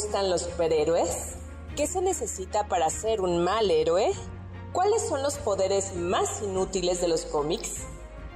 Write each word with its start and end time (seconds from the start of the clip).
gustan 0.00 0.30
los 0.30 0.40
superhéroes? 0.42 1.34
¿Qué 1.76 1.86
se 1.86 2.00
necesita 2.00 2.66
para 2.68 2.88
ser 2.88 3.20
un 3.20 3.44
mal 3.44 3.70
héroe? 3.70 4.10
¿Cuáles 4.72 5.06
son 5.06 5.22
los 5.22 5.36
poderes 5.36 5.94
más 5.94 6.40
inútiles 6.40 7.02
de 7.02 7.08
los 7.08 7.26
cómics? 7.26 7.82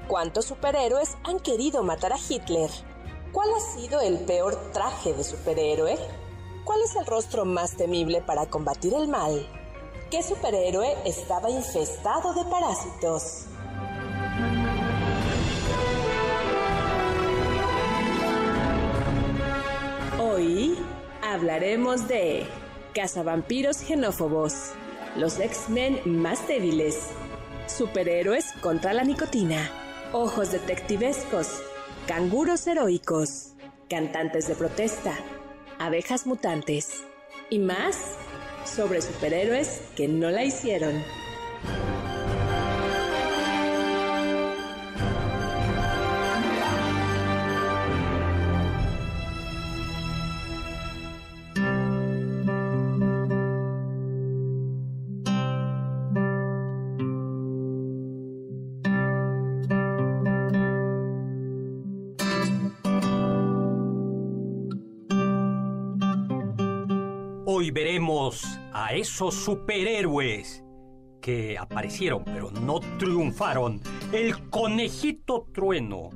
¿Cuántos 0.07 0.45
superhéroes 0.45 1.17
han 1.25 1.41
querido 1.41 1.83
matar 1.83 2.13
a 2.13 2.19
Hitler? 2.19 2.69
¿Cuál 3.33 3.49
ha 3.55 3.61
sido 3.61 4.03
el 4.03 4.19
peor 4.19 4.73
traje 4.75 5.15
de 5.15 5.25
superhéroe? 5.25 5.97
¿Cuál 6.67 6.83
es 6.83 6.97
el 6.97 7.07
rostro 7.07 7.47
más 7.47 7.79
temible 7.79 8.21
para 8.21 8.45
combatir 8.45 8.93
el 8.93 9.09
mal? 9.09 9.49
¿Qué 10.11 10.23
superhéroe 10.23 10.99
estaba 11.07 11.49
infestado 11.49 12.35
de 12.35 12.45
parásitos? 12.45 13.47
Hablaremos 21.35 22.07
de 22.07 22.47
cazavampiros 22.95 23.81
genófobos 23.81 24.71
los 25.17 25.41
X-Men 25.41 26.01
más 26.05 26.47
débiles, 26.47 27.11
superhéroes 27.67 28.53
contra 28.61 28.93
la 28.93 29.03
nicotina, 29.03 29.69
ojos 30.13 30.53
detectivescos, 30.53 31.61
canguros 32.07 32.67
heroicos, 32.69 33.53
cantantes 33.91 34.47
de 34.47 34.55
protesta, 34.55 35.13
abejas 35.79 36.25
mutantes 36.25 37.03
y 37.51 37.59
más 37.59 38.13
sobre 38.65 39.03
superhéroes 39.03 39.83
que 39.97 40.07
no 40.07 40.31
la 40.31 40.45
hicieron. 40.45 41.03
Hoy 67.65 67.71
veremos 67.71 68.61
a 68.75 68.93
esos 68.93 69.35
superhéroes 69.37 70.63
que 71.23 71.57
aparecieron 71.57 72.23
pero 72.23 72.51
no 72.51 72.79
triunfaron. 72.99 73.81
El 74.13 74.51
conejito 74.51 75.47
trueno, 75.51 76.11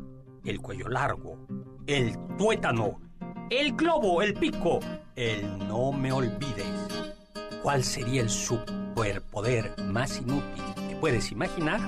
el 0.44 0.60
cuello 0.60 0.88
largo, 0.88 1.38
el 1.86 2.18
tuétano, 2.36 3.00
el 3.48 3.72
globo, 3.72 4.20
el 4.20 4.34
pico, 4.34 4.80
el 5.16 5.66
no 5.66 5.90
me 5.90 6.12
olvides. 6.12 6.66
¿Cuál 7.62 7.82
sería 7.82 8.20
el 8.20 8.28
superpoder 8.28 9.72
más 9.84 10.18
inútil 10.18 10.64
que 10.86 10.96
puedes 10.96 11.32
imaginar? 11.32 11.80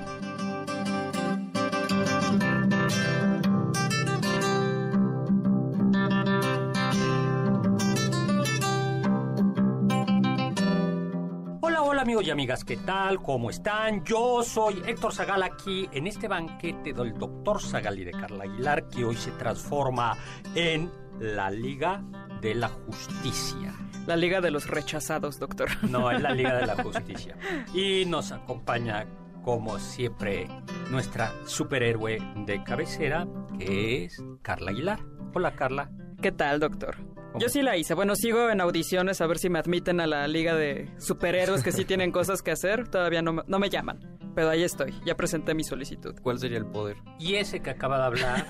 Amigas, 12.41 12.65
¿qué 12.65 12.79
tal? 12.79 13.21
¿Cómo 13.21 13.51
están? 13.51 14.03
Yo 14.03 14.43
soy 14.43 14.83
Héctor 14.87 15.13
Zagal 15.13 15.43
aquí 15.43 15.87
en 15.93 16.07
este 16.07 16.27
banquete 16.27 16.95
del 16.95 17.13
doctor 17.13 17.61
Zagal 17.61 17.99
y 17.99 18.05
de 18.05 18.13
Carla 18.13 18.45
Aguilar 18.45 18.89
que 18.89 19.05
hoy 19.05 19.15
se 19.15 19.31
transforma 19.33 20.17
en 20.55 20.91
la 21.19 21.51
Liga 21.51 22.03
de 22.41 22.55
la 22.55 22.69
Justicia. 22.69 23.75
La 24.07 24.17
Liga 24.17 24.41
de 24.41 24.51
los 24.51 24.69
Rechazados, 24.69 25.39
doctor. 25.39 25.69
No, 25.83 26.11
es 26.11 26.23
la 26.23 26.33
Liga 26.33 26.57
de 26.57 26.67
la 26.67 26.77
Justicia. 26.83 27.37
Y 27.75 28.07
nos 28.07 28.33
acompaña, 28.33 29.05
como 29.43 29.79
siempre, 29.79 30.49
nuestra 30.91 31.35
superhéroe 31.45 32.21
de 32.47 32.65
cabecera, 32.65 33.29
que 33.59 34.07
es 34.07 34.25
Carla 34.41 34.71
Aguilar. 34.71 35.01
Hola, 35.35 35.55
Carla. 35.57 35.91
¿Qué 36.23 36.33
tal, 36.33 36.59
doctor? 36.59 36.97
Yo 37.39 37.49
sí 37.49 37.63
la 37.63 37.77
hice. 37.77 37.95
Bueno, 37.95 38.15
sigo 38.17 38.51
en 38.51 38.61
audiciones 38.61 39.21
a 39.21 39.27
ver 39.27 39.39
si 39.39 39.49
me 39.49 39.59
admiten 39.59 40.01
a 40.01 40.07
la 40.07 40.27
liga 40.27 40.55
de 40.57 40.89
superhéroes 40.99 41.63
que 41.63 41.73
sí 41.73 41.85
tienen 41.85 42.11
cosas 42.13 42.43
que 42.43 42.51
hacer. 42.51 42.89
Todavía 42.89 43.23
no, 43.23 43.33
me- 43.35 43.43
no 43.47 43.59
me 43.59 43.71
llaman. 43.71 44.01
Pero 44.35 44.51
ahí 44.51 44.63
estoy. 44.63 44.95
Ya 45.05 45.17
presenté 45.17 45.55
mi 45.55 45.65
solicitud. 45.65 46.15
¿Cuál 46.23 46.39
sería 46.39 46.59
el 46.59 46.67
poder? 46.67 46.97
Y 47.19 47.35
ese 47.35 47.61
que 47.61 47.71
acaba 47.71 47.99
de 47.99 48.05
hablar, 48.05 48.47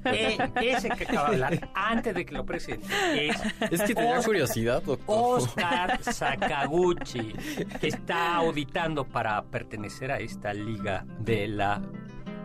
eh, 0.04 0.38
ese 0.62 0.88
que 0.90 1.04
acaba 1.04 1.28
de 1.30 1.34
hablar, 1.34 1.70
antes 1.74 2.14
de 2.14 2.24
que 2.24 2.34
lo 2.34 2.44
presente, 2.46 2.86
es, 3.28 3.36
Es 3.70 3.82
que 3.82 3.94
tenía 3.94 4.10
Oscar- 4.12 4.24
curiosidad, 4.24 4.82
doctor. 4.82 5.04
Oscar 5.06 6.00
Sakaguchi, 6.02 7.32
que 7.80 7.88
está 7.88 8.36
auditando 8.36 9.04
para 9.04 9.42
pertenecer 9.42 10.10
a 10.12 10.18
esta 10.18 10.54
liga 10.54 11.04
de 11.20 11.48
la 11.48 11.74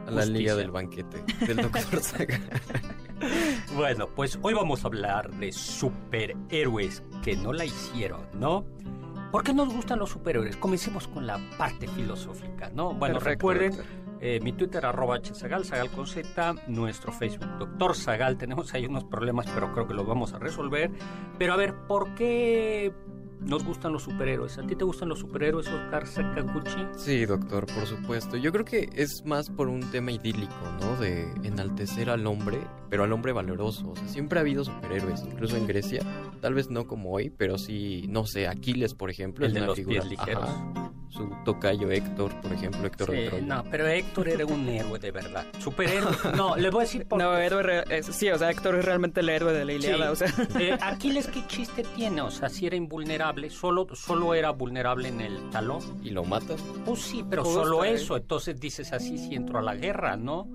A 0.08 0.12
la 0.12 0.26
liga 0.26 0.56
del 0.56 0.72
banquete 0.72 1.24
del 1.46 1.58
doctor 1.58 2.02
Saga. 2.02 2.40
Bueno, 3.76 4.08
pues 4.08 4.40
hoy 4.42 4.54
vamos 4.54 4.84
a 4.84 4.88
hablar 4.88 5.32
de 5.32 5.52
superhéroes 5.52 7.04
que 7.24 7.36
no 7.36 7.54
la 7.54 7.66
hicieron, 7.66 8.22
¿no? 8.34 8.66
¿Por 9.32 9.44
qué 9.44 9.54
nos 9.54 9.72
gustan 9.74 10.00
los 10.00 10.10
superhéroes? 10.10 10.58
Comencemos 10.58 11.08
con 11.08 11.28
la 11.28 11.40
parte 11.58 11.88
filosófica, 11.88 12.72
¿no? 12.74 12.94
Bueno, 12.94 13.16
Perfecto, 13.20 13.30
recuerden, 13.30 13.74
eh, 14.22 14.40
mi 14.42 14.54
Twitter 14.54 14.86
arroba 14.86 15.20
hzagal, 15.22 15.66
Zagal 15.66 15.90
con 15.92 16.08
Z, 16.08 16.56
nuestro 16.68 17.12
Facebook 17.12 17.58
Doctor 17.60 17.96
Zagal, 17.96 18.38
tenemos 18.38 18.74
ahí 18.74 18.86
unos 18.86 19.04
problemas, 19.04 19.46
pero 19.54 19.72
creo 19.72 19.88
que 19.88 19.94
los 19.94 20.08
vamos 20.08 20.34
a 20.34 20.40
resolver. 20.40 20.92
Pero 21.38 21.54
a 21.54 21.58
ver, 21.58 21.76
¿por 21.88 22.16
qué 22.16 22.92
nos 23.40 23.64
gustan 23.64 23.94
los 23.94 24.04
superhéroes? 24.04 24.58
¿A 24.58 24.64
ti 24.68 24.76
te 24.76 24.84
gustan 24.84 25.10
los 25.10 25.20
superhéroes, 25.20 25.68
Oscar 25.68 26.06
Sakaguchi? 26.08 26.86
Sí, 26.98 27.26
doctor, 27.26 27.66
por 27.68 27.86
supuesto. 27.86 28.38
Yo 28.38 28.52
creo 28.52 28.66
que 28.66 28.90
es 28.96 29.24
más 29.26 29.50
por 29.50 29.68
un 29.70 29.82
tema 29.92 30.12
idílico, 30.12 30.54
¿no? 30.82 30.96
De 30.98 31.24
enaltecer 31.44 32.10
al 32.10 32.26
hombre, 32.28 32.60
pero 32.90 33.04
al 33.04 33.12
hombre 33.14 33.32
valeroso. 33.32 33.90
O 33.90 33.96
sea, 33.96 34.08
siempre 34.08 34.40
ha 34.40 34.42
habido 34.42 34.64
superhéroes, 34.64 35.24
incluso 35.26 35.58
en 35.58 35.68
Grecia. 35.68 36.02
Tal 36.42 36.54
vez 36.54 36.70
no 36.70 36.86
como 36.88 37.12
hoy, 37.12 37.30
pero 37.30 37.58
sí, 37.58 38.06
no 38.10 38.26
sé, 38.26 38.48
Aquiles, 38.48 38.94
por 38.94 39.10
ejemplo, 39.10 39.46
El 39.46 39.52
es 39.52 39.54
de 39.56 39.60
una 39.62 39.68
los 39.68 39.76
figura. 39.78 40.02
pies 40.02 40.12
ligeros. 40.12 40.44
Ajá. 40.50 40.86
Su 41.10 41.28
tocayo 41.44 41.90
Héctor, 41.90 42.40
por 42.40 42.54
ejemplo, 42.54 42.86
Héctor 42.86 43.10
de 43.10 43.24
Sí, 43.24 43.30
Troya. 43.30 43.46
no, 43.46 43.64
pero 43.72 43.88
Héctor 43.88 44.30
era 44.30 44.46
un 44.46 44.70
héroe 44.70 45.00
de 45.00 45.10
verdad. 45.10 45.44
Superhéroe. 45.58 46.12
No, 46.38 46.56
le 46.56 46.70
voy 46.70 46.82
a 46.82 46.84
decir 46.84 47.08
por 47.08 47.18
No, 47.20 47.36
héroe 47.36 47.84
es- 47.90 48.06
sí, 48.06 48.30
o 48.30 48.38
sea, 48.38 48.52
Héctor 48.52 48.76
es 48.76 48.86
realmente 48.86 49.22
el 49.22 49.30
héroe 49.30 49.52
de 49.52 49.66
la 49.66 49.74
Iliada. 49.74 50.16
Sí. 50.16 50.24
O 50.24 50.28
sea, 50.28 50.48
Eh, 50.60 50.78
Aquiles, 50.80 51.28
¿qué 51.28 51.46
chiste 51.48 51.84
tiene? 51.96 52.22
O 52.22 52.30
sea, 52.30 52.48
si 52.48 52.68
era 52.68 52.76
invulnerable, 52.76 53.20
solo, 53.50 53.88
solo 53.94 54.34
era 54.34 54.52
vulnerable 54.52 55.10
en 55.10 55.22
el 55.22 55.50
talón. 55.50 55.82
Y 56.04 56.12
lo 56.12 56.24
matan. 56.24 56.58
Pues 56.86 57.02
sí, 57.02 57.24
pero 57.30 57.46
solo 57.46 57.84
eh. 57.84 57.94
eso. 57.94 58.18
Entonces 58.18 58.60
dices 58.60 58.94
así 58.94 59.18
si 59.18 59.36
entró 59.36 59.60
a 59.60 59.62
la 59.62 59.76
guerra, 59.76 60.18
¿no? 60.18 60.48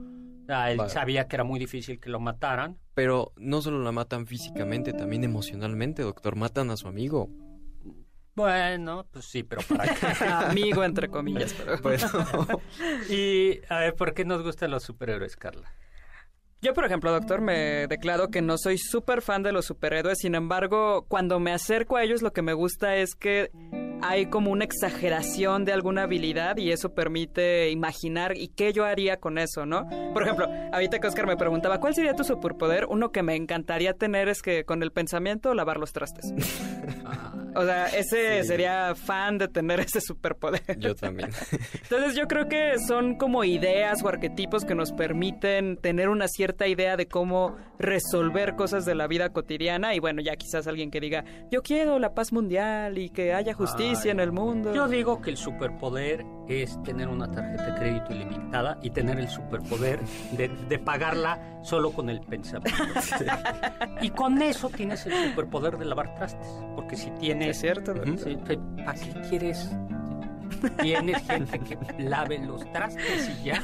Él 0.46 0.76
Vale. 0.76 0.90
sabía 0.90 1.26
que 1.26 1.36
era 1.36 1.44
muy 1.44 1.58
difícil 1.58 1.98
que 1.98 2.10
lo 2.10 2.20
mataran. 2.20 2.78
Pero 2.94 3.32
no 3.36 3.62
solo 3.62 3.82
la 3.82 3.92
matan 3.92 4.26
físicamente, 4.26 4.92
también 4.92 5.24
emocionalmente, 5.24 6.02
doctor. 6.02 6.36
Matan 6.36 6.70
a 6.70 6.76
su 6.76 6.86
amigo. 6.86 7.30
Bueno, 8.34 9.06
pues 9.10 9.26
sí, 9.26 9.42
pero 9.42 9.62
para 9.62 9.94
qué. 9.94 10.06
amigo, 10.24 10.84
entre 10.84 11.08
comillas. 11.08 11.54
Pero... 11.54 11.78
Bueno, 11.80 12.06
y, 13.08 13.60
a 13.68 13.78
ver, 13.80 13.94
¿por 13.94 14.12
qué 14.12 14.24
nos 14.24 14.42
gustan 14.42 14.70
los 14.70 14.82
superhéroes, 14.82 15.36
Carla? 15.36 15.72
Yo, 16.64 16.72
por 16.72 16.86
ejemplo, 16.86 17.12
doctor, 17.12 17.42
me 17.42 17.86
declaro 17.88 18.30
que 18.30 18.40
no 18.40 18.56
soy 18.56 18.78
súper 18.78 19.20
fan 19.20 19.42
de 19.42 19.52
los 19.52 19.66
superhéroes. 19.66 20.20
Sin 20.20 20.34
embargo, 20.34 21.04
cuando 21.08 21.38
me 21.38 21.52
acerco 21.52 21.98
a 21.98 22.02
ellos, 22.02 22.22
lo 22.22 22.32
que 22.32 22.40
me 22.40 22.54
gusta 22.54 22.96
es 22.96 23.14
que 23.14 23.50
hay 24.04 24.26
como 24.26 24.50
una 24.50 24.64
exageración 24.64 25.64
de 25.64 25.72
alguna 25.72 26.02
habilidad 26.02 26.58
y 26.58 26.72
eso 26.72 26.92
permite 26.92 27.70
imaginar 27.70 28.36
y 28.36 28.48
qué 28.48 28.74
yo 28.74 28.84
haría 28.84 29.18
con 29.18 29.38
eso, 29.38 29.64
¿no? 29.64 29.88
Por 30.12 30.22
ejemplo, 30.22 30.46
ahorita 30.72 30.98
que 30.98 31.06
Oscar 31.06 31.26
me 31.26 31.38
preguntaba, 31.38 31.80
¿cuál 31.80 31.94
sería 31.94 32.14
tu 32.14 32.22
superpoder? 32.22 32.86
Uno 32.90 33.12
que 33.12 33.22
me 33.22 33.34
encantaría 33.34 33.94
tener 33.94 34.28
es 34.28 34.42
que 34.42 34.64
con 34.64 34.82
el 34.82 34.92
pensamiento 34.92 35.54
lavar 35.54 35.78
los 35.78 35.92
trastes. 35.92 36.32
O 37.56 37.64
sea, 37.64 37.86
ese 37.86 38.42
sería 38.42 38.96
fan 38.96 39.38
de 39.38 39.46
tener 39.46 39.78
ese 39.78 40.00
superpoder. 40.00 40.76
Yo 40.76 40.96
también. 40.96 41.30
Entonces 41.84 42.16
yo 42.16 42.26
creo 42.26 42.48
que 42.48 42.80
son 42.80 43.14
como 43.14 43.44
ideas 43.44 44.02
o 44.02 44.08
arquetipos 44.08 44.64
que 44.64 44.74
nos 44.74 44.90
permiten 44.90 45.76
tener 45.76 46.08
una 46.08 46.26
cierta 46.26 46.66
idea 46.66 46.96
de 46.96 47.06
cómo 47.06 47.54
resolver 47.78 48.56
cosas 48.56 48.84
de 48.84 48.96
la 48.96 49.06
vida 49.06 49.28
cotidiana 49.28 49.94
y 49.94 50.00
bueno, 50.00 50.20
ya 50.20 50.34
quizás 50.34 50.66
alguien 50.66 50.90
que 50.90 50.98
diga, 50.98 51.24
yo 51.52 51.62
quiero 51.62 52.00
la 52.00 52.12
paz 52.12 52.32
mundial 52.32 52.98
y 52.98 53.08
que 53.08 53.32
haya 53.32 53.54
justicia 53.54 53.93
en 54.04 54.20
el 54.20 54.32
mundo. 54.32 54.74
Yo 54.74 54.88
digo 54.88 55.20
que 55.20 55.30
el 55.30 55.36
superpoder 55.36 56.24
es 56.48 56.80
tener 56.82 57.08
una 57.08 57.30
tarjeta 57.30 57.64
de 57.66 57.74
crédito 57.78 58.12
ilimitada 58.12 58.78
y 58.82 58.90
tener 58.90 59.18
el 59.18 59.28
superpoder 59.28 60.00
de, 60.32 60.48
de 60.48 60.78
pagarla 60.78 61.60
solo 61.62 61.92
con 61.92 62.10
el 62.10 62.20
pensamiento. 62.20 62.82
y 64.02 64.10
con 64.10 64.40
eso 64.42 64.68
tienes 64.68 65.06
el 65.06 65.30
superpoder 65.30 65.78
de 65.78 65.84
lavar 65.86 66.14
trastes, 66.14 66.46
porque 66.74 66.96
si 66.96 67.10
tienes... 67.12 67.48
Es 67.50 67.60
cierto. 67.60 67.94
Sí, 68.22 68.36
¿Para 68.84 68.94
qué 68.94 69.20
quieres? 69.28 69.70
Tienes 70.80 71.22
gente 71.26 71.58
que 71.58 71.78
lave 72.02 72.38
los 72.38 72.70
trastes 72.72 73.30
y 73.40 73.44
ya. 73.44 73.62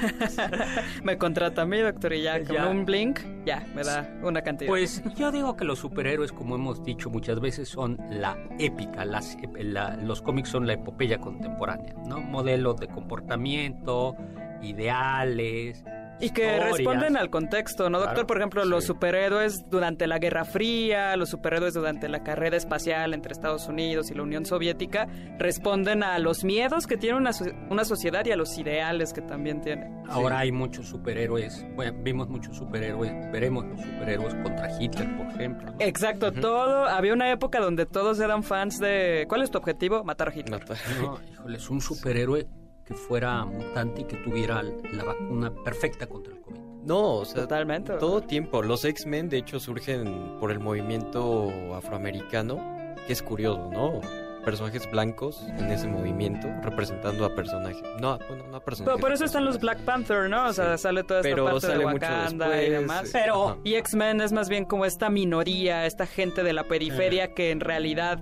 Me 1.05 1.17
contrata 1.19 1.63
a 1.63 1.67
mí, 1.67 1.79
doctor, 1.79 2.13
y 2.13 2.23
ya 2.23 2.43
con 2.45 2.55
Ya. 2.57 2.67
un 2.69 2.85
blink, 2.85 3.21
ya, 3.45 3.67
me 3.75 3.83
da 3.83 4.09
una 4.23 4.43
cantidad. 4.43 4.69
Pues 4.69 5.03
yo 5.17 5.33
digo 5.33 5.57
que 5.57 5.65
los 5.65 5.79
superhéroes, 5.79 6.33
como 6.33 6.55
hemos 6.57 6.83
dicho 6.85 7.11
muchas 7.11 7.41
veces, 7.41 7.69
son 7.69 7.99
la 8.11 8.37
épica. 8.59 9.05
Las, 9.05 9.37
la- 9.59 9.97
los 9.97 10.23
cómics 10.23 10.49
son 10.51 10.67
la 10.67 10.75
epopeya 10.75 11.19
contemporánea, 11.19 11.95
¿no? 12.07 12.21
Modelos 12.21 12.77
de 12.79 12.89
comportamiento, 12.89 14.17
ideales. 14.63 15.85
Y 16.21 16.31
que 16.31 16.43
historias. 16.43 16.77
responden 16.77 17.17
al 17.17 17.31
contexto, 17.31 17.89
¿no, 17.91 17.99
doctor? 17.99 18.15
Claro, 18.15 18.27
Por 18.27 18.37
ejemplo, 18.39 18.65
los 18.65 18.85
sí. 18.85 18.89
superhéroes 18.89 19.69
durante 19.71 20.07
la 20.07 20.19
Guerra 20.19 20.45
Fría, 20.45 21.17
los 21.17 21.31
superhéroes 21.31 21.75
durante 21.75 22.09
la 22.09 22.23
carrera 22.23 22.57
espacial 22.57 23.15
entre 23.15 23.33
Estados 23.33 23.67
Unidos 23.69 24.11
y 24.11 24.15
la 24.15 24.23
Unión 24.23 24.45
Soviética, 24.45 25.07
responden 25.39 26.03
a 26.03 26.19
los 26.19 26.45
miedos 26.45 26.87
que 26.87 26.97
tiene 26.97 27.17
una, 27.17 27.33
so- 27.33 27.47
una 27.71 27.85
sociedad 27.85 28.25
y 28.27 28.33
a 28.33 28.37
los 28.37 28.57
ideales 28.59 29.13
que 29.13 29.23
también 29.23 29.61
tiene. 29.61 29.91
Ahora 30.09 30.41
hay 30.41 30.53
muchos 30.53 30.89
superhéroes, 30.89 31.65
bueno, 31.77 31.97
vimos 32.03 32.29
muchos 32.29 32.57
superhéroes, 32.57 33.13
veremos 33.33 33.65
los 33.67 33.81
superhéroes 33.81 34.35
contra 34.37 34.69
Hitler, 34.81 35.17
por 35.17 35.27
ejemplo. 35.29 35.71
¿no? 35.73 35.77
Exacto, 35.79 36.33
todo. 36.33 36.85
Había 36.87 37.13
una 37.15 37.31
época 37.31 37.61
donde 37.61 37.87
todos 37.87 38.19
eran 38.21 38.43
fans 38.43 38.79
de. 38.79 39.25
¿Cuál 39.29 39.43
es 39.43 39.51
tu 39.51 39.59
objetivo? 39.59 40.03
Matar 40.05 40.29
a 40.29 40.35
Hitler. 40.35 40.61
Mata. 40.61 40.75
No, 41.01 41.19
híjole, 41.33 41.57
es 41.57 41.71
un 41.71 41.81
superhéroe 41.81 42.47
que 42.91 42.97
fuera 42.97 43.45
mutante 43.45 44.01
y 44.01 44.05
que 44.05 44.17
tuviera 44.17 44.63
la 44.65 45.05
vacuna 45.05 45.55
perfecta 45.63 46.09
contra 46.09 46.33
el 46.35 46.41
COVID. 46.41 46.59
No, 46.85 47.17
o 47.19 47.25
sea, 47.25 47.43
Totalmente. 47.43 47.93
todo 47.99 48.21
tiempo. 48.21 48.63
Los 48.63 48.85
X-Men, 48.85 49.29
de 49.29 49.39
hecho, 49.39 49.61
surgen 49.61 50.37
por 50.41 50.51
el 50.51 50.59
movimiento 50.59 51.53
afroamericano, 51.75 52.59
que 53.07 53.13
es 53.13 53.23
curioso, 53.23 53.71
¿no? 53.73 54.01
Personajes 54.45 54.91
blancos 54.91 55.41
en 55.59 55.71
ese 55.71 55.87
movimiento, 55.87 56.49
representando 56.63 57.27
a 57.27 57.35
personajes. 57.37 57.83
No, 58.01 58.19
bueno, 58.27 58.45
no 58.51 58.57
a 58.57 58.61
personajes. 58.65 58.95
Pero 58.97 58.99
por 58.99 59.13
eso 59.13 59.27
están 59.27 59.45
los 59.45 59.61
Black 59.61 59.81
Panther, 59.85 60.29
¿no? 60.31 60.47
O 60.49 60.53
sea, 60.53 60.77
Sí. 60.79 60.83
sale 60.85 61.05
toda 61.05 61.21
esta 61.21 61.29
Pero 61.31 61.45
parte 61.45 61.67
de 61.67 61.73
sale 61.75 61.85
mucho 61.87 62.07
Wakanda 62.07 62.63
y 62.63 62.71
demás. 62.71 63.09
eh, 63.09 63.11
Pero- 63.13 63.49
ajá. 63.51 63.57
Y 63.63 63.75
X-Men 63.75 64.21
es 64.23 64.33
más 64.33 64.49
bien 64.49 64.65
como 64.65 64.85
esta 64.87 65.11
minoría, 65.11 65.85
esta 65.87 66.07
gente 66.07 66.43
de 66.43 66.55
la 66.55 66.65
periferia 66.65 67.35
que 67.35 67.51
en 67.51 67.61
realidad 67.61 68.19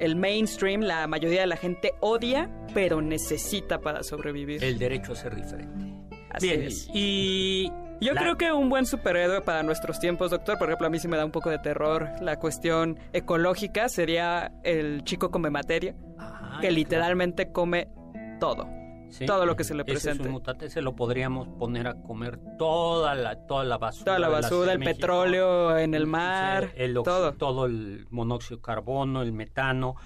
el 0.00 0.16
mainstream, 0.16 0.80
la 0.80 1.06
mayoría 1.06 1.42
de 1.42 1.46
la 1.46 1.56
gente 1.56 1.92
odia, 2.00 2.50
pero 2.74 3.00
necesita 3.00 3.80
para 3.80 4.02
sobrevivir. 4.02 4.62
El 4.64 4.78
derecho 4.78 5.12
a 5.12 5.16
ser 5.16 5.34
diferente. 5.36 5.94
Así 6.30 6.48
Bien, 6.48 6.62
es. 6.62 6.88
y... 6.92 7.70
Yo 8.02 8.14
la- 8.14 8.22
creo 8.22 8.36
que 8.38 8.50
un 8.50 8.70
buen 8.70 8.86
superhéroe 8.86 9.42
para 9.42 9.62
nuestros 9.62 10.00
tiempos, 10.00 10.30
doctor, 10.30 10.56
por 10.58 10.68
ejemplo, 10.68 10.86
a 10.86 10.90
mí 10.90 10.98
sí 10.98 11.06
me 11.06 11.18
da 11.18 11.24
un 11.26 11.30
poco 11.32 11.50
de 11.50 11.58
terror 11.58 12.08
la 12.22 12.38
cuestión 12.38 12.98
ecológica, 13.12 13.90
sería 13.90 14.52
el 14.64 15.04
chico 15.04 15.30
come 15.30 15.50
materia, 15.50 15.94
Ajá, 16.18 16.60
que 16.62 16.70
literalmente 16.70 17.52
come 17.52 17.88
todo. 18.40 18.66
Sí. 19.10 19.26
todo 19.26 19.44
lo 19.44 19.56
que 19.56 19.64
se 19.64 19.74
le 19.74 19.82
Ese 19.82 19.92
es 19.92 20.02
presente. 20.02 20.28
un 20.28 20.32
mutante, 20.34 20.70
se 20.70 20.80
lo 20.82 20.94
podríamos 20.96 21.48
poner 21.48 21.86
a 21.88 22.00
comer 22.02 22.38
toda 22.58 23.14
la, 23.14 23.46
toda 23.46 23.64
la 23.64 23.76
basura. 23.76 24.04
Toda 24.04 24.18
la 24.18 24.28
basura, 24.28 24.72
el 24.72 24.78
México. 24.78 24.96
petróleo 24.96 25.76
en 25.78 25.94
el 25.94 26.06
mar, 26.06 26.70
el 26.76 26.96
oxi- 26.96 27.04
todo. 27.04 27.32
todo 27.34 27.66
el 27.66 28.06
monóxido 28.10 28.56
de 28.56 28.62
carbono, 28.62 29.22
el 29.22 29.32
metano. 29.32 29.96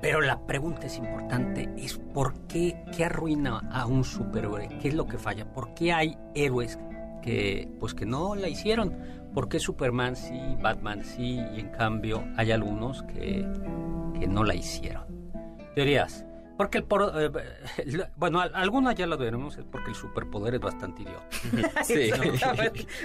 Pero 0.00 0.20
la 0.20 0.46
pregunta 0.46 0.86
es 0.86 0.98
importante, 0.98 1.70
es 1.76 1.96
¿por 1.98 2.34
qué, 2.48 2.84
qué 2.96 3.04
arruina 3.04 3.60
a 3.70 3.86
un 3.86 4.02
superhéroe? 4.04 4.68
¿Qué 4.80 4.88
es 4.88 4.94
lo 4.94 5.06
que 5.06 5.16
falla? 5.16 5.44
¿Por 5.52 5.74
qué 5.74 5.92
hay 5.92 6.18
héroes 6.34 6.78
que, 7.22 7.68
pues 7.78 7.94
que 7.94 8.04
no 8.04 8.34
la 8.34 8.48
hicieron? 8.48 8.98
¿Por 9.32 9.48
qué 9.48 9.60
Superman 9.60 10.16
sí, 10.16 10.38
Batman 10.60 11.04
sí, 11.04 11.40
y 11.54 11.60
en 11.60 11.68
cambio 11.70 12.24
hay 12.36 12.50
algunos 12.50 13.04
que, 13.04 13.46
que 14.18 14.26
no 14.26 14.42
la 14.42 14.54
hicieron? 14.56 15.04
Teorías. 15.76 16.26
Porque 16.58 16.78
el 16.78 16.84
por, 16.84 17.12
eh, 17.16 17.30
bueno, 18.16 18.40
al- 18.40 18.54
algunas 18.54 18.94
ya 18.94 19.06
lo 19.06 19.16
veremos, 19.18 19.56
es 19.58 19.64
porque 19.64 19.90
el 19.90 19.96
superpoder 19.96 20.54
es 20.54 20.60
bastante 20.60 21.02
idiota. 21.02 21.26
Sí. 21.84 22.10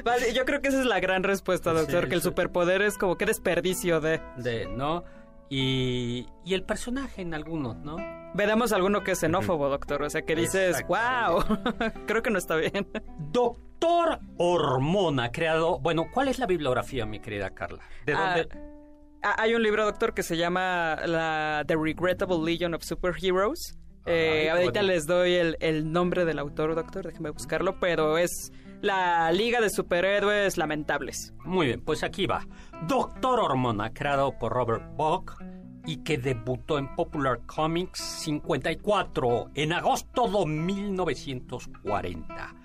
Vale, 0.04 0.34
yo 0.34 0.46
creo 0.46 0.62
que 0.62 0.68
esa 0.70 0.80
es 0.82 0.86
la 0.86 1.00
gran 1.00 1.24
respuesta, 1.24 1.74
doctor, 1.74 2.04
Sí, 2.04 2.10
que 2.10 2.16
el 2.16 2.22
superpoder 2.22 2.82
es 2.82 2.98
como 2.98 3.16
qué 3.18 3.26
desperdicio 3.26 4.00
de... 4.02 4.22
De, 4.38 4.68
¿no? 4.68 5.04
Y, 5.50 6.28
y 6.44 6.54
el 6.56 6.64
personaje 6.64 7.22
en 7.22 7.34
algunos, 7.34 7.78
¿no? 7.78 7.96
Veremos 8.34 8.74
alguno 8.74 9.04
que 9.04 9.12
es 9.12 9.20
xenófobo, 9.20 9.70
doctor, 9.70 10.04
o 10.04 10.10
sea, 10.10 10.24
que 10.24 10.36
dices, 10.36 10.84
wow, 10.88 11.42
creo 12.06 12.22
que 12.22 12.30
no 12.30 12.38
está 12.38 12.58
bien. 12.58 12.88
Doctor 13.32 14.20
Hormona, 14.38 15.32
creado. 15.32 15.80
Bueno, 15.80 16.08
¿cuál 16.14 16.28
es 16.28 16.38
la 16.40 16.46
bibliografía, 16.48 17.06
mi 17.06 17.20
querida 17.22 17.52
Carla? 17.52 17.80
¿De 18.06 18.14
Ah, 18.14 18.36
dónde? 18.36 18.50
Ah, 18.52 18.76
Hay 19.22 19.56
un 19.56 19.64
libro, 19.64 19.86
doctor, 19.86 20.14
que 20.14 20.24
se 20.24 20.38
llama 20.38 20.98
la 21.06 21.64
The 21.68 21.75
Regrettable 21.75 22.38
Legion 22.44 22.74
of 22.74 22.84
Superheroes. 22.84 23.78
Eh, 24.06 24.44
Ay, 24.44 24.48
ahorita 24.48 24.80
bueno. 24.80 24.94
les 24.94 25.06
doy 25.06 25.34
el, 25.34 25.58
el 25.60 25.92
nombre 25.92 26.24
del 26.24 26.40
autor, 26.40 26.75
doctor, 26.75 27.06
déjeme 27.06 27.30
buscarlo, 27.30 27.80
pero 27.80 28.18
es 28.18 28.52
la 28.81 29.31
Liga 29.31 29.60
de 29.60 29.69
Superhéroes 29.69 30.58
Lamentables. 30.58 31.34
Muy 31.44 31.68
bien, 31.68 31.81
pues 31.81 32.04
aquí 32.04 32.25
va. 32.25 32.46
Doctor 32.88 33.40
Hormona, 33.40 33.94
creado 33.94 34.38
por 34.38 34.54
Robert 34.54 34.84
Buck 34.96 35.44
y 35.86 36.04
que 36.04 36.18
debutó 36.18 36.78
en 36.78 36.94
Popular 36.96 37.42
Comics 37.46 38.00
54 38.00 39.52
en 39.56 39.74
agosto 39.74 40.28
de 40.28 40.46
1940. 40.46 42.56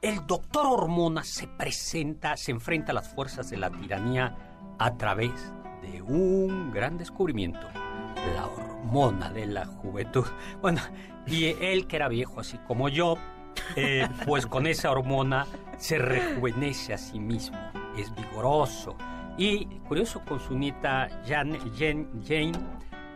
El 0.00 0.26
Doctor 0.26 0.66
Hormona 0.66 1.24
se 1.24 1.48
presenta, 1.48 2.36
se 2.36 2.52
enfrenta 2.52 2.92
a 2.92 2.94
las 2.94 3.12
fuerzas 3.12 3.50
de 3.50 3.56
la 3.56 3.70
tiranía 3.70 4.36
a 4.78 4.96
través 4.96 5.32
de 5.90 6.02
un 6.02 6.70
gran 6.72 6.96
descubrimiento, 6.98 7.66
la 8.34 8.46
hormona 8.46 9.30
de 9.30 9.46
la 9.46 9.66
juventud. 9.66 10.24
Bueno, 10.60 10.80
y 11.26 11.46
él 11.60 11.86
que 11.86 11.96
era 11.96 12.08
viejo 12.08 12.40
así 12.40 12.58
como 12.66 12.88
yo, 12.88 13.16
eh, 13.76 14.06
pues 14.26 14.46
con 14.46 14.66
esa 14.66 14.90
hormona 14.90 15.46
se 15.76 15.98
rejuvenece 15.98 16.94
a 16.94 16.98
sí 16.98 17.18
mismo, 17.18 17.58
es 17.96 18.14
vigoroso. 18.14 18.96
Y 19.36 19.66
curioso, 19.86 20.20
con 20.26 20.40
su 20.40 20.58
nieta 20.58 21.08
Jan- 21.26 21.58
Jane, 21.78 22.08
Jane, 22.26 22.52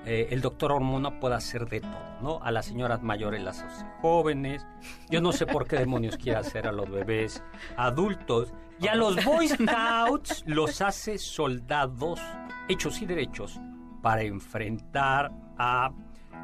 eh, 0.04 0.28
el 0.30 0.40
doctor 0.40 0.70
hormona 0.72 1.18
puede 1.20 1.34
hacer 1.34 1.68
de 1.68 1.80
todo, 1.80 2.20
¿no? 2.22 2.40
A 2.42 2.50
las 2.52 2.66
señoras 2.66 3.02
mayores 3.02 3.42
las 3.42 3.60
hace 3.62 3.84
jóvenes, 4.00 4.66
yo 5.10 5.20
no 5.20 5.32
sé 5.32 5.46
por 5.46 5.66
qué 5.66 5.76
demonios 5.76 6.16
quiere 6.16 6.38
hacer 6.38 6.66
a 6.68 6.72
los 6.72 6.88
bebés 6.90 7.42
adultos, 7.76 8.52
y 8.82 8.88
a 8.88 8.94
los 8.94 9.24
Boy 9.24 9.48
Scouts 9.48 10.42
los 10.46 10.80
hace 10.82 11.16
soldados 11.18 12.20
hechos 12.68 13.00
y 13.02 13.06
derechos 13.06 13.58
para 14.02 14.22
enfrentar 14.22 15.30
a... 15.58 15.90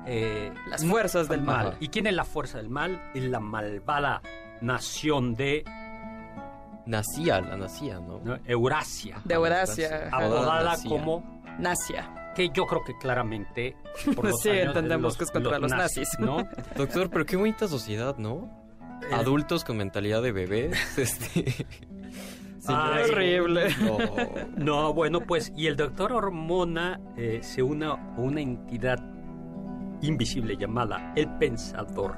eh, 0.06 0.52
Las 0.68 0.84
fuerzas 0.86 1.28
del 1.28 1.42
mal. 1.42 1.76
¿Y 1.80 1.88
quién 1.88 2.06
es 2.06 2.14
la 2.14 2.24
fuerza 2.24 2.58
del 2.58 2.68
mal? 2.70 3.02
Es 3.14 3.24
la 3.24 3.40
malvada 3.40 4.22
nación 4.60 5.34
de 5.34 5.64
Nacía, 6.86 7.40
la 7.42 7.56
nacía, 7.56 8.00
¿no? 8.00 8.18
¿no? 8.24 8.38
Eurasia, 8.46 9.20
De 9.24 9.34
Eurasia. 9.34 10.08
Nacia. 10.10 10.88
como 10.88 11.42
Nasia. 11.58 12.32
que 12.34 12.48
yo 12.48 12.64
creo 12.66 12.82
que 12.82 12.96
claramente 12.96 13.76
por 14.16 14.24
los 14.30 14.40
Sí, 14.40 14.48
años, 14.50 14.68
entendemos 14.68 15.16
que 15.18 15.24
es 15.24 15.30
contra 15.30 15.58
los 15.58 15.70
nazis. 15.70 16.08
¿no? 16.18 16.38
Doctor, 16.76 17.10
pero 17.10 17.26
qué 17.26 17.36
bonita 17.36 17.68
sociedad, 17.68 18.16
¿no? 18.16 18.48
El- 19.06 19.14
Adultos 19.14 19.64
con 19.64 19.76
mentalidad 19.76 20.22
de 20.22 20.32
bebés, 20.32 20.78
este... 20.98 21.66
Ay, 22.66 23.04
Qué 23.06 23.12
horrible. 23.12 23.68
No. 23.80 23.98
No, 24.56 24.92
bueno, 24.94 25.20
pues, 25.20 25.52
y 25.56 25.66
el 25.66 25.76
doctor 25.76 26.12
Hormona 26.12 27.00
eh, 27.16 27.40
se 27.42 27.62
une 27.62 27.86
a 27.86 27.94
una 28.16 28.40
entidad 28.40 28.98
invisible 30.02 30.56
llamada 30.56 31.12
el 31.16 31.28
Pensador, 31.38 32.16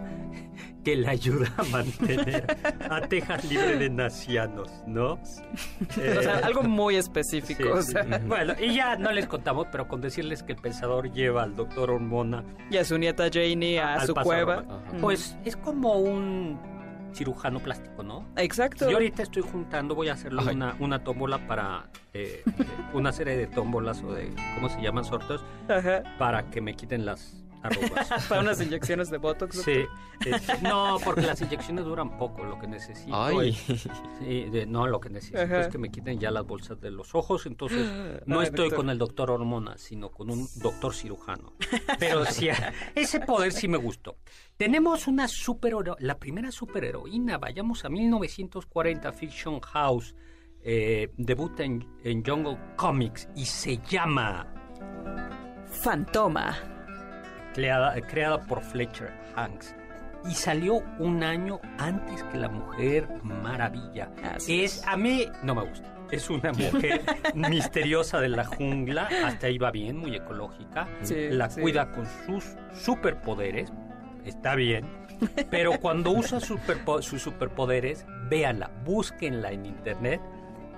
que 0.84 0.96
le 0.96 1.08
ayuda 1.08 1.52
a 1.56 1.62
mantener 1.64 2.44
a 2.90 3.00
Texas 3.02 3.44
libre 3.44 3.76
de 3.78 3.90
nacianos, 3.90 4.70
¿no? 4.86 5.12
o 5.14 6.22
sea, 6.22 6.38
algo 6.44 6.62
muy 6.62 6.96
específico. 6.96 7.62
Sí, 7.62 7.68
o 7.68 7.82
sí. 7.82 7.92
sea. 7.92 8.18
Bueno, 8.26 8.54
y 8.60 8.74
ya 8.74 8.96
no 8.96 9.12
les 9.12 9.26
contamos, 9.26 9.66
pero 9.70 9.88
con 9.88 10.00
decirles 10.00 10.42
que 10.42 10.52
el 10.52 10.58
pensador 10.60 11.12
lleva 11.12 11.42
al 11.42 11.54
doctor 11.54 11.90
Hormona 11.90 12.44
Y 12.70 12.76
a 12.76 12.84
su 12.84 12.98
nieta 12.98 13.28
Janie 13.32 13.80
a 13.80 14.04
su 14.06 14.14
cueva. 14.14 14.64
Ajá. 14.68 14.98
Pues 15.00 15.36
es 15.44 15.56
como 15.56 15.94
un 15.98 16.58
cirujano 17.12 17.60
plástico, 17.60 18.02
¿no? 18.02 18.26
Exacto. 18.36 18.88
Yo 18.88 18.96
ahorita 18.96 19.22
estoy 19.22 19.42
juntando, 19.42 19.94
voy 19.94 20.08
a 20.08 20.14
hacerle 20.14 20.42
una, 20.52 20.76
una 20.78 21.02
tómbola 21.04 21.46
para 21.46 21.88
eh, 22.14 22.42
una 22.94 23.12
serie 23.12 23.36
de 23.36 23.46
tómbolas 23.46 24.02
o 24.02 24.12
de, 24.12 24.32
¿cómo 24.54 24.68
se 24.68 24.80
llaman? 24.80 25.04
Sorteos, 25.04 25.44
Ajá. 25.68 26.02
para 26.18 26.50
que 26.50 26.60
me 26.60 26.74
quiten 26.74 27.04
las. 27.04 27.36
Para 28.28 28.40
unas 28.40 28.60
inyecciones 28.60 29.10
de 29.10 29.18
Botox. 29.18 29.62
Sí, 29.62 29.84
este, 30.24 30.58
no, 30.62 30.96
porque 31.04 31.22
las 31.22 31.40
inyecciones 31.42 31.84
duran 31.84 32.16
poco, 32.16 32.44
lo 32.44 32.58
que 32.58 32.66
necesito 32.66 33.14
Ay. 33.14 33.50
es- 33.50 33.88
sí, 34.18 34.44
de- 34.50 34.66
no, 34.66 34.86
lo 34.86 34.98
que 35.00 35.10
necesito 35.10 35.40
Ajá. 35.40 35.60
es 35.60 35.68
que 35.68 35.78
me 35.78 35.90
quiten 35.90 36.18
ya 36.18 36.30
las 36.30 36.46
bolsas 36.46 36.80
de 36.80 36.90
los 36.90 37.14
ojos, 37.14 37.46
entonces 37.46 37.80
no 38.26 38.40
Ay, 38.40 38.46
estoy 38.46 38.66
doctor. 38.66 38.76
con 38.76 38.90
el 38.90 38.98
doctor 38.98 39.30
hormona, 39.30 39.76
sino 39.78 40.10
con 40.10 40.30
un 40.30 40.46
doctor 40.56 40.94
cirujano. 40.94 41.52
Pero 41.98 42.24
sí, 42.26 42.48
ese 42.94 43.20
poder 43.20 43.52
sí 43.52 43.68
me 43.68 43.78
gustó. 43.78 44.16
Tenemos 44.56 45.06
una 45.06 45.28
super, 45.28 45.74
la 45.98 46.18
primera 46.18 46.50
superheroína, 46.50 47.38
vayamos 47.38 47.84
a 47.84 47.88
1940, 47.88 49.12
Fiction 49.12 49.60
House, 49.60 50.14
eh, 50.62 51.10
debuta 51.16 51.62
en, 51.64 51.86
en 52.04 52.24
Jungle 52.24 52.58
Comics 52.76 53.28
y 53.34 53.46
se 53.46 53.78
llama 53.88 54.46
Fantoma. 55.82 56.56
Creada, 57.54 57.94
creada 58.02 58.40
por 58.42 58.62
Fletcher 58.62 59.12
Hanks. 59.36 59.74
Y 60.28 60.32
salió 60.34 60.82
un 60.98 61.22
año 61.22 61.60
antes 61.78 62.22
que 62.24 62.38
La 62.38 62.48
Mujer 62.48 63.08
Maravilla. 63.22 64.10
Así 64.34 64.64
es, 64.64 64.86
a 64.86 64.96
mí 64.96 65.26
no 65.42 65.54
me 65.54 65.64
gusta. 65.64 65.88
Es 66.10 66.28
una 66.28 66.52
mujer 66.52 67.02
misteriosa 67.34 68.20
de 68.20 68.28
la 68.28 68.44
jungla, 68.44 69.08
hasta 69.24 69.46
ahí 69.46 69.58
va 69.58 69.70
bien, 69.70 69.96
muy 69.96 70.16
ecológica. 70.16 70.88
Sí, 71.02 71.28
la 71.30 71.48
sí. 71.48 71.60
cuida 71.60 71.90
con 71.92 72.04
sus 72.26 72.56
superpoderes, 72.74 73.72
está 74.24 74.54
bien. 74.56 74.86
Pero 75.50 75.78
cuando 75.80 76.10
usa 76.10 76.38
superpo- 76.40 77.00
sus 77.02 77.22
superpoderes, 77.22 78.04
véanla, 78.28 78.70
búsquenla 78.84 79.52
en 79.52 79.66
internet. 79.66 80.20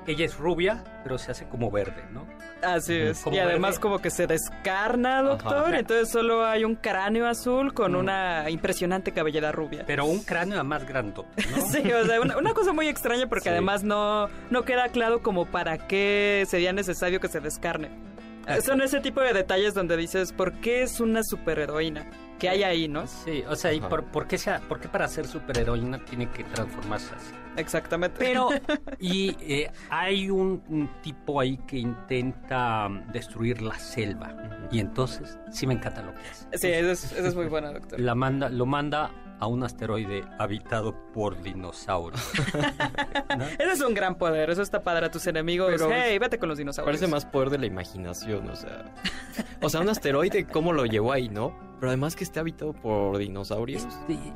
Ella 0.07 0.25
es 0.25 0.37
rubia, 0.37 0.83
pero 1.05 1.17
se 1.19 1.31
hace 1.31 1.47
como 1.47 1.71
verde, 1.71 2.05
¿no? 2.13 2.27
Así 2.63 2.95
es. 2.95 3.21
Como 3.21 3.37
y 3.37 3.39
además 3.39 3.73
verde. 3.73 3.81
como 3.83 3.99
que 4.01 4.11
se 4.11 4.27
descarna, 4.27 5.23
doctor. 5.23 5.69
Ajá. 5.69 5.79
Entonces 5.79 6.11
solo 6.11 6.45
hay 6.45 6.65
un 6.65 6.75
cráneo 6.77 7.27
azul 7.27 7.73
con 7.75 7.93
Mm. 7.93 7.97
una 7.97 8.51
impresionante 8.51 9.13
cabellera 9.13 9.53
rubia. 9.53 9.85
Pero 9.87 10.05
un 10.07 10.23
cráneo 10.23 10.63
más 10.65 10.87
grandote, 10.87 11.45
¿no? 11.51 11.57
Sí, 11.67 11.93
o 11.93 12.05
sea, 12.05 12.21
una, 12.21 12.37
una 12.37 12.53
cosa 12.55 12.73
muy 12.73 12.89
extraña 12.89 13.29
porque 13.29 13.45
Sí. 13.45 13.49
además 13.51 13.83
no, 13.85 14.29
no 14.51 14.63
queda 14.65 14.89
claro 14.89 15.23
como 15.23 15.47
para 15.47 15.79
qué 15.87 16.45
sería 16.49 16.73
necesario 16.73 17.21
que 17.21 17.29
se 17.29 17.41
descarne. 17.41 17.91
Son 18.65 18.81
ese 18.83 18.99
tipo 19.01 19.21
de 19.21 19.33
detalles 19.33 19.73
donde 19.73 19.97
dices, 19.97 20.33
¿por 20.33 20.53
qué 20.55 20.83
es 20.83 20.99
una 20.99 21.23
superheroína? 21.23 22.07
¿Qué 22.39 22.49
hay 22.49 22.63
ahí, 22.65 22.89
no? 22.89 23.07
Sí, 23.07 23.45
o 23.49 23.55
sea, 23.55 23.73
¿y 23.73 23.81
por, 23.81 24.05
por 24.05 24.27
qué 24.27 24.37
sea, 24.37 24.61
por 24.69 24.81
qué 24.81 24.89
para 24.89 25.07
ser 25.09 25.27
superheroína 25.27 26.05
tiene 26.05 26.29
que 26.31 26.43
transformarse 26.45 27.15
así? 27.15 27.33
Exactamente. 27.57 28.17
Pero, 28.19 28.49
y 28.99 29.37
eh, 29.41 29.71
hay 29.91 30.31
un, 30.31 30.63
un 30.69 30.91
tipo 31.03 31.41
ahí 31.41 31.57
que 31.59 31.79
intenta 31.79 32.89
mm, 32.89 33.13
destruir 33.13 33.63
la 33.63 33.79
selva. 33.79 34.35
Y 34.71 34.81
entonces, 34.81 35.39
sí 35.51 35.67
me 35.67 35.75
encanta 35.75 36.03
lo 36.03 36.13
que 36.15 36.21
hace. 36.29 36.59
Sí, 36.59 36.69
eso 36.69 36.91
es, 36.91 37.13
eso 37.13 37.27
es 37.29 37.35
muy 37.35 37.47
bueno, 37.47 37.73
doctor. 37.73 38.01
La 38.01 38.15
manda, 38.15 38.49
lo 38.49 38.67
manda 38.67 39.11
a 39.39 39.47
un 39.49 39.65
asteroide 39.65 40.25
habitado 40.39 40.95
por 41.13 41.41
dinosaurios. 41.43 42.23
¿No? 43.37 43.45
Ese 43.45 43.73
es 43.73 43.81
un 43.81 43.93
gran 43.93 44.15
poder, 44.15 44.51
eso 44.51 44.63
está 44.63 44.83
padre 44.83 45.07
a 45.07 45.11
tus 45.11 45.27
enemigos. 45.27 45.71
Pero- 45.71 45.91
hey, 45.93 46.19
vete 46.19 46.39
con 46.39 46.49
los 46.49 46.59
dinosaurios. 46.59 46.97
Parece 46.97 47.11
más 47.13 47.27
poder 47.27 47.51
de 47.51 47.59
la 47.59 47.67
imaginación, 47.67 48.49
o 48.49 48.57
sea. 48.57 48.85
O 49.61 49.69
sea, 49.69 49.81
un 49.81 49.89
asteroide, 49.89 50.47
¿cómo 50.47 50.73
lo 50.73 50.87
llevó 50.87 51.13
ahí, 51.13 51.29
no? 51.29 51.72
Pero 51.83 51.91
además 51.91 52.15
que 52.15 52.23
esté 52.23 52.39
habitado 52.39 52.75
por 52.75 53.19
dinosaurios. 53.19 53.85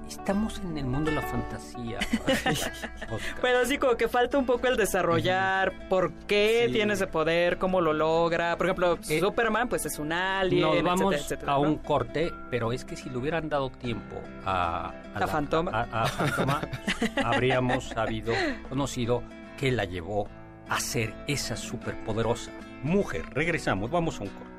Estamos 0.09 0.59
en 0.59 0.79
el 0.79 0.85
mundo 0.87 1.11
de 1.11 1.15
la 1.15 1.23
fantasía. 1.23 2.01
Pero 3.41 3.65
sí, 3.67 3.79
como 3.79 3.97
que 3.97 4.09
falta 4.09 4.37
un 4.37 4.47
poco 4.47 4.67
el 4.67 4.77
desarrollar 4.77 5.89
por 5.89 6.13
qué 6.27 6.65
Sí. 6.67 6.73
tiene 6.73 6.95
ese 6.95 7.07
poder, 7.07 7.59
cómo 7.59 7.81
lo 7.81 7.93
logra. 7.93 8.57
Por 8.57 8.67
ejemplo, 8.67 8.99
Eh, 9.09 9.21
Superman, 9.21 9.69
pues 9.69 9.87
es 9.87 10.01
un 10.01 10.13
alien, 10.13 10.61
Nos 10.63 10.83
vamos 10.83 11.15
etcétera, 11.15 11.53
a 11.53 11.57
¿no? 11.59 11.63
un 11.63 11.77
corte, 11.77 12.33
pero 12.51 12.73
es 12.73 12.85
que 12.85 12.97
si 12.97 13.11
le 13.11 13.17
hubieran 13.17 13.49
dado 13.49 13.71
tiempo 13.71 14.17
a... 14.45 14.93
¿A 15.15 15.21
la- 15.21 15.29
Fantoma? 15.29 15.71
A, 15.93 16.03
a 16.03 16.07
Fantoma, 16.09 16.61
habríamos 17.25 17.85
sabido, 17.91 18.35
conocido 18.69 19.23
que 19.57 19.71
la 19.71 19.85
llevó 19.85 20.27
a 20.69 20.81
ser 20.81 21.15
esa 21.29 21.55
superpoderosa 21.57 22.51
mujer. 22.83 23.23
Regresamos, 23.31 23.89
vamos 23.89 24.19
a 24.19 24.25
un 24.25 24.31
corte. 24.31 24.56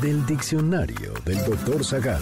Del 0.00 0.26
diccionario 0.26 1.12
del 1.24 1.44
doctor 1.44 1.84
Zagal. 1.84 2.20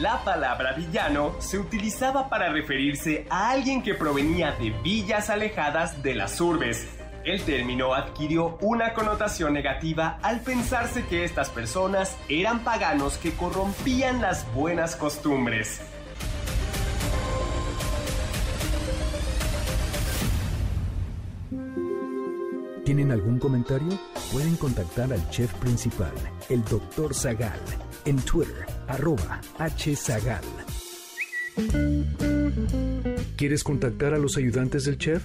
La 0.00 0.22
palabra 0.22 0.72
villano 0.72 1.34
se 1.40 1.58
utilizaba 1.58 2.28
para 2.28 2.48
referirse 2.50 3.26
a 3.28 3.50
alguien 3.50 3.82
que 3.82 3.94
provenía 3.94 4.52
de 4.52 4.70
villas 4.70 5.30
alejadas 5.30 6.02
de 6.02 6.14
las 6.14 6.40
urbes. 6.40 6.86
El 7.24 7.42
término 7.42 7.92
adquirió 7.92 8.56
una 8.60 8.94
connotación 8.94 9.52
negativa 9.52 10.18
al 10.22 10.40
pensarse 10.40 11.04
que 11.06 11.24
estas 11.24 11.50
personas 11.50 12.16
eran 12.28 12.60
paganos 12.60 13.18
que 13.18 13.32
corrompían 13.32 14.22
las 14.22 14.46
buenas 14.54 14.94
costumbres. 14.94 15.80
¿Tienen 22.96 23.12
algún 23.12 23.38
comentario? 23.38 23.90
Pueden 24.32 24.56
contactar 24.56 25.12
al 25.12 25.28
chef 25.28 25.52
principal, 25.56 26.14
el 26.48 26.64
doctor 26.64 27.12
Zagal, 27.12 27.60
en 28.06 28.16
Twitter, 28.16 28.64
arroba 28.88 29.38
hzagal. 29.58 30.42
¿Quieres 33.36 33.62
contactar 33.64 34.14
a 34.14 34.18
los 34.18 34.38
ayudantes 34.38 34.86
del 34.86 34.96
chef? 34.96 35.22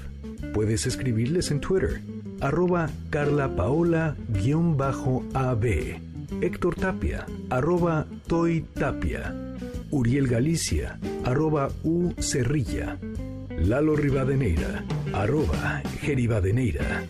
Puedes 0.53 0.85
escribirles 0.85 1.49
en 1.49 1.61
Twitter, 1.61 2.01
arroba 2.41 2.89
carlapaola-ab, 3.09 4.17
Héctor 6.41 6.75
Tapia, 6.75 7.25
arroba 7.49 8.05
Toy 8.27 8.65
Tapia, 8.73 9.33
Uriel 9.91 10.27
Galicia, 10.27 10.99
arroba 11.23 11.69
U 11.85 12.11
Cerrilla, 12.19 12.97
Lalo 13.59 13.95
Rivadeneira, 13.95 14.83
arroba 15.13 15.81
Geribadeneira. 16.01 17.07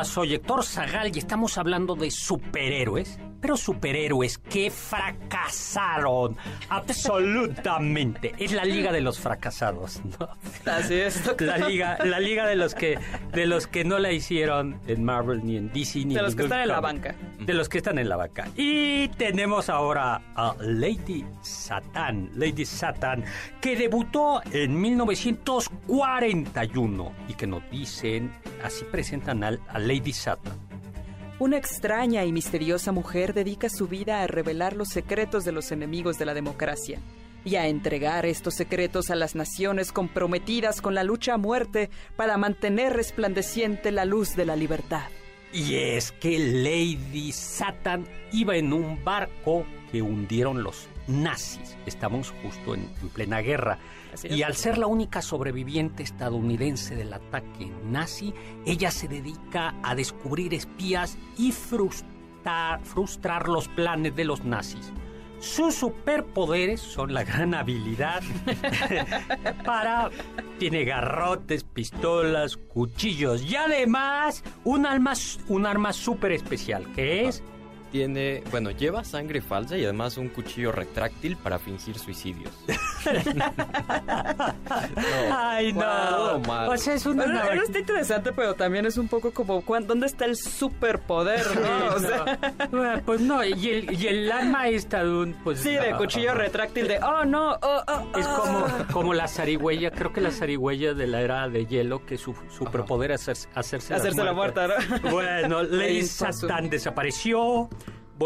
Hola, 0.00 0.08
soy 0.08 0.32
Héctor 0.32 0.64
Zagal 0.64 1.14
y 1.14 1.18
estamos 1.18 1.58
hablando 1.58 1.94
de 1.94 2.10
superhéroes, 2.10 3.18
pero 3.40 3.56
superhéroes 3.56 4.38
que 4.38 4.70
fracasaron 4.70 6.36
absolutamente. 6.68 8.34
Es 8.38 8.52
la 8.52 8.64
liga 8.64 8.92
de 8.92 9.00
los 9.00 9.18
fracasados, 9.18 10.00
¿no? 10.04 10.28
Así 10.70 10.94
es, 10.94 11.24
doctor. 11.24 11.48
La 11.48 11.58
liga, 11.58 11.98
la 12.04 12.20
liga 12.20 12.46
de 12.46 12.54
los 12.56 12.74
que 12.74 12.98
de 13.32 13.46
los 13.46 13.66
que 13.66 13.84
no 13.84 13.98
la 13.98 14.12
hicieron 14.12 14.78
en 14.86 15.02
Marvel 15.04 15.44
ni 15.44 15.56
en 15.56 15.72
DC 15.72 16.04
ni 16.04 16.14
De 16.14 16.20
en 16.20 16.26
los 16.26 16.36
que 16.36 16.44
están 16.44 16.60
en 16.60 16.68
la 16.68 16.80
banca. 16.80 17.16
De 17.38 17.54
los 17.54 17.68
que 17.68 17.78
están 17.78 17.98
en 17.98 18.08
la 18.08 18.14
banca. 18.16 18.46
Y 18.56 19.08
tenemos 19.08 19.68
ahora 19.68 20.22
a 20.34 20.54
Lady 20.60 21.24
Satan, 21.42 22.30
Lady 22.34 22.64
Satan, 22.64 23.24
que 23.60 23.76
debutó 23.76 24.40
en 24.52 24.80
1941 24.80 27.12
y 27.28 27.34
que 27.34 27.46
nos 27.46 27.70
dicen, 27.70 28.32
así 28.62 28.84
presentan 28.84 29.44
a 29.44 29.58
Lady 29.78 30.12
Satan. 30.12 30.69
Una 31.40 31.56
extraña 31.56 32.26
y 32.26 32.32
misteriosa 32.32 32.92
mujer 32.92 33.32
dedica 33.32 33.70
su 33.70 33.88
vida 33.88 34.20
a 34.20 34.26
revelar 34.26 34.76
los 34.76 34.90
secretos 34.90 35.42
de 35.42 35.52
los 35.52 35.72
enemigos 35.72 36.18
de 36.18 36.26
la 36.26 36.34
democracia 36.34 37.00
y 37.46 37.56
a 37.56 37.66
entregar 37.66 38.26
estos 38.26 38.52
secretos 38.54 39.08
a 39.08 39.16
las 39.16 39.34
naciones 39.34 39.90
comprometidas 39.90 40.82
con 40.82 40.94
la 40.94 41.02
lucha 41.02 41.32
a 41.32 41.38
muerte 41.38 41.88
para 42.14 42.36
mantener 42.36 42.92
resplandeciente 42.92 43.90
la 43.90 44.04
luz 44.04 44.36
de 44.36 44.44
la 44.44 44.54
libertad. 44.54 45.08
Y 45.50 45.76
es 45.76 46.12
que 46.12 46.38
Lady 46.38 47.32
Satan 47.32 48.06
iba 48.32 48.56
en 48.56 48.74
un 48.74 49.02
barco 49.02 49.64
que 49.90 50.02
hundieron 50.02 50.62
los 50.62 50.88
nazis. 51.10 51.76
Estamos 51.86 52.32
justo 52.42 52.74
en, 52.74 52.88
en 53.02 53.08
plena 53.10 53.40
guerra. 53.40 53.78
Y 54.24 54.42
al 54.42 54.56
ser 54.56 54.78
la 54.78 54.86
única 54.86 55.22
sobreviviente 55.22 56.02
estadounidense 56.02 56.96
del 56.96 57.12
ataque 57.12 57.70
nazi, 57.84 58.34
ella 58.66 58.90
se 58.90 59.08
dedica 59.08 59.74
a 59.82 59.94
descubrir 59.94 60.54
espías 60.54 61.16
y 61.38 61.52
frustrar, 61.52 62.80
frustrar 62.84 63.48
los 63.48 63.68
planes 63.68 64.16
de 64.16 64.24
los 64.24 64.44
nazis. 64.44 64.92
Sus 65.40 65.74
superpoderes 65.74 66.82
son 66.82 67.14
la 67.14 67.24
gran 67.24 67.54
habilidad 67.54 68.22
para... 69.64 70.10
Tiene 70.58 70.84
garrotes, 70.84 71.64
pistolas, 71.64 72.58
cuchillos 72.58 73.42
y 73.42 73.56
además 73.56 74.44
un 74.64 74.84
arma, 74.84 75.14
un 75.48 75.64
arma 75.64 75.94
súper 75.94 76.32
especial 76.32 76.92
que 76.92 77.26
es... 77.26 77.42
Tiene, 77.92 78.42
bueno, 78.52 78.70
lleva 78.70 79.02
sangre 79.02 79.40
falsa 79.40 79.76
y 79.76 79.82
además 79.84 80.16
un 80.16 80.28
cuchillo 80.28 80.70
retráctil 80.70 81.36
para 81.36 81.58
fingir 81.58 81.98
suicidios. 81.98 82.52
¡Ay, 85.32 85.72
no! 85.72 86.36
O 86.68 86.76
sea, 86.76 86.94
es. 86.94 87.04
Bueno, 87.04 87.42
eso 87.52 87.62
está 87.64 87.78
interesante, 87.80 88.32
pero 88.32 88.54
también 88.54 88.86
es 88.86 88.96
un 88.96 89.08
poco 89.08 89.32
como, 89.32 89.62
¿cuán- 89.62 89.86
¿dónde 89.86 90.06
está 90.06 90.24
el 90.24 90.36
superpoder, 90.36 91.44
no? 91.60 91.94
O 91.94 91.98
sea, 91.98 92.38
Bueno, 92.70 93.02
pues 93.04 93.20
no, 93.20 93.42
y 93.44 93.68
el, 93.70 94.00
y 94.00 94.06
el 94.06 94.30
arma 94.30 94.68
esta 94.68 95.02
de 95.04 95.10
un... 95.10 95.32
Pues, 95.44 95.60
sí, 95.60 95.70
de 95.70 95.92
cuchillo 95.96 96.34
retráctil 96.34 96.86
de, 96.88 96.98
oh, 96.98 97.24
no, 97.24 97.52
oh, 97.60 97.82
oh, 97.88 98.18
Es 98.18 98.26
oh". 98.26 98.42
como, 98.42 98.66
como 98.92 99.14
la 99.14 99.26
zarigüeya, 99.28 99.90
creo 99.90 100.12
que 100.12 100.20
la 100.20 100.30
zarigüeya 100.30 100.94
de 100.94 101.06
la 101.06 101.20
era 101.22 101.48
de 101.48 101.66
hielo, 101.66 102.04
que 102.06 102.16
su 102.18 102.34
superpoder 102.56 103.12
es 103.12 103.28
hacer- 103.28 103.48
hacerse, 103.54 103.94
Hacerse 103.94 104.22
la 104.24 104.32
muerta, 104.32 104.68
¿no? 104.68 105.10
Bueno, 105.10 105.62
Lady 105.70 105.98
está 105.98 106.32
Satan 106.32 106.70
desapareció, 106.70 107.68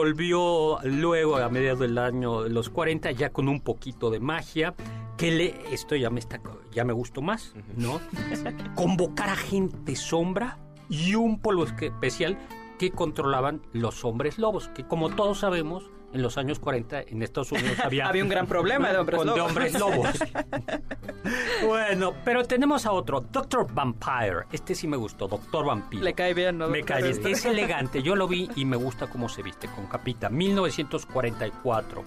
volvió 0.04 0.78
luego 0.82 1.36
a 1.36 1.48
mediados 1.48 1.78
del 1.78 1.96
año 1.98 2.42
de 2.42 2.50
los 2.50 2.68
40 2.68 3.12
ya 3.12 3.30
con 3.30 3.48
un 3.48 3.60
poquito 3.60 4.10
de 4.10 4.18
magia, 4.18 4.74
que 5.16 5.30
le, 5.30 5.54
esto 5.72 5.94
ya 5.94 6.10
me, 6.10 6.18
está, 6.18 6.40
ya 6.72 6.84
me 6.84 6.92
gustó 6.92 7.22
más, 7.22 7.54
¿no? 7.76 8.00
Convocar 8.74 9.28
a 9.28 9.36
gente 9.36 9.94
sombra 9.94 10.58
y 10.88 11.14
un 11.14 11.38
polvo 11.40 11.62
esque- 11.64 11.86
especial 11.86 12.36
que 12.76 12.90
controlaban 12.90 13.62
los 13.72 14.04
hombres 14.04 14.36
lobos, 14.36 14.66
que 14.74 14.84
como 14.84 15.10
todos 15.10 15.38
sabemos, 15.38 15.84
en 16.14 16.22
los 16.22 16.38
años 16.38 16.58
40 16.60 17.02
en 17.02 17.22
Estados 17.22 17.52
Unidos 17.52 17.78
había, 17.84 18.06
Había 18.06 18.22
un 18.22 18.28
gran 18.30 18.46
problema 18.46 18.90
de 18.92 18.98
hombres 18.98 19.18
con- 19.18 19.26
de 19.28 19.36
lobos. 19.36 19.48
hombres 19.50 19.78
lobos. 19.78 20.08
bueno, 21.66 22.14
pero 22.24 22.44
tenemos 22.44 22.86
a 22.86 22.92
otro, 22.92 23.20
Doctor 23.20 23.66
Vampire. 23.72 24.44
Este 24.52 24.74
sí 24.74 24.86
me 24.86 24.96
gustó, 24.96 25.28
Doctor 25.28 25.66
Vampiro. 25.66 26.02
Le 26.02 26.14
cae 26.14 26.34
bien, 26.34 26.58
¿no? 26.58 26.68
Me 26.68 26.82
cae 26.82 27.02
bien. 27.02 27.26
Es 27.26 27.44
elegante. 27.44 28.02
Yo 28.02 28.16
lo 28.16 28.28
vi 28.28 28.48
y 28.56 28.64
me 28.64 28.76
gusta 28.76 29.06
cómo 29.08 29.28
se 29.28 29.42
viste 29.42 29.68
con 29.68 29.86
capita. 29.86 30.28
1944. 30.30 32.04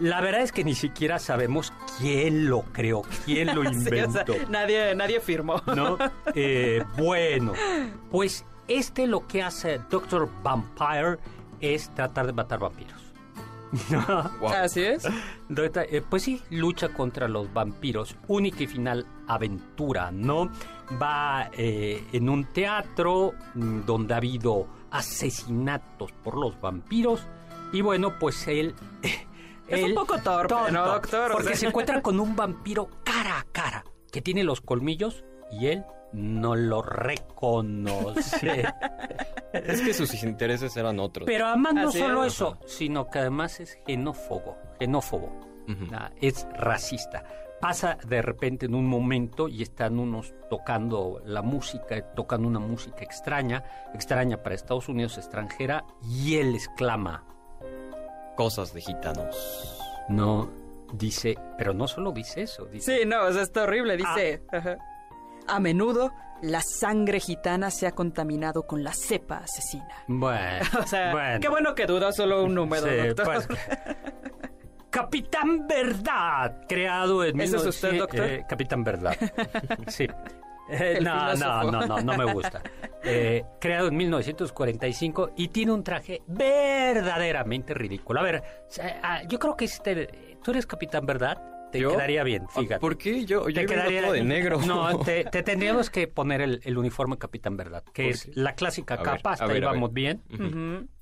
La 0.00 0.22
verdad 0.22 0.40
es 0.40 0.52
que 0.52 0.64
ni 0.64 0.74
siquiera 0.74 1.18
sabemos 1.18 1.72
quién 1.98 2.48
lo 2.48 2.62
creó, 2.72 3.02
quién 3.26 3.54
lo 3.54 3.62
Sí, 3.70 3.76
o 3.76 3.80
sea, 3.82 4.04
inventó. 4.04 4.34
nadie, 4.48 4.94
nadie 4.94 5.20
firmó. 5.20 5.60
¿no? 5.76 5.98
Eh, 6.34 6.82
bueno, 6.96 7.52
pues 8.10 8.46
este 8.68 9.06
lo 9.06 9.26
que 9.26 9.42
hace 9.42 9.78
Doctor 9.90 10.30
Vampire 10.42 11.18
es 11.60 11.90
tratar 11.94 12.26
de 12.26 12.32
matar 12.32 12.60
vampiros. 12.60 12.99
¿No? 13.90 14.30
Wow. 14.40 14.50
Así 14.62 14.82
es. 14.82 15.04
Eh, 15.06 16.02
pues 16.08 16.22
sí, 16.22 16.42
lucha 16.50 16.88
contra 16.90 17.28
los 17.28 17.52
vampiros. 17.52 18.16
Única 18.28 18.62
y 18.62 18.66
final 18.66 19.06
aventura, 19.26 20.10
¿no? 20.10 20.50
Va 21.00 21.50
eh, 21.52 22.04
en 22.12 22.28
un 22.28 22.44
teatro 22.52 23.34
mm, 23.54 23.80
donde 23.86 24.14
ha 24.14 24.16
habido 24.16 24.66
asesinatos 24.90 26.12
por 26.12 26.36
los 26.36 26.60
vampiros. 26.60 27.26
Y 27.72 27.80
bueno, 27.80 28.18
pues 28.18 28.46
él. 28.48 28.74
Es 29.68 29.84
un 29.84 29.94
poco 29.94 30.18
torpe, 30.18 30.72
¿no, 30.72 30.84
doctor? 30.84 31.30
Porque 31.30 31.54
se 31.54 31.66
encuentra 31.68 32.02
con 32.02 32.18
un 32.18 32.34
vampiro 32.34 32.90
cara 33.04 33.38
a 33.38 33.44
cara 33.52 33.84
que 34.10 34.20
tiene 34.20 34.42
los 34.42 34.60
colmillos 34.60 35.22
y 35.52 35.68
él 35.68 35.84
no 36.12 36.54
lo 36.56 36.82
reconoce. 36.82 38.64
Es 39.52 39.80
que 39.80 39.92
sus 39.92 40.22
intereses 40.22 40.76
eran 40.76 41.00
otros. 41.00 41.26
Pero 41.26 41.46
además 41.48 41.74
no 41.74 41.88
Así 41.88 41.98
solo 41.98 42.24
es. 42.24 42.34
eso, 42.34 42.56
sino 42.66 43.10
que 43.10 43.18
además 43.18 43.58
es 43.58 43.78
xenófobo. 43.84 44.56
Xenófobo. 44.78 45.26
Ujú. 45.68 45.86
Ah, 45.92 46.10
es 46.20 46.46
racista. 46.54 47.24
Pasa 47.60 47.98
de 48.06 48.22
repente 48.22 48.66
en 48.66 48.74
un 48.76 48.86
momento 48.86 49.48
y 49.48 49.62
están 49.62 49.98
unos 49.98 50.32
tocando 50.48 51.20
la 51.24 51.42
música, 51.42 52.00
tocan 52.14 52.44
una 52.46 52.60
música 52.60 53.02
extraña, 53.02 53.64
extraña 53.92 54.40
para 54.42 54.54
Estados 54.54 54.88
Unidos, 54.88 55.18
extranjera, 55.18 55.84
y 56.02 56.36
él 56.36 56.54
exclama, 56.54 57.24
Cosas 58.36 58.72
de 58.72 58.80
gitanos. 58.80 59.78
no, 60.08 60.48
dice, 60.94 61.36
pero 61.58 61.74
no 61.74 61.86
solo 61.88 62.12
dice 62.12 62.42
eso, 62.42 62.64
dice, 62.66 63.00
Sí, 63.00 63.06
no, 63.06 63.24
o 63.24 63.32
sea, 63.32 63.42
está 63.42 63.64
horrible. 63.64 63.96
Dice, 63.96 64.42
Ah. 64.52 64.76
A 65.50 65.60
menudo 65.60 66.12
la 66.42 66.62
sangre 66.62 67.20
gitana 67.20 67.70
se 67.70 67.86
ha 67.86 67.90
contaminado 67.92 68.62
con 68.66 68.82
la 68.82 68.92
cepa 68.94 69.38
asesina. 69.38 69.88
bueno, 70.08 70.64
O 70.82 70.86
sea, 70.86 71.12
bueno. 71.12 71.40
qué 71.40 71.48
bueno 71.48 71.74
que 71.74 71.86
duda 71.86 72.12
solo 72.12 72.44
un 72.44 72.54
número, 72.54 72.86
Sí, 72.88 73.08
doctor. 73.08 73.24
pues, 73.26 73.48
Capitán 74.90 75.68
Verdad, 75.68 76.62
creado 76.68 77.22
en... 77.24 77.38
¿Ese 77.40 77.56
es 77.56 77.62
1900 77.62 77.74
usted, 77.74 77.98
doctor? 77.98 78.20
eh, 78.26 78.44
Capitán 78.48 78.82
Verdad, 78.82 79.16
sí. 79.86 80.06
Eh, 80.72 80.98
no, 81.02 81.34
no, 81.34 81.70
no, 81.70 81.86
no, 81.86 82.00
no 82.00 82.16
me 82.16 82.32
gusta. 82.32 82.62
Eh, 83.04 83.44
creado 83.60 83.88
en 83.88 83.96
1945 83.96 85.32
y 85.36 85.48
tiene 85.48 85.72
un 85.72 85.82
traje 85.84 86.22
verdaderamente 86.28 87.74
ridículo. 87.74 88.20
A 88.20 88.22
ver, 88.22 88.36
eh, 88.80 89.00
ah, 89.02 89.22
yo 89.28 89.38
creo 89.38 89.56
que 89.56 89.64
este, 89.64 90.38
tú 90.42 90.52
eres 90.52 90.66
Capitán 90.66 91.06
Verdad, 91.06 91.38
te 91.70 91.80
¿Yo? 91.80 91.90
quedaría 91.90 92.22
bien, 92.24 92.44
Ah, 92.48 92.60
fíjate. 92.60 92.80
¿Por 92.80 92.98
qué? 92.98 93.24
Yo, 93.24 93.48
yo 93.48 93.60
Te 93.60 93.66
quedaría 93.66 94.02
todo 94.02 94.12
de 94.12 94.22
negro. 94.24 94.60
No, 94.66 94.98
te, 95.00 95.24
te 95.32 95.42
tendríamos 95.42 95.90
que 95.90 96.06
poner 96.08 96.40
el, 96.40 96.60
el 96.64 96.78
uniforme 96.78 97.16
Capitán 97.18 97.56
Verdad, 97.56 97.82
que 97.92 98.02
¿Por 98.04 98.10
es 98.12 98.24
qué? 98.24 98.32
la 98.34 98.54
clásica 98.54 98.94
A 98.94 98.96
ver, 98.98 99.04
capa, 99.06 99.30
a 99.30 99.32
hasta 99.34 99.46
ver, 99.46 99.54
ahí 99.56 99.60
ver. 99.60 99.70
vamos 99.70 99.92
bien. 99.92 100.22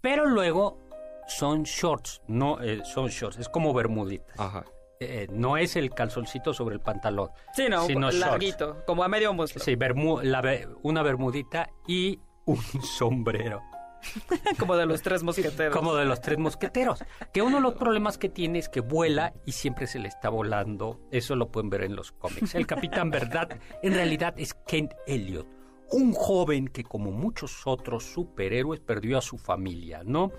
Pero 0.00 0.26
luego 0.26 0.78
son 1.26 1.62
shorts, 1.64 2.22
no 2.28 2.60
eh, 2.62 2.80
son 2.84 3.08
shorts, 3.08 3.38
es 3.38 3.48
como 3.48 3.72
bermuditas. 3.74 4.38
Ajá. 4.38 4.64
Eh, 5.00 5.28
no 5.30 5.56
es 5.56 5.76
el 5.76 5.90
calzoncito 5.90 6.52
sobre 6.52 6.74
el 6.74 6.80
pantalón. 6.80 7.28
Sí, 7.54 7.66
no, 7.68 7.82
un 7.82 7.86
Sino 7.86 8.10
shorts. 8.10 8.18
larguito, 8.18 8.82
como 8.86 9.04
a 9.04 9.08
medio 9.08 9.32
muslo. 9.32 9.60
Sí, 9.62 9.76
bermu- 9.76 10.22
la 10.22 10.40
be- 10.40 10.66
una 10.82 11.02
bermudita 11.02 11.68
y 11.86 12.18
un 12.46 12.56
sombrero. 12.82 13.62
Como 14.58 14.76
de 14.76 14.86
los 14.86 15.02
tres 15.02 15.22
mosqueteros. 15.22 15.74
Como 15.74 15.94
de 15.94 16.04
los 16.04 16.20
tres 16.20 16.38
mosqueteros. 16.38 17.04
Que 17.32 17.42
uno 17.42 17.56
de 17.56 17.62
los 17.62 17.74
problemas 17.74 18.18
que 18.18 18.28
tiene 18.28 18.58
es 18.58 18.68
que 18.68 18.80
vuela 18.80 19.32
y 19.44 19.52
siempre 19.52 19.86
se 19.86 19.98
le 19.98 20.08
está 20.08 20.28
volando. 20.28 21.00
Eso 21.10 21.36
lo 21.36 21.50
pueden 21.50 21.70
ver 21.70 21.84
en 21.84 21.96
los 21.96 22.12
cómics. 22.12 22.54
El 22.54 22.66
Capitán 22.66 23.10
Verdad 23.10 23.58
en 23.82 23.94
realidad 23.94 24.34
es 24.36 24.54
Kent 24.66 24.94
Elliot. 25.06 25.46
Un 25.90 26.12
joven 26.12 26.68
que 26.68 26.84
como 26.84 27.10
muchos 27.10 27.66
otros 27.66 28.04
superhéroes 28.04 28.80
perdió 28.80 29.18
a 29.18 29.22
su 29.22 29.38
familia, 29.38 30.02
¿no? 30.04 30.32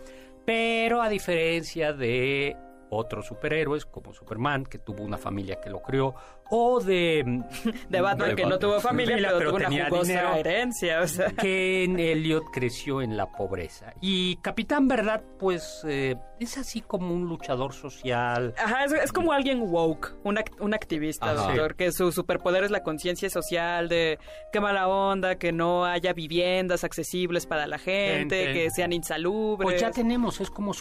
Pero 0.45 1.02
a 1.02 1.10
diferencia 1.10 1.91
de 1.93 2.56
otros 2.91 3.28
superhéroes 3.28 3.86
como 3.86 4.13
Superman, 4.13 4.65
que 4.65 4.80
tuvo 4.80 5.04
una 5.04 5.17
familia 5.17 5.60
que 5.62 5.69
lo 5.69 5.82
crió, 5.82 6.15
o 6.49 6.80
de... 6.80 7.43
De 7.89 8.02
Batman, 8.02 8.30
De 8.30 8.36
que 8.36 8.45
no 8.45 8.58
tuvo 8.58 8.80
familia, 8.80 9.15
pero, 9.17 9.38
pero 9.38 9.49
tuvo 9.52 9.58
una 9.58 9.65
tenía 9.69 9.89
jugosa 9.89 10.08
dinero. 10.12 10.36
herencia, 10.36 11.02
o 11.02 11.08
sea. 11.08 11.30
Ken 11.32 11.99
Elliot 11.99 12.43
creció 12.52 13.02
en 13.04 13.15
la 13.17 13.28
pobreza. 13.32 13.93
Y 14.02 14.38
Capitán 14.38 14.88
Verdad, 14.88 15.21
pues, 15.38 15.84
eh, 15.88 16.15
es 16.39 16.58
así 16.58 16.82
como 16.82 17.13
un 17.13 17.25
luchador 17.25 17.73
social. 17.73 18.56
Ajá, 18.58 18.86
es, 18.86 18.93
es 18.93 19.12
como 19.12 19.32
alguien 19.32 19.62
woke, 19.62 20.15
un, 20.23 20.38
act- 20.38 20.60
un 20.60 20.73
activista, 20.73 21.32
Ajá. 21.32 21.47
doctor, 21.47 21.75
que 21.75 21.91
su 21.91 22.12
superpoder 22.12 22.63
es 22.63 22.71
la 22.71 22.82
conciencia 22.82 23.30
social 23.30 23.88
de 23.89 24.17
qué 24.52 24.60
mala 24.60 24.88
onda, 24.88 25.36
que 25.36 25.52
no 25.52 25.86
haya 25.86 26.13
viviendas 26.13 26.84
accesibles 26.84 27.45
para 27.45 27.67
la 27.67 27.78
gente, 27.78 28.54
que 28.54 28.71
sean 28.71 28.91
insalubres. 28.93 29.65
Pues 29.69 29.82
ya 29.82 29.91
tenemos, 29.91 30.41
es 30.41 30.49
como 30.49 30.73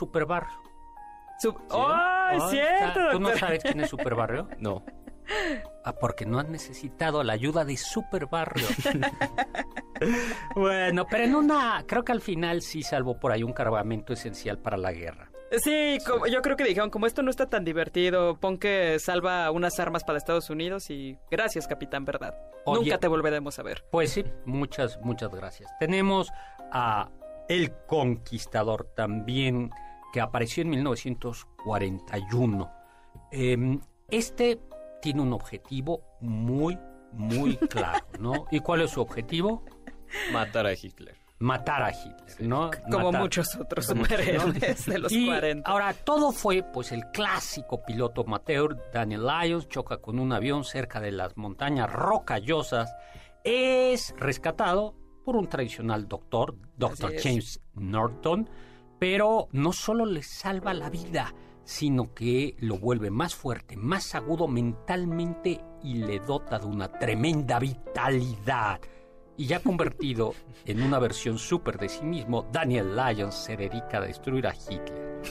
Superbarrio. 1.39 1.69
Su- 1.71 1.77
¡Ay, 1.93 2.39
Ay, 2.41 2.51
cierto, 2.51 3.01
está. 3.01 3.11
¿Tú 3.13 3.21
no 3.21 3.37
sabes 3.37 3.63
quién 3.63 3.81
es 3.81 3.91
Superbarrio? 3.91 4.49
No. 4.59 4.85
Ah, 5.85 5.93
porque 5.93 6.25
no 6.25 6.39
han 6.39 6.51
necesitado 6.51 7.23
la 7.23 7.35
ayuda 7.35 7.67
de 7.67 7.77
Superbarrio. 7.77 8.67
bueno, 10.55 11.07
pero 11.11 11.25
en 11.25 11.35
una, 11.35 11.85
creo 11.87 12.05
que 12.05 12.13
al 12.13 12.21
final 12.21 12.63
sí 12.63 12.83
salvó 12.83 13.19
por 13.19 13.33
ahí 13.33 13.43
un 13.43 13.53
cargamento 13.53 14.13
esencial 14.13 14.59
para 14.59 14.77
la 14.77 14.93
guerra. 14.93 15.31
Sí, 15.63 15.99
como- 16.07 16.27
yo 16.27 16.43
creo 16.43 16.57
que 16.57 16.65
dijeron, 16.65 16.91
como 16.91 17.07
esto 17.07 17.23
no 17.23 17.31
está 17.31 17.47
tan 17.47 17.65
divertido, 17.65 18.39
pon 18.39 18.59
que 18.59 18.99
salva 18.99 19.51
unas 19.51 19.79
armas 19.81 20.05
para 20.05 20.19
Estados 20.19 20.51
Unidos 20.51 20.91
y 20.91 21.19
gracias, 21.31 21.67
Capitán 21.67 22.05
Verdad. 22.05 22.35
Oye. 22.67 22.83
Nunca 22.85 22.99
te 22.99 23.09
volveremos 23.09 23.59
a 23.59 23.63
ver. 23.63 23.85
Pues 23.91 24.11
sí, 24.13 24.25
muchas, 24.45 24.99
muchas 25.03 25.31
gracias. 25.35 25.71
Tenemos 25.79 26.31
a 26.71 27.09
El 27.49 27.73
Conquistador 27.87 28.89
también, 28.95 29.71
que 30.13 30.21
apareció 30.21 30.63
en 30.63 30.71
1941. 30.71 32.71
Em, 33.31 33.81
este 34.09 34.61
tiene 35.03 35.23
un 35.23 35.33
objetivo 35.33 36.03
muy, 36.21 36.79
muy 37.13 37.57
claro, 37.71 38.07
¿no? 38.19 38.47
¿Y 38.51 38.61
cuál 38.61 38.83
es 38.83 38.91
su 38.93 39.01
objetivo? 39.01 39.65
Matar 40.33 40.67
a 40.67 40.73
Hitler. 40.73 41.17
matar 41.41 41.83
a 41.83 41.91
Hitler, 41.93 42.49
¿no? 42.49 42.71
Como 42.91 43.13
Matar- 43.13 43.21
muchos 43.23 43.55
otros 43.57 43.87
superhéroes 43.87 44.87
de 44.87 44.99
los 44.99 45.13
Y 45.13 45.27
40. 45.27 45.71
Ahora, 45.71 45.93
todo 45.93 46.33
fue, 46.33 46.63
pues, 46.63 46.93
el 46.93 47.05
clásico 47.13 47.83
piloto 47.85 48.23
amateur 48.23 48.77
Daniel 48.93 49.27
Lyons 49.27 49.69
choca 49.69 49.99
con 49.99 50.19
un 50.19 50.33
avión 50.33 50.65
cerca 50.65 51.01
de 51.01 51.13
las 51.13 51.37
montañas 51.37 51.93
rocallosas. 51.93 52.91
Es 53.45 54.15
rescatado 54.19 54.95
por 55.25 55.37
un 55.37 55.49
tradicional 55.49 56.09
doctor, 56.09 56.57
Dr. 56.77 57.13
James 57.23 57.61
Norton, 57.75 58.49
pero 58.99 59.49
no 59.53 59.73
solo 59.73 60.05
le 60.07 60.23
salva 60.23 60.75
la 60.75 60.91
vida, 60.91 61.35
sino 61.65 62.15
que 62.15 62.57
lo 62.61 62.79
vuelve 62.79 63.11
más 63.11 63.35
fuerte, 63.35 63.77
más 63.77 64.15
agudo 64.15 64.49
mentalmente 64.49 65.61
y 65.83 65.95
le 65.95 66.19
dota 66.19 66.59
de 66.59 66.67
una 66.67 66.89
tremenda 66.89 67.59
vitalidad. 67.59 68.81
Y 69.37 69.47
ya 69.47 69.61
convertido 69.61 70.35
en 70.65 70.83
una 70.83 70.99
versión 70.99 71.39
súper 71.39 71.79
de 71.79 71.89
sí 71.89 72.05
mismo, 72.05 72.49
Daniel 72.53 72.97
Lyons 72.97 73.35
se 73.35 73.57
dedica 73.57 73.99
a 73.99 74.03
destruir 74.03 74.47
a 74.47 74.55
Hitler. 74.55 75.23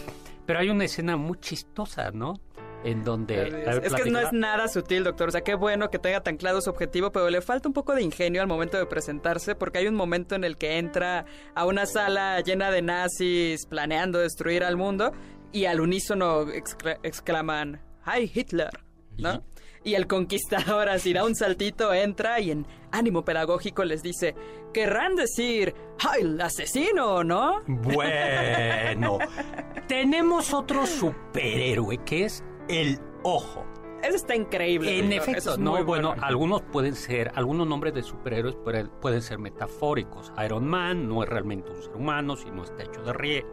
Pero 0.46 0.60
hay 0.60 0.70
una 0.70 0.86
escena 0.86 1.18
muy 1.18 1.40
chistosa, 1.40 2.12
¿no? 2.12 2.36
En 2.84 3.04
donde... 3.04 3.66
es 3.84 3.94
que 3.94 4.10
no 4.10 4.20
es 4.20 4.32
nada 4.32 4.68
sutil, 4.68 5.04
doctor. 5.04 5.30
O 5.30 5.32
sea, 5.32 5.42
qué 5.42 5.56
bueno 5.56 5.90
que 5.90 6.00
tenga 6.00 6.22
tan 6.22 6.38
claro 6.38 6.62
su 6.62 6.70
objetivo, 6.70 7.12
pero 7.12 7.30
le 7.30 7.42
falta 7.42 7.68
un 7.68 7.74
poco 7.74 7.94
de 7.96 8.02
ingenio 8.04 8.42
al 8.42 8.48
momento 8.48 8.78
de 8.78 8.86
presentarse, 8.86 9.56
porque 9.56 9.80
hay 9.80 9.88
un 9.88 9.96
momento 9.96 10.36
en 10.36 10.44
el 10.44 10.58
que 10.58 10.78
entra 10.78 11.26
a 11.56 11.66
una 11.66 11.86
sala 11.86 12.40
llena 12.42 12.72
de 12.72 12.82
nazis 12.82 13.66
planeando 13.66 14.20
destruir 14.20 14.64
al 14.64 14.78
mundo 14.78 15.12
y 15.52 15.66
al 15.66 15.82
unísono 15.82 16.44
excla- 16.46 17.00
exclaman, 17.04 17.82
¡Hi 18.06 18.32
Hitler! 18.34 18.70
¿No? 19.18 19.44
Y 19.84 19.96
el 19.96 20.06
conquistador 20.08 20.90
así 20.90 21.14
da 21.14 21.24
un 21.26 21.36
saltito, 21.36 21.94
entra 21.94 22.40
y 22.40 22.52
en 22.52 22.68
ánimo 22.92 23.24
pedagógico 23.26 23.86
les 23.86 24.04
dice, 24.04 24.36
querrán 24.74 25.16
decir, 25.16 25.74
¡Heil 26.00 26.40
asesino! 26.42 27.24
¿No? 27.24 27.62
Bueno, 27.68 29.18
tenemos 29.88 30.54
otro 30.54 30.86
superhéroe 30.86 31.98
que 32.06 32.26
es 32.26 32.44
el 32.70 33.00
ojo. 33.24 33.66
Eso 34.04 34.16
está 34.16 34.36
increíble. 34.36 35.00
En 35.00 35.12
efecto, 35.12 35.54
es 35.54 35.58
no, 35.58 35.84
bueno, 35.84 36.14
algunos 36.22 36.62
pueden 36.62 36.94
ser, 36.96 37.32
algunos 37.34 37.68
nombres 37.68 37.94
de 37.96 38.04
superhéroes 38.04 38.56
pueden, 38.56 38.90
pueden 39.02 39.22
ser 39.22 39.40
metafóricos. 39.40 40.32
Iron 40.46 40.68
Man 40.68 41.08
no 41.10 41.24
es 41.24 41.30
realmente 41.30 41.72
un 41.72 41.82
ser 41.82 41.96
humano, 41.96 42.36
sino 42.36 42.64
está 42.64 42.84
hecho 42.84 43.02
de, 43.02 43.44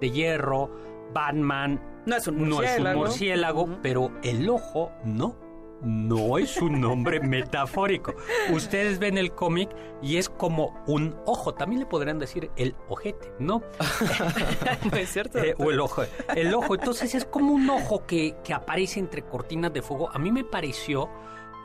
de 0.00 0.10
hierro. 0.10 0.70
Batman 1.14 1.80
No 2.04 2.16
es 2.16 2.28
un 2.28 2.36
no 2.36 2.42
es 2.42 2.50
un 2.50 2.54
murciélago. 2.56 3.00
murciélago, 3.00 3.78
pero 3.82 4.12
el 4.22 4.48
ojo 4.50 4.92
no. 5.04 5.36
No 5.82 6.38
es 6.38 6.56
un 6.60 6.80
nombre 6.80 7.20
metafórico. 7.20 8.14
Ustedes 8.52 8.98
ven 8.98 9.16
el 9.18 9.32
cómic 9.32 9.70
y 10.02 10.16
es 10.16 10.28
como 10.28 10.82
un 10.86 11.16
ojo. 11.26 11.54
También 11.54 11.80
le 11.80 11.86
podrían 11.86 12.18
decir 12.18 12.50
el 12.56 12.74
ojete, 12.88 13.32
¿no? 13.38 13.62
No 14.90 14.96
es 14.96 15.10
cierto. 15.10 15.38
Eh, 15.38 15.54
o 15.58 15.70
el 15.70 15.80
ojo. 15.80 16.02
El 16.34 16.52
ojo. 16.54 16.74
Entonces 16.74 17.14
es 17.14 17.24
como 17.24 17.52
un 17.52 17.68
ojo 17.70 18.04
que, 18.06 18.36
que 18.42 18.54
aparece 18.54 19.00
entre 19.00 19.22
cortinas 19.22 19.72
de 19.72 19.82
fuego. 19.82 20.10
A 20.12 20.18
mí 20.18 20.32
me 20.32 20.44
pareció 20.44 21.08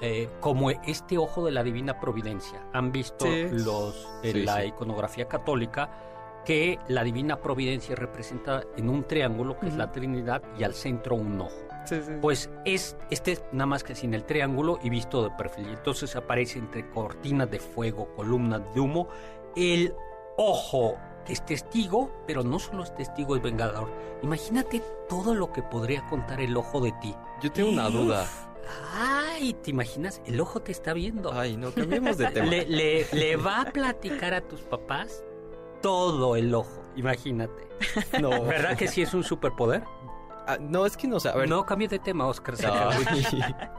eh, 0.02 0.30
como 0.42 0.70
este 0.70 1.18
ojo 1.18 1.46
de 1.46 1.52
la 1.52 1.64
divina 1.64 2.00
providencia. 2.00 2.62
Han 2.74 2.92
visto 2.92 3.26
Sí. 3.26 3.48
los 3.52 4.08
en 4.24 4.34
Sí, 4.34 4.44
la 4.44 4.62
sí. 4.62 4.68
iconografía 4.68 5.28
católica 5.28 5.90
que 6.46 6.78
la 6.88 7.04
divina 7.04 7.40
providencia 7.42 7.96
representa 7.96 8.64
en 8.78 8.90
un 8.90 9.04
triángulo 9.06 9.58
que 9.60 9.68
es 9.68 9.76
la 9.76 9.92
Trinidad 9.92 10.42
y 10.58 10.64
al 10.64 10.74
centro 10.74 11.16
un 11.16 11.40
ojo. 11.42 11.56
Sí, 11.86 12.02
sí. 12.06 12.14
Pues 12.22 12.50
es 12.66 12.96
este 13.10 13.34
es 13.34 13.44
nada 13.52 13.66
más 13.66 13.84
que 13.84 13.94
sin 13.96 14.14
el 14.14 14.24
triángulo 14.26 14.80
y 14.84 14.90
visto 14.90 15.24
de 15.24 15.32
perfil. 15.32 15.68
Entonces 15.70 16.16
aparece 16.16 16.60
entre 16.60 16.90
cortinas 16.90 17.50
de 17.52 17.60
fuego, 17.60 18.14
columnas 18.16 18.62
de 18.74 18.80
humo, 18.82 19.08
el 19.56 19.94
ojo 20.38 20.98
que 21.26 21.34
es 21.34 21.46
testigo, 21.46 22.12
pero 22.28 22.44
no 22.44 22.60
solo 22.60 22.84
es 22.84 22.94
testigo, 22.96 23.36
es 23.36 23.42
vengador. 23.42 23.90
Imagínate 24.24 24.82
todo 25.08 25.34
lo 25.36 25.52
que 25.54 25.62
podría 25.64 26.06
contar 26.08 26.42
el 26.42 26.56
ojo 26.58 26.82
de 26.82 26.92
ti. 27.02 27.16
Yo 27.42 27.52
tengo 27.52 27.70
una 27.70 27.90
duda. 27.90 28.26
Ay, 28.96 29.54
¿te 29.56 29.72
imaginas? 29.72 30.22
El 30.26 30.40
ojo 30.40 30.62
te 30.62 30.72
está 30.72 30.94
viendo. 30.94 31.32
Ay, 31.34 31.58
no, 31.58 31.72
cambiemos 31.72 32.18
de 32.18 32.28
tema. 32.32 32.46
Le, 32.48 32.66
le- 32.66 33.06
le 33.12 33.36
va 33.38 33.62
a 33.62 33.66
platicar 33.72 34.34
a 34.34 34.42
tus 34.42 34.62
papás 34.62 35.24
todo 35.84 36.36
el 36.36 36.56
ojo. 36.56 36.82
Imagínate. 36.96 37.68
No, 38.22 38.30
¿Verdad 38.44 38.76
que 38.78 38.88
sí 38.88 39.02
es 39.04 39.14
un 39.14 39.24
superpoder? 39.24 39.84
Ah, 40.48 40.58
no, 40.60 40.86
es 40.88 40.98
que 40.98 41.08
no 41.08 41.20
sé. 41.20 41.30
A 41.30 41.36
ver. 41.36 41.48
No, 41.50 41.64
cambie 41.66 41.88
de 41.88 42.00
tema, 42.00 42.26
Oscar. 42.26 42.56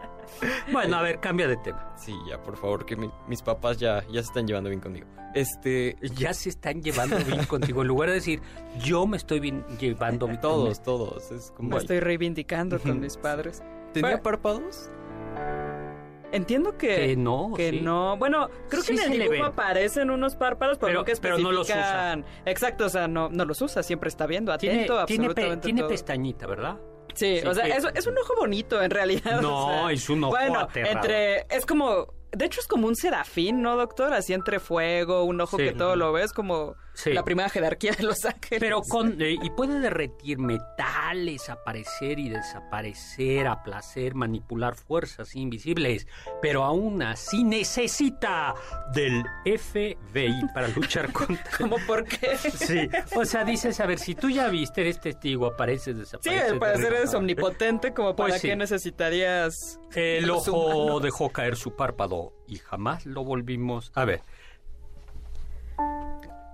Bueno, 0.72 0.96
a 0.96 1.02
ver, 1.02 1.20
cambia 1.20 1.46
de 1.46 1.56
tema. 1.58 1.92
Sí, 1.96 2.14
ya, 2.28 2.42
por 2.42 2.56
favor, 2.56 2.86
que 2.86 2.96
mi- 2.96 3.10
mis 3.28 3.42
papás 3.42 3.76
ya, 3.78 4.02
ya 4.06 4.14
se 4.22 4.28
están 4.28 4.46
llevando 4.46 4.70
bien 4.70 4.80
conmigo. 4.80 5.06
Este, 5.34 5.96
ya 6.16 6.32
se 6.32 6.48
están 6.48 6.82
llevando 6.82 7.16
bien 7.18 7.44
contigo. 7.44 7.82
En 7.82 7.88
lugar 7.88 8.08
de 8.08 8.16
decir, 8.16 8.40
yo 8.82 9.06
me 9.06 9.16
estoy 9.18 9.40
bien 9.40 9.64
llevando 9.78 10.26
bien 10.26 10.40
todos, 10.40 10.82
todos. 10.82 11.30
Es 11.30 11.50
como. 11.50 11.70
Me 11.70 11.76
estoy 11.76 12.00
reivindicando 12.00 12.80
con 12.80 13.00
mis 13.00 13.16
padres. 13.16 13.62
¿Tenía 13.92 14.10
Bueno. 14.10 14.22
párpados? 14.22 14.90
Entiendo 16.34 16.76
que, 16.76 16.94
Que 16.96 17.16
no, 17.16 17.52
que 17.56 17.70
sí. 17.70 17.80
no. 17.80 18.16
Bueno, 18.16 18.48
creo 18.68 18.82
Sí 18.82 18.94
que 18.96 19.02
en 19.04 19.12
el 19.12 19.18
dibujo 19.30 19.44
aparecen 19.46 20.10
unos 20.10 20.34
párpados, 20.36 20.78
pero, 20.78 20.88
Pero- 20.88 20.98
no 21.00 21.04
que 21.04 21.14
pero 21.20 21.38
no 21.38 21.52
los 21.52 21.68
usa. 21.68 22.18
Exacto, 22.44 22.86
o 22.86 22.88
sea, 22.88 23.06
no, 23.08 23.28
no 23.28 23.44
los 23.44 23.62
usa, 23.62 23.82
siempre 23.82 24.08
está 24.08 24.26
viendo, 24.26 24.56
Tiene, 24.58 24.76
atento, 24.84 25.06
tiene, 25.06 25.24
absolutamente 25.26 25.64
tiene 25.64 25.80
todo. 25.82 25.88
pestañita, 25.90 26.46
¿verdad? 26.46 26.76
Sí, 27.14 27.38
Sí, 27.40 27.46
o 27.46 27.54
sea, 27.54 27.64
que- 27.64 27.70
es, 27.76 27.86
es 27.94 28.06
un 28.08 28.18
ojo 28.18 28.34
bonito 28.36 28.82
en 28.82 28.90
realidad. 28.90 29.40
No, 29.40 29.66
o 29.66 29.70
sea. 29.70 29.92
es 29.92 30.10
un 30.10 30.24
ojo 30.24 30.32
Bueno, 30.36 30.68
entre. 30.74 31.46
Es 31.48 31.64
como. 31.66 32.12
De 32.32 32.46
hecho, 32.46 32.60
es 32.60 32.66
como 32.66 32.88
un 32.88 32.96
serafín, 32.96 33.62
¿no, 33.62 33.76
doctor? 33.76 34.12
Así 34.12 34.32
entre 34.32 34.58
fuego, 34.58 35.22
un 35.22 35.40
ojo 35.40 35.56
Sí. 35.56 35.62
que 35.66 35.72
todo 35.72 35.94
lo 35.94 36.12
ves, 36.12 36.32
como 36.32 36.74
Sí. 36.94 37.12
la 37.12 37.24
primera 37.24 37.48
jerarquía 37.48 37.92
de 37.92 38.04
los 38.04 38.24
ángeles. 38.24 38.60
Pero 38.60 38.80
con 38.82 39.20
eh, 39.20 39.36
y 39.42 39.50
puede 39.50 39.80
derretir 39.80 40.38
metales, 40.38 41.50
aparecer 41.50 42.18
y 42.20 42.28
desaparecer, 42.28 43.46
a 43.48 43.62
placer, 43.64 44.14
manipular 44.14 44.76
fuerzas 44.76 45.34
invisibles, 45.34 46.06
pero 46.40 46.62
aún 46.64 47.02
así 47.02 47.42
necesita 47.42 48.54
del 48.92 49.24
FBI 49.44 50.46
para 50.54 50.68
luchar 50.68 51.12
contra. 51.12 51.44
¿Cómo 51.58 51.76
por 51.86 52.04
qué? 52.04 52.36
Sí, 52.38 52.88
o 53.16 53.24
sea, 53.24 53.44
dices, 53.44 53.80
a 53.80 53.86
ver, 53.86 53.98
si 53.98 54.14
tú 54.14 54.30
ya 54.30 54.48
viste, 54.48 54.82
eres 54.82 55.00
testigo, 55.00 55.46
apareces, 55.46 55.94
Sí, 55.96 56.00
desapareces. 56.00 56.52
al 56.52 56.58
parecer 56.58 56.80
derribas. 56.84 57.00
eres 57.02 57.14
omnipotente, 57.14 57.92
como 57.92 58.14
para 58.14 58.28
Pues 58.30 58.40
sí. 58.40 58.48
qué 58.48 58.56
necesitarías. 58.56 59.80
El 59.94 60.30
ojo 60.30 60.52
humanos? 60.52 61.02
dejó 61.02 61.30
caer 61.30 61.56
su 61.56 61.74
párpado 61.74 62.32
y 62.46 62.56
jamás 62.58 63.04
lo 63.04 63.24
volvimos 63.24 63.90
a 63.94 64.04
ver. 64.04 64.22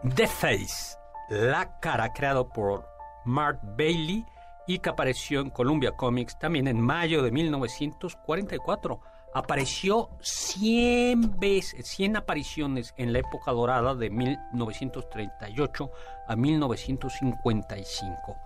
The 0.03 0.27
Face, 0.27 0.97
la 1.29 1.79
cara 1.79 2.11
creado 2.15 2.49
por 2.49 2.89
Mark 3.27 3.61
Bailey 3.77 4.25
y 4.67 4.79
que 4.79 4.89
apareció 4.89 5.41
en 5.41 5.51
Columbia 5.51 5.93
Comics 5.93 6.39
también 6.39 6.69
en 6.69 6.81
mayo 6.81 7.23
de 7.23 7.31
1944. 7.31 8.99
Apareció 9.35 10.09
100 10.23 11.39
veces, 11.39 11.87
100 11.87 12.17
apariciones 12.17 12.95
en 12.97 13.13
la 13.13 13.19
época 13.19 13.53
dorada 13.53 13.95
de 13.95 14.09
1938 14.09 15.91
a 16.27 16.35
1955. 16.35 18.37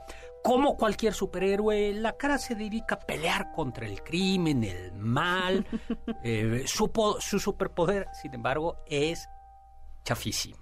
Como 0.43 0.77
cualquier 0.77 1.15
superhéroe, 1.15 1.95
la 1.95 2.17
cara 2.17 2.39
se 2.39 2.57
dedica 2.57 2.97
a 2.97 3.01
pelear 3.01 3.53
contra 3.53 3.87
el 3.87 4.03
crimen, 4.03 4.65
el 4.65 4.93
mal. 4.93 5.65
Eh, 6.27 6.65
su, 6.67 6.91
su 7.21 7.39
superpoder, 7.39 8.09
sin 8.21 8.35
embargo, 8.35 8.79
es 8.87 9.29
chafísima. 10.03 10.59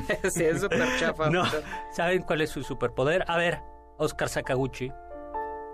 sí, 0.30 0.44
es 0.44 0.60
súper 0.60 0.86
chafa. 0.98 1.30
No. 1.30 1.44
¿Saben 1.92 2.22
cuál 2.22 2.40
es 2.42 2.50
su 2.50 2.62
superpoder? 2.62 3.24
A 3.28 3.36
ver, 3.36 3.60
Oscar 3.98 4.28
Sakaguchi. 4.28 4.90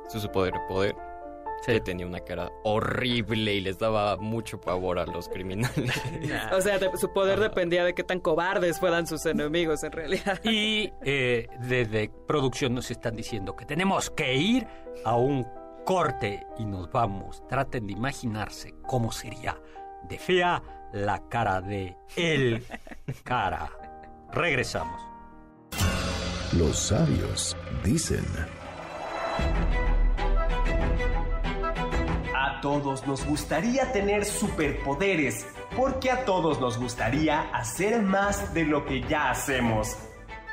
Su 0.09 0.21
superpoder 0.21 0.55
poder. 0.69 0.95
Que 1.65 1.81
tenía 1.81 2.05
una 2.09 2.19
cara 2.19 2.51
horrible 2.65 3.55
y 3.55 3.61
les 3.61 3.79
daba 3.79 4.17
mucho 4.17 4.61
pavor 4.61 4.99
a 4.99 5.07
los 5.07 5.29
criminales. 5.29 5.93
O 6.53 6.61
sea, 6.61 6.79
de- 6.81 6.97
su 6.97 7.13
poder 7.13 7.39
dependía 7.39 7.85
de 7.85 7.95
qué 7.95 8.03
tan 8.03 8.19
cobardes 8.19 8.81
fueran 8.81 9.07
sus 9.07 9.25
enemigos 9.27 9.85
en 9.85 9.93
realidad. 9.93 10.41
Y 10.45 10.93
eh, 11.05 11.47
desde 11.61 12.11
producción 12.27 12.75
nos 12.75 12.91
están 12.91 13.15
diciendo 13.15 13.55
que 13.55 13.65
tenemos 13.65 14.11
que 14.11 14.35
ir 14.35 14.67
a 15.05 15.15
un 15.15 15.47
corte 15.85 16.45
y 16.59 16.65
nos 16.65 16.91
vamos. 16.91 17.47
Traten 17.49 17.87
de 17.87 17.93
imaginarse 17.93 18.75
cómo 18.89 19.13
sería 19.13 19.57
de 20.09 20.19
fea 20.19 20.61
la 20.93 21.29
cara 21.29 21.61
de 21.61 21.97
el 22.17 22.65
cara. 23.23 23.71
Regresamos. 24.33 25.01
Los 26.53 26.79
sabios 26.79 27.57
dicen, 27.85 28.25
A 32.35 32.61
todos 32.63 33.07
nos 33.07 33.25
gustaría 33.27 33.93
tener 33.93 34.25
superpoderes, 34.25 35.47
porque 35.77 36.11
a 36.11 36.25
todos 36.25 36.61
nos 36.61 36.79
gustaría 36.79 37.43
hacer 37.55 38.03
más 38.03 38.55
de 38.55 38.65
lo 38.65 38.87
que 38.87 39.03
ya 39.03 39.31
hacemos. 39.31 39.97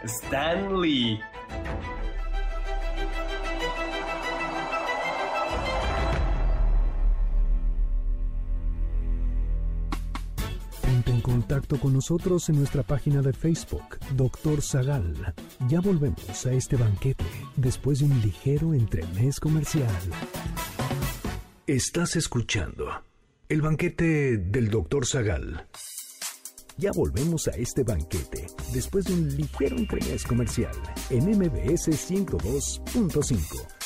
Stan 0.04 0.82
Lee. 0.82 1.22
En 11.10 11.22
contacto 11.22 11.40
contacto 11.40 11.80
con 11.80 11.94
nosotros 11.94 12.50
en 12.50 12.58
nuestra 12.58 12.84
página 12.84 13.22
de 13.22 13.34
Facebook, 13.34 13.98
Doctor 14.16 14.62
Zagal. 14.62 15.34
Ya 15.68 15.80
volvemos 15.80 16.46
a 16.46 16.52
este 16.54 16.76
banquete 16.76 17.26
después 17.56 18.00
de 18.00 18.06
un 18.06 18.22
ligero 18.22 18.74
entremés 18.74 19.40
comercial. 19.40 19.90
Estás 21.66 22.16
escuchando 22.16 22.86
el 23.48 23.62
banquete 23.62 24.38
del 24.38 24.70
Doctor 24.70 25.08
Zagal. 25.08 25.68
Ya 26.78 26.92
volvemos 26.94 27.48
a 27.48 27.52
este 27.52 27.84
banquete 27.84 28.46
después 28.74 29.06
de 29.06 29.14
un 29.14 29.36
ligero 29.36 29.78
entremés 29.78 30.24
comercial 30.24 30.76
en 31.10 31.26
MBS 31.26 31.90
102.5. 31.90 33.79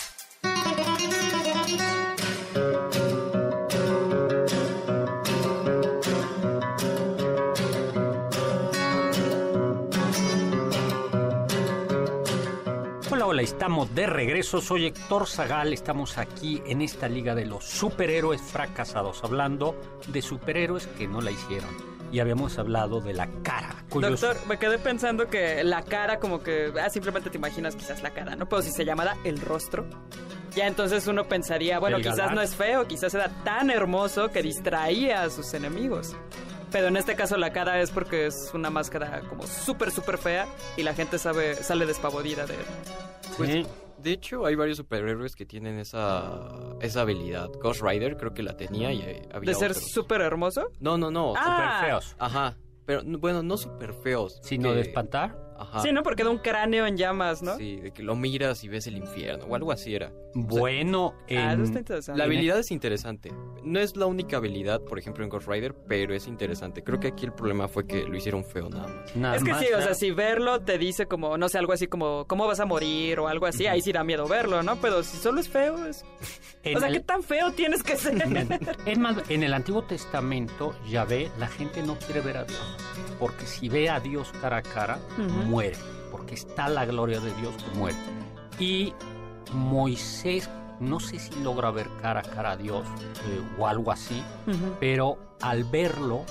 Hola, 13.24 13.30
hola, 13.30 13.42
estamos 13.44 13.96
de 13.96 14.06
regreso. 14.06 14.60
Soy 14.60 14.86
Héctor 14.86 15.28
Zagal. 15.28 15.72
Estamos 15.72 16.18
aquí 16.18 16.62
en 16.66 16.82
esta 16.82 17.08
liga 17.08 17.34
de 17.36 17.46
los 17.46 17.64
superhéroes 17.64 18.42
fracasados, 18.42 19.24
hablando 19.24 19.80
de 20.08 20.22
superhéroes 20.22 20.88
que 20.88 21.08
no 21.08 21.22
la 21.22 21.32
hicieron. 21.32 21.70
Y 22.12 22.20
habíamos 22.20 22.60
hablado 22.60 23.00
de 23.00 23.14
la 23.14 23.30
cara. 23.42 23.76
cuyos- 23.90 24.20
Doctor, 24.20 24.36
me 24.48 24.60
quedé 24.60 24.78
pensando 24.78 25.30
que 25.30 25.64
la 25.64 25.84
cara 25.84 26.20
como 26.20 26.44
que... 26.44 26.74
Ah, 26.82 26.90
simplemente 26.90 27.30
te 27.30 27.38
imaginas 27.38 27.78
quizás 27.78 28.04
la 28.04 28.10
cara, 28.14 28.36
¿no? 28.36 28.48
Pero 28.50 28.62
si 28.62 28.72
se 28.72 28.84
llamara 28.84 29.16
el 29.24 29.40
rostro, 29.40 29.86
ya 30.54 30.68
entonces 30.68 31.08
uno 31.08 31.24
pensaría, 31.24 31.80
bueno, 31.80 31.98
quizás 31.98 32.34
no 32.36 32.42
es 32.42 32.54
feo, 32.56 32.86
quizás 32.88 33.14
era 33.14 33.30
tan 33.46 33.70
hermoso 33.70 34.32
que 34.32 34.42
distraía 34.42 35.24
a 35.24 35.30
sus 35.30 35.54
enemigos. 35.54 36.14
Pero 36.74 36.88
en 36.88 36.98
este 36.98 37.16
caso 37.16 37.38
la 37.38 37.54
cara 37.54 37.80
es 37.80 37.92
porque 37.92 38.26
es 38.26 38.52
una 38.54 38.70
máscara 38.70 39.22
como 39.30 39.48
súper, 39.48 39.92
súper 39.92 40.18
fea 40.18 40.48
y 40.76 40.84
la 40.84 40.94
gente 40.94 41.18
sabe, 41.20 41.56
sale 41.56 41.86
despavorida 41.86 42.46
de 42.46 42.56
él. 42.56 42.60
Pues, 43.38 43.50
Sí. 43.52 43.66
de 44.00 44.12
hecho, 44.12 44.46
hay 44.46 44.56
varios 44.56 44.78
superhéroes 44.78 45.36
que 45.36 45.46
tienen 45.46 45.78
esa, 45.80 46.42
esa 46.82 47.02
habilidad. 47.02 47.50
Ghost 47.62 47.82
Rider 47.82 48.18
creo 48.18 48.34
que 48.34 48.44
la 48.44 48.58
tenía 48.58 48.92
y 48.92 49.02
eh, 49.02 49.30
había 49.34 49.52
¿De 49.52 49.56
ser 49.56 49.74
súper 49.76 50.22
hermoso? 50.22 50.70
No, 50.80 50.98
no, 50.98 51.10
no. 51.12 51.34
Ah. 51.38 51.44
Súper 51.80 51.90
feos. 51.90 52.16
Ajá. 52.20 52.58
Pero, 52.86 53.00
n- 53.02 53.18
bueno, 53.18 53.42
no 53.44 53.56
súper 53.56 53.94
feos. 53.94 54.40
Sino 54.44 54.70
que- 54.70 54.76
de 54.76 54.82
espantar. 54.82 55.38
Ajá. 55.64 55.80
Sí, 55.82 55.92
¿no? 55.92 56.04
Porque 56.04 56.24
da 56.24 56.30
un 56.30 56.38
cráneo 56.40 56.86
en 56.88 56.98
llamas, 56.98 57.42
¿no? 57.42 57.58
Sí, 57.58 57.78
de 57.78 57.92
que 57.92 58.04
lo 58.04 58.16
miras 58.16 58.64
y 58.64 58.68
ves 58.70 58.88
el 58.88 58.98
infierno 58.98 59.46
o 59.46 59.56
algo 59.56 59.72
así 59.72 59.96
era. 59.96 60.12
Bueno, 60.36 61.14
Ah, 61.22 61.26
en- 61.30 61.52
eso 61.52 61.64
está 61.64 61.80
interesante. 61.80 62.18
La 62.18 62.26
habilidad 62.26 62.60
es 62.60 62.72
interesante. 62.72 63.32
No 63.64 63.80
es 63.80 63.96
la 63.96 64.06
única 64.08 64.38
habilidad, 64.38 64.82
por 64.82 65.00
ejemplo, 65.00 65.24
en 65.24 65.30
Ghost 65.30 65.48
Rider, 65.48 65.74
pero 65.88 66.14
es 66.14 66.28
interesante. 66.28 66.84
Creo 66.84 67.00
que 67.00 67.08
aquí 67.10 67.26
el 67.26 67.34
problema 67.34 67.68
fue 67.68 67.88
que 67.88 68.04
lo 68.04 68.16
hicieron 68.18 68.44
feo 68.44 68.70
nada 68.70 68.88
más. 68.88 69.16
nada 69.16 69.36
Es 69.36 69.44
que 69.44 69.52
más, 69.52 69.60
sí, 69.62 69.68
o 69.74 69.82
sea, 69.82 69.94
si 69.94 70.12
verlo 70.12 70.60
te 70.62 70.78
dice 70.78 71.06
como, 71.06 71.38
no 71.38 71.48
sé, 71.50 71.58
algo 71.60 71.74
así 71.74 71.88
como, 71.88 72.26
¿cómo 72.28 72.46
vas 72.48 72.60
a 72.60 72.66
morir? 72.66 73.20
O 73.20 73.28
algo 73.28 73.46
así, 73.46 73.68
ahí 73.68 73.82
sí 73.82 73.92
da 73.92 74.04
miedo 74.04 74.28
verlo, 74.28 74.64
¿no? 74.64 74.76
Pero 74.78 75.04
si 75.04 75.18
solo 75.18 75.40
es 75.40 75.48
feo, 75.50 75.86
es... 75.86 76.04
En 76.64 76.78
o 76.78 76.80
sea, 76.80 76.88
el- 76.88 76.94
¿qué 76.96 77.00
tan 77.02 77.24
feo 77.24 77.52
tienes 77.52 77.84
que 77.84 77.96
ser? 77.98 78.14
Es 78.86 78.98
más, 78.98 79.18
en 79.30 79.44
el 79.44 79.54
Antiguo 79.54 79.84
Testamento, 79.84 80.74
ya 80.90 81.04
ve, 81.06 81.30
la 81.38 81.48
gente 81.48 81.84
no 81.84 81.98
quiere 82.00 82.22
ver 82.22 82.38
a 82.38 82.44
Dios. 82.46 82.78
Porque 83.20 83.46
si 83.46 83.70
ve 83.70 83.90
a 83.90 84.00
Dios 84.00 84.32
cara 84.42 84.58
a 84.58 84.62
cara, 84.62 84.98
Ujú. 85.18 85.28
Muere. 85.54 85.78
Porque 86.12 86.36
está 86.36 86.68
la 86.70 86.86
gloria 86.86 87.20
de 87.20 87.34
Dios 87.36 87.54
que 87.64 87.78
muere. 87.78 87.98
Y 88.60 88.94
Moisés, 89.54 90.50
no 90.80 91.00
sé 91.00 91.20
si 91.20 91.44
logra 91.44 91.72
ver 91.72 91.88
cara 92.02 92.20
a 92.22 92.24
cara 92.24 92.52
a 92.52 92.58
Dios 92.58 92.86
eh, 93.28 93.42
o 93.58 93.68
algo 93.68 93.92
así, 93.92 94.22
pero 94.80 95.18
al 95.42 95.64
verlo 95.64 96.22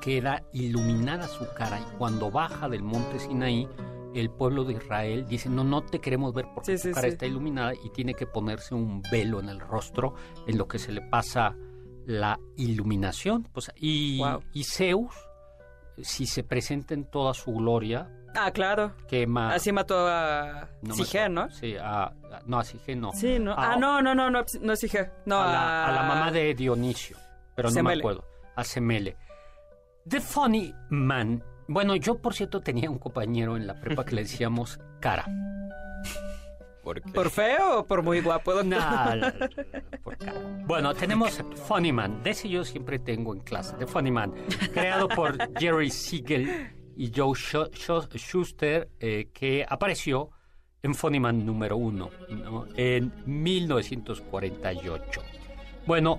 queda 0.00 0.42
iluminada 0.52 1.26
su 1.28 1.46
cara. 1.56 1.80
Y 1.80 1.96
cuando 1.98 2.30
baja 2.30 2.68
del 2.68 2.82
monte 2.82 3.18
Sinaí, 3.18 3.68
el 4.14 4.30
pueblo 4.30 4.64
de 4.64 4.74
Israel 4.74 5.26
dice, 5.28 5.48
no, 5.48 5.64
no 5.64 5.82
te 5.82 6.00
queremos 6.00 6.32
ver 6.34 6.46
porque 6.54 6.76
Sí, 6.78 6.82
tu 6.82 6.88
sí, 6.88 6.94
cara 6.94 7.08
sí. 7.08 7.12
está 7.14 7.26
iluminada 7.26 7.74
y 7.74 7.90
tiene 7.90 8.14
que 8.14 8.26
ponerse 8.26 8.74
un 8.74 9.02
velo 9.10 9.38
en 9.40 9.48
el 9.48 9.60
rostro 9.60 10.14
en 10.46 10.56
lo 10.58 10.66
que 10.66 10.78
se 10.78 10.92
le 10.92 11.02
pasa 11.02 11.54
la 12.06 12.38
iluminación. 12.56 13.46
Pues, 13.52 13.70
y, 13.76 14.18
Wow. 14.18 14.40
y 14.52 14.64
Zeus, 14.64 15.14
si 16.00 16.26
se 16.26 16.42
presenta 16.42 16.94
en 16.94 17.04
toda 17.04 17.34
su 17.34 17.52
gloria, 17.52 18.10
Ah, 18.34 18.50
claro. 18.52 18.92
quema... 19.08 19.54
Así 19.54 19.72
mató 19.72 20.06
a 20.08 20.68
no 20.82 20.94
Sige. 20.94 21.28
¿no? 21.28 21.50
Sí, 21.50 21.76
a, 21.80 22.12
no, 22.46 22.58
a 22.58 22.64
Sige 22.64 22.94
no. 22.96 23.12
Sí, 23.12 23.38
¿no? 23.38 23.52
Ah, 23.52 23.72
Ah, 23.72 23.76
no, 23.76 24.00
no, 24.02 24.14
no, 24.14 24.30
no, 24.30 24.44
no 24.60 24.72
es 24.72 24.80
Sige. 24.80 25.10
No, 25.26 25.40
a, 25.42 25.46
la, 25.46 25.86
a 25.86 25.92
la 25.92 26.02
mamá 26.02 26.30
de 26.30 26.54
Dionisio, 26.54 27.16
pero 27.54 27.70
no 27.70 27.82
me 27.82 27.94
acuerdo, 27.94 28.24
a 28.54 28.64
Semele. 28.64 29.16
The 30.08 30.20
Funny 30.20 30.74
Man. 30.90 31.42
Bueno, 31.66 31.96
yo 31.96 32.18
por 32.18 32.32
cierto 32.34 32.60
tenía 32.60 32.88
un 32.90 32.98
compañero 32.98 33.56
en 33.56 33.66
la 33.66 33.74
prepa 33.80 34.04
que 34.04 34.14
le 34.14 34.22
decíamos 34.22 34.78
cara. 35.00 35.24
Porque 36.82 37.10
¿Por 37.12 37.28
feo 37.30 37.80
o 37.80 37.86
por 37.86 38.02
muy 38.02 38.20
guapo? 38.22 38.62
Nah, 38.62 39.14
la- 39.14 39.16
la- 39.16 39.34
la- 39.38 39.98
por 40.02 40.16
cara. 40.16 40.40
Bueno, 40.64 40.94
tenemos 40.94 41.42
Funny 41.66 41.92
Man. 41.92 42.22
De 42.22 42.30
ese 42.30 42.48
yo 42.48 42.64
siempre 42.64 42.98
tengo 42.98 43.34
en 43.34 43.40
clase. 43.40 43.76
The 43.78 43.86
Funny 43.86 44.10
Man. 44.10 44.32
Creado 44.72 45.08
por 45.08 45.36
Jerry 45.58 45.90
Siegel 45.90 46.72
y 46.98 47.10
Joe 47.14 47.32
Schuster, 47.34 48.90
eh, 48.98 49.28
que 49.32 49.64
apareció 49.66 50.30
en 50.82 50.96
Funny 50.96 51.20
Man 51.20 51.46
número 51.46 51.76
uno 51.76 52.10
¿no? 52.28 52.66
en 52.74 53.12
1948. 53.24 55.22
Bueno, 55.86 56.18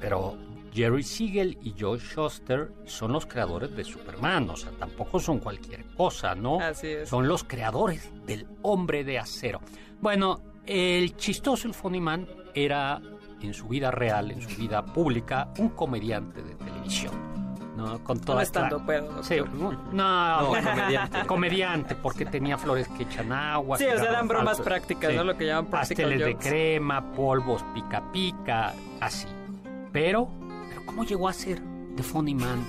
pero 0.00 0.38
Jerry 0.72 1.02
Siegel 1.02 1.58
y 1.62 1.74
Joe 1.78 1.98
Shuster 1.98 2.72
son 2.86 3.12
los 3.12 3.26
creadores 3.26 3.76
de 3.76 3.84
Superman, 3.84 4.48
o 4.48 4.56
sea, 4.56 4.70
tampoco 4.72 5.20
son 5.20 5.40
cualquier 5.40 5.84
cosa, 5.94 6.34
¿no? 6.34 6.58
Así 6.58 6.88
es. 6.88 7.06
Son 7.10 7.28
los 7.28 7.44
creadores 7.44 8.10
del 8.24 8.46
hombre 8.62 9.04
de 9.04 9.18
acero. 9.18 9.60
Bueno, 10.00 10.40
el 10.64 11.16
chistoso, 11.16 11.68
el 11.68 11.74
Funny 11.74 12.00
Man, 12.00 12.26
era 12.54 13.02
en 13.42 13.52
su 13.52 13.68
vida 13.68 13.90
real, 13.90 14.30
en 14.30 14.40
su 14.40 14.58
vida 14.58 14.86
pública, 14.86 15.52
un 15.58 15.68
comediante 15.68 16.42
de 16.42 16.54
televisión. 16.54 17.33
¿No? 17.76 17.98
Con 18.04 18.20
toda 18.20 18.36
No 18.36 18.42
estando 18.42 18.84
pedo. 18.86 19.22
Sí, 19.22 19.36
no, 19.92 20.48
comediante. 20.48 21.26
comediante, 21.26 21.94
porque 21.94 22.24
tenía 22.26 22.56
flores 22.58 22.88
que 22.88 23.02
echan 23.04 23.32
agua. 23.32 23.78
Sí, 23.78 23.84
o 23.86 23.98
sea, 23.98 24.10
eran 24.10 24.28
bromas 24.28 24.58
falsos. 24.58 24.64
prácticas, 24.66 25.10
Sí. 25.10 25.16
¿no? 25.16 25.24
Lo 25.24 25.36
que 25.36 25.46
llaman 25.46 25.66
practical 25.70 26.04
Pasteles 26.10 26.26
de 26.26 26.36
crema, 26.36 27.12
polvos 27.12 27.64
pica 27.74 28.02
pica, 28.12 28.74
así. 29.00 29.26
Pero, 29.92 30.28
pero 30.68 30.86
¿cómo 30.86 31.04
llegó 31.04 31.28
a 31.28 31.32
ser 31.32 31.60
The 31.96 32.02
Funny 32.02 32.34
Man? 32.34 32.64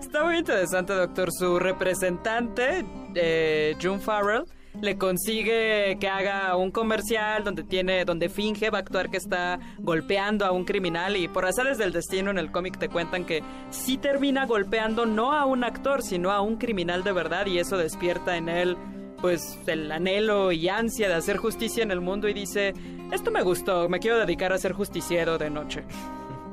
Está 0.00 0.24
muy 0.24 0.38
interesante, 0.38 0.92
doctor. 0.92 1.30
Su 1.32 1.58
representante, 1.58 2.84
eh, 3.14 3.76
June 3.80 3.98
Farrell, 4.00 4.44
le 4.80 4.96
consigue 4.96 5.98
que 6.00 6.08
haga 6.08 6.56
un 6.56 6.70
comercial 6.70 7.44
donde 7.44 7.62
tiene, 7.62 8.04
donde 8.04 8.28
finge, 8.28 8.70
va 8.70 8.78
a 8.78 8.80
actuar 8.80 9.10
que 9.10 9.16
está 9.16 9.60
golpeando 9.78 10.46
a 10.46 10.52
un 10.52 10.64
criminal 10.64 11.16
y 11.16 11.28
por 11.28 11.44
azares 11.44 11.78
del 11.78 11.92
destino 11.92 12.30
en 12.30 12.38
el 12.38 12.50
cómic 12.50 12.78
te 12.78 12.88
cuentan 12.88 13.24
que 13.24 13.42
sí 13.70 13.98
termina 13.98 14.46
golpeando 14.46 15.06
no 15.06 15.32
a 15.32 15.44
un 15.44 15.64
actor, 15.64 16.02
sino 16.02 16.30
a 16.30 16.40
un 16.40 16.56
criminal 16.56 17.04
de 17.04 17.12
verdad 17.12 17.46
y 17.46 17.58
eso 17.58 17.76
despierta 17.76 18.36
en 18.36 18.48
él 18.48 18.76
pues 19.20 19.56
el 19.66 19.90
anhelo 19.92 20.50
y 20.50 20.68
ansia 20.68 21.08
de 21.08 21.14
hacer 21.14 21.36
justicia 21.36 21.84
en 21.84 21.92
el 21.92 22.00
mundo 22.00 22.28
y 22.28 22.34
dice, 22.34 22.74
esto 23.12 23.30
me 23.30 23.42
gustó, 23.42 23.88
me 23.88 24.00
quiero 24.00 24.18
dedicar 24.18 24.52
a 24.52 24.58
ser 24.58 24.72
justiciero 24.72 25.38
de 25.38 25.48
noche. 25.48 25.84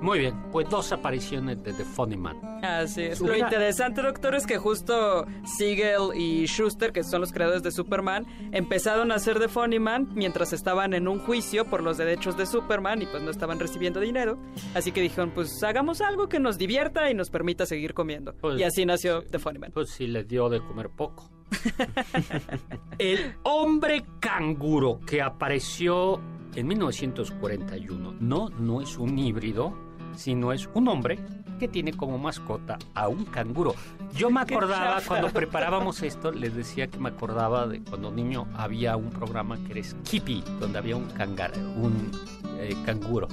Muy 0.02 0.20
bien, 0.20 0.42
pues 0.52 0.70
dos 0.70 0.92
apariciones 0.94 1.62
de 1.62 1.74
The 1.74 1.84
Funny 1.84 2.16
Man. 2.16 2.38
Así 2.64 3.04
es. 3.04 3.20
Lo 3.20 3.36
interesante, 3.36 4.02
doctor, 4.02 4.34
es 4.36 4.46
que 4.46 4.58
justo 4.58 5.26
Siegel 5.44 6.16
y 6.16 6.46
Schuster, 6.46 6.94
que 6.94 7.04
son 7.04 7.22
los 7.22 7.34
creadores 7.34 7.64
de 7.64 7.72
Superman, 7.72 8.26
empezaron 8.54 9.12
a 9.12 9.16
hacer 9.16 9.40
de 9.40 9.50
Funny 9.50 9.80
Man 9.80 10.10
mientras 10.14 10.54
estaban 10.54 10.94
en 10.94 11.08
un 11.08 11.20
juicio 11.20 11.66
por 11.66 11.84
los 11.84 11.98
derechos 11.98 12.38
de 12.38 12.46
Superman 12.46 13.02
y 13.02 13.08
pues 13.08 13.22
no 13.24 13.30
estaban 13.30 13.60
recibiendo 13.60 14.00
dinero. 14.00 14.38
Así 14.74 14.92
que 14.92 15.02
dijeron, 15.02 15.32
pues 15.32 15.62
hagamos 15.64 16.00
algo 16.02 16.30
que 16.30 16.40
nos 16.40 16.58
divierta 16.58 17.10
y 17.10 17.14
nos 17.14 17.30
permita 17.30 17.66
seguir 17.66 17.94
comiendo. 17.94 18.34
Pues, 18.34 18.60
y 18.60 18.64
así 18.64 18.86
nació 18.86 19.24
The 19.24 19.40
Funny 19.40 19.60
Man. 19.60 19.72
Pues 19.74 19.90
sí, 19.90 20.08
les 20.08 20.28
dio 20.28 20.48
de 20.50 20.60
comer 20.62 20.90
poco. 20.90 21.30
El 23.00 23.36
hombre 23.44 24.06
canguro 24.20 25.00
que 25.06 25.22
apareció 25.22 26.22
en 26.56 26.68
1941 26.68 28.16
no, 28.20 28.50
no 28.50 28.82
es 28.82 28.98
un 28.98 29.18
híbrido, 29.18 29.89
sino 30.16 30.52
es 30.54 30.70
un 30.74 30.88
hombre 30.88 31.20
que 31.60 31.68
tiene 31.68 31.94
como 31.94 32.18
mascota 32.18 32.78
a 32.96 33.08
un 33.08 33.26
canguro. 33.26 33.76
Yo 34.16 34.30
me 34.30 34.42
acordaba 34.42 35.02
cuando 35.06 35.30
preparábamos 35.30 36.02
esto, 36.02 36.32
les 36.32 36.56
decía 36.56 36.88
que 36.88 36.98
me 36.98 37.10
acordaba 37.10 37.68
de 37.68 37.82
cuando 37.82 38.12
niño 38.12 38.48
había 38.56 38.96
un 38.96 39.10
programa 39.10 39.58
que 39.66 39.74
era 39.74 39.84
Skippy, 39.84 40.44
donde 40.60 40.80
había 40.80 40.96
un, 40.96 41.08
cangar, 41.10 41.52
un 41.76 42.12
eh, 42.58 42.76
canguro. 42.86 43.28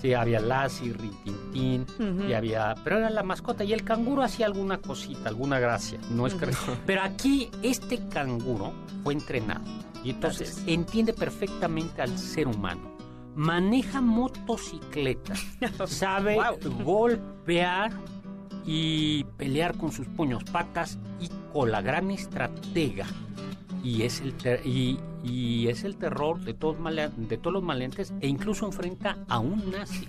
Sí, 0.00 0.14
había 0.14 0.40
Lassie, 0.40 0.92
Rintintín, 0.92 1.86
Ujú. 1.98 2.28
y 2.28 2.32
había, 2.32 2.74
pero 2.82 2.98
era 2.98 3.08
la 3.10 3.22
mascota 3.22 3.62
y 3.62 3.72
el 3.72 3.84
canguro 3.84 4.22
hacía 4.22 4.46
alguna 4.46 4.78
cosita, 4.78 5.28
alguna 5.28 5.60
gracia, 5.60 6.00
no 6.10 6.26
es 6.26 6.34
que, 6.34 6.48
pero 6.86 7.02
aquí 7.02 7.50
este 7.62 8.08
canguro 8.08 8.72
fue 9.04 9.12
entrenado 9.12 9.62
y 10.02 10.10
entonces 10.10 10.64
entiende 10.66 11.12
perfectamente 11.12 12.02
al 12.02 12.18
ser 12.18 12.48
humano. 12.48 12.91
Maneja 13.34 14.00
motocicleta, 14.00 15.34
sabe 15.86 16.36
Wow. 16.36 16.84
golpear 16.84 17.90
y 18.66 19.24
pelear 19.36 19.76
con 19.76 19.90
sus 19.90 20.06
puños 20.06 20.44
patas 20.44 20.98
y 21.20 21.28
con 21.52 21.70
la 21.72 21.80
gran 21.82 22.10
estratega. 22.10 23.06
Y 23.82 24.02
es 24.02 24.20
el, 24.20 24.34
ter- 24.34 24.64
y, 24.64 25.00
y 25.24 25.66
es 25.68 25.82
el 25.82 25.96
terror 25.96 26.38
de 26.40 26.54
todos, 26.54 26.76
de 27.16 27.36
todos 27.38 27.52
los 27.54 27.62
maleantes 27.64 28.12
e 28.20 28.28
incluso 28.28 28.66
enfrenta 28.66 29.18
a 29.28 29.38
un 29.40 29.70
nazi. 29.72 30.06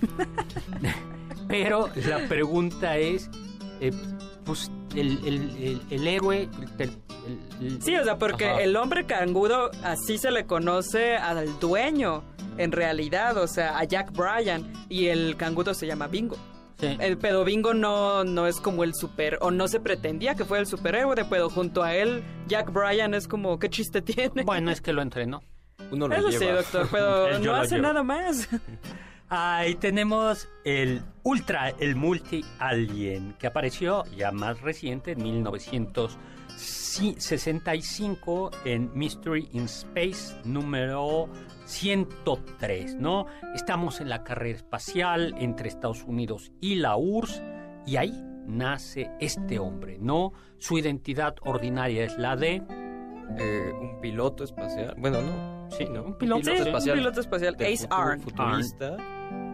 Pero 1.47 1.89
la 2.07 2.19
pregunta 2.27 2.97
es, 2.97 3.29
eh, 3.79 3.91
pues 4.45 4.71
el, 4.95 5.17
el- 5.25 5.57
el- 5.57 5.81
el 5.89 6.07
héroe... 6.07 6.49
Sí, 7.81 7.95
o 7.95 8.03
sea, 8.03 8.17
porque 8.17 8.49
Ajá. 8.49 8.61
el 8.61 8.75
hombre 8.75 9.05
cangudo 9.05 9.71
así 9.83 10.17
se 10.17 10.31
le 10.31 10.45
conoce 10.45 11.15
al 11.15 11.59
dueño, 11.59 12.23
en 12.57 12.71
realidad, 12.71 13.37
o 13.37 13.47
sea, 13.47 13.77
a 13.77 13.83
Jack 13.83 14.11
Bryan, 14.11 14.71
y 14.89 15.07
el 15.07 15.35
cangudo 15.37 15.73
se 15.73 15.87
llama 15.87 16.07
Bingo. 16.07 16.35
Sí. 16.79 16.97
El 16.99 17.17
pedo 17.17 17.45
Bingo 17.45 17.73
no, 17.73 18.23
no 18.23 18.45
es 18.47 18.59
como 18.59 18.83
el 18.83 18.93
super, 18.93 19.37
o 19.41 19.51
no 19.51 19.67
se 19.67 19.79
pretendía 19.79 20.35
que 20.35 20.43
fuera 20.43 20.61
el 20.61 20.67
superhéroe, 20.67 21.23
pero 21.29 21.49
junto 21.49 21.81
a 21.83 21.95
él, 21.95 22.23
Jack 22.47 22.73
Bryan 22.73 23.13
es 23.13 23.27
como, 23.27 23.57
¿qué 23.59 23.69
chiste 23.69 24.01
tiene? 24.01 24.43
Bueno, 24.43 24.71
es 24.71 24.81
que 24.81 24.91
lo 24.91 25.01
entrenó. 25.01 25.41
Uno 25.91 26.07
lo 26.07 26.15
Eso 26.15 26.31
sí, 26.31 26.45
doctor, 26.45 26.87
pero 26.91 27.39
no 27.39 27.45
lo 27.45 27.55
hace 27.55 27.75
llevo. 27.75 27.87
nada 27.87 28.03
más. 28.03 28.49
Ahí 29.29 29.75
tenemos 29.75 30.47
el 30.63 31.01
Ultra, 31.23 31.69
el 31.79 31.95
Multi-Alien, 31.95 33.33
que 33.39 33.47
apareció 33.47 34.03
ya 34.15 34.31
más 34.31 34.61
reciente 34.61 35.13
en 35.13 35.21
1965 36.57 38.51
en 38.65 38.91
Mystery 38.93 39.49
in 39.53 39.63
Space 39.65 40.35
número 40.45 41.27
103, 41.65 42.95
¿no? 42.95 43.25
Estamos 43.55 43.99
en 44.01 44.09
la 44.09 44.23
carrera 44.23 44.57
espacial 44.57 45.33
entre 45.39 45.69
Estados 45.69 46.03
Unidos 46.03 46.51
y 46.61 46.75
la 46.75 46.95
URSS 46.97 47.41
y 47.85 47.97
ahí 47.97 48.13
nace 48.45 49.09
este 49.19 49.57
hombre, 49.59 49.97
¿no? 49.99 50.33
Su 50.59 50.77
identidad 50.77 51.35
ordinaria 51.41 52.05
es 52.05 52.17
la 52.17 52.35
de... 52.35 52.61
Eh, 53.39 53.71
un 53.79 53.99
piloto 54.01 54.43
espacial. 54.43 54.95
Bueno, 54.97 55.21
no. 55.21 55.69
Sí, 55.71 55.85
¿no? 55.85 56.03
un 56.03 56.17
piloto, 56.17 56.43
Sí, 56.43 56.51
espacial. 56.51 56.97
un 56.97 57.01
piloto 57.03 57.21
espacial, 57.21 57.55
Ace 57.59 57.87
Arn. 57.89 58.19
futurista 58.19 58.97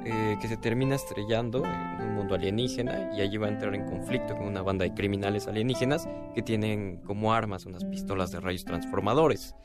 eh, 0.06 0.38
que 0.42 0.48
se 0.48 0.58
termina 0.58 0.96
estrellando 0.96 1.64
en 1.66 2.02
un 2.02 2.16
mundo 2.16 2.36
alienígena 2.36 3.12
y 3.16 3.22
allí 3.22 3.38
va 3.38 3.48
a 3.48 3.50
entrar 3.50 3.76
en 3.76 3.86
conflicto 3.86 4.36
con 4.36 4.48
una 4.48 4.62
banda 4.62 4.84
de 4.86 4.94
criminales 4.94 5.48
alienígenas 5.48 6.08
que 6.34 6.42
tienen 6.42 6.98
como 6.98 7.34
armas 7.34 7.66
unas 7.66 7.84
pistolas 7.86 8.32
de 8.32 8.40
rayos 8.40 8.66
transformadores. 8.66 9.56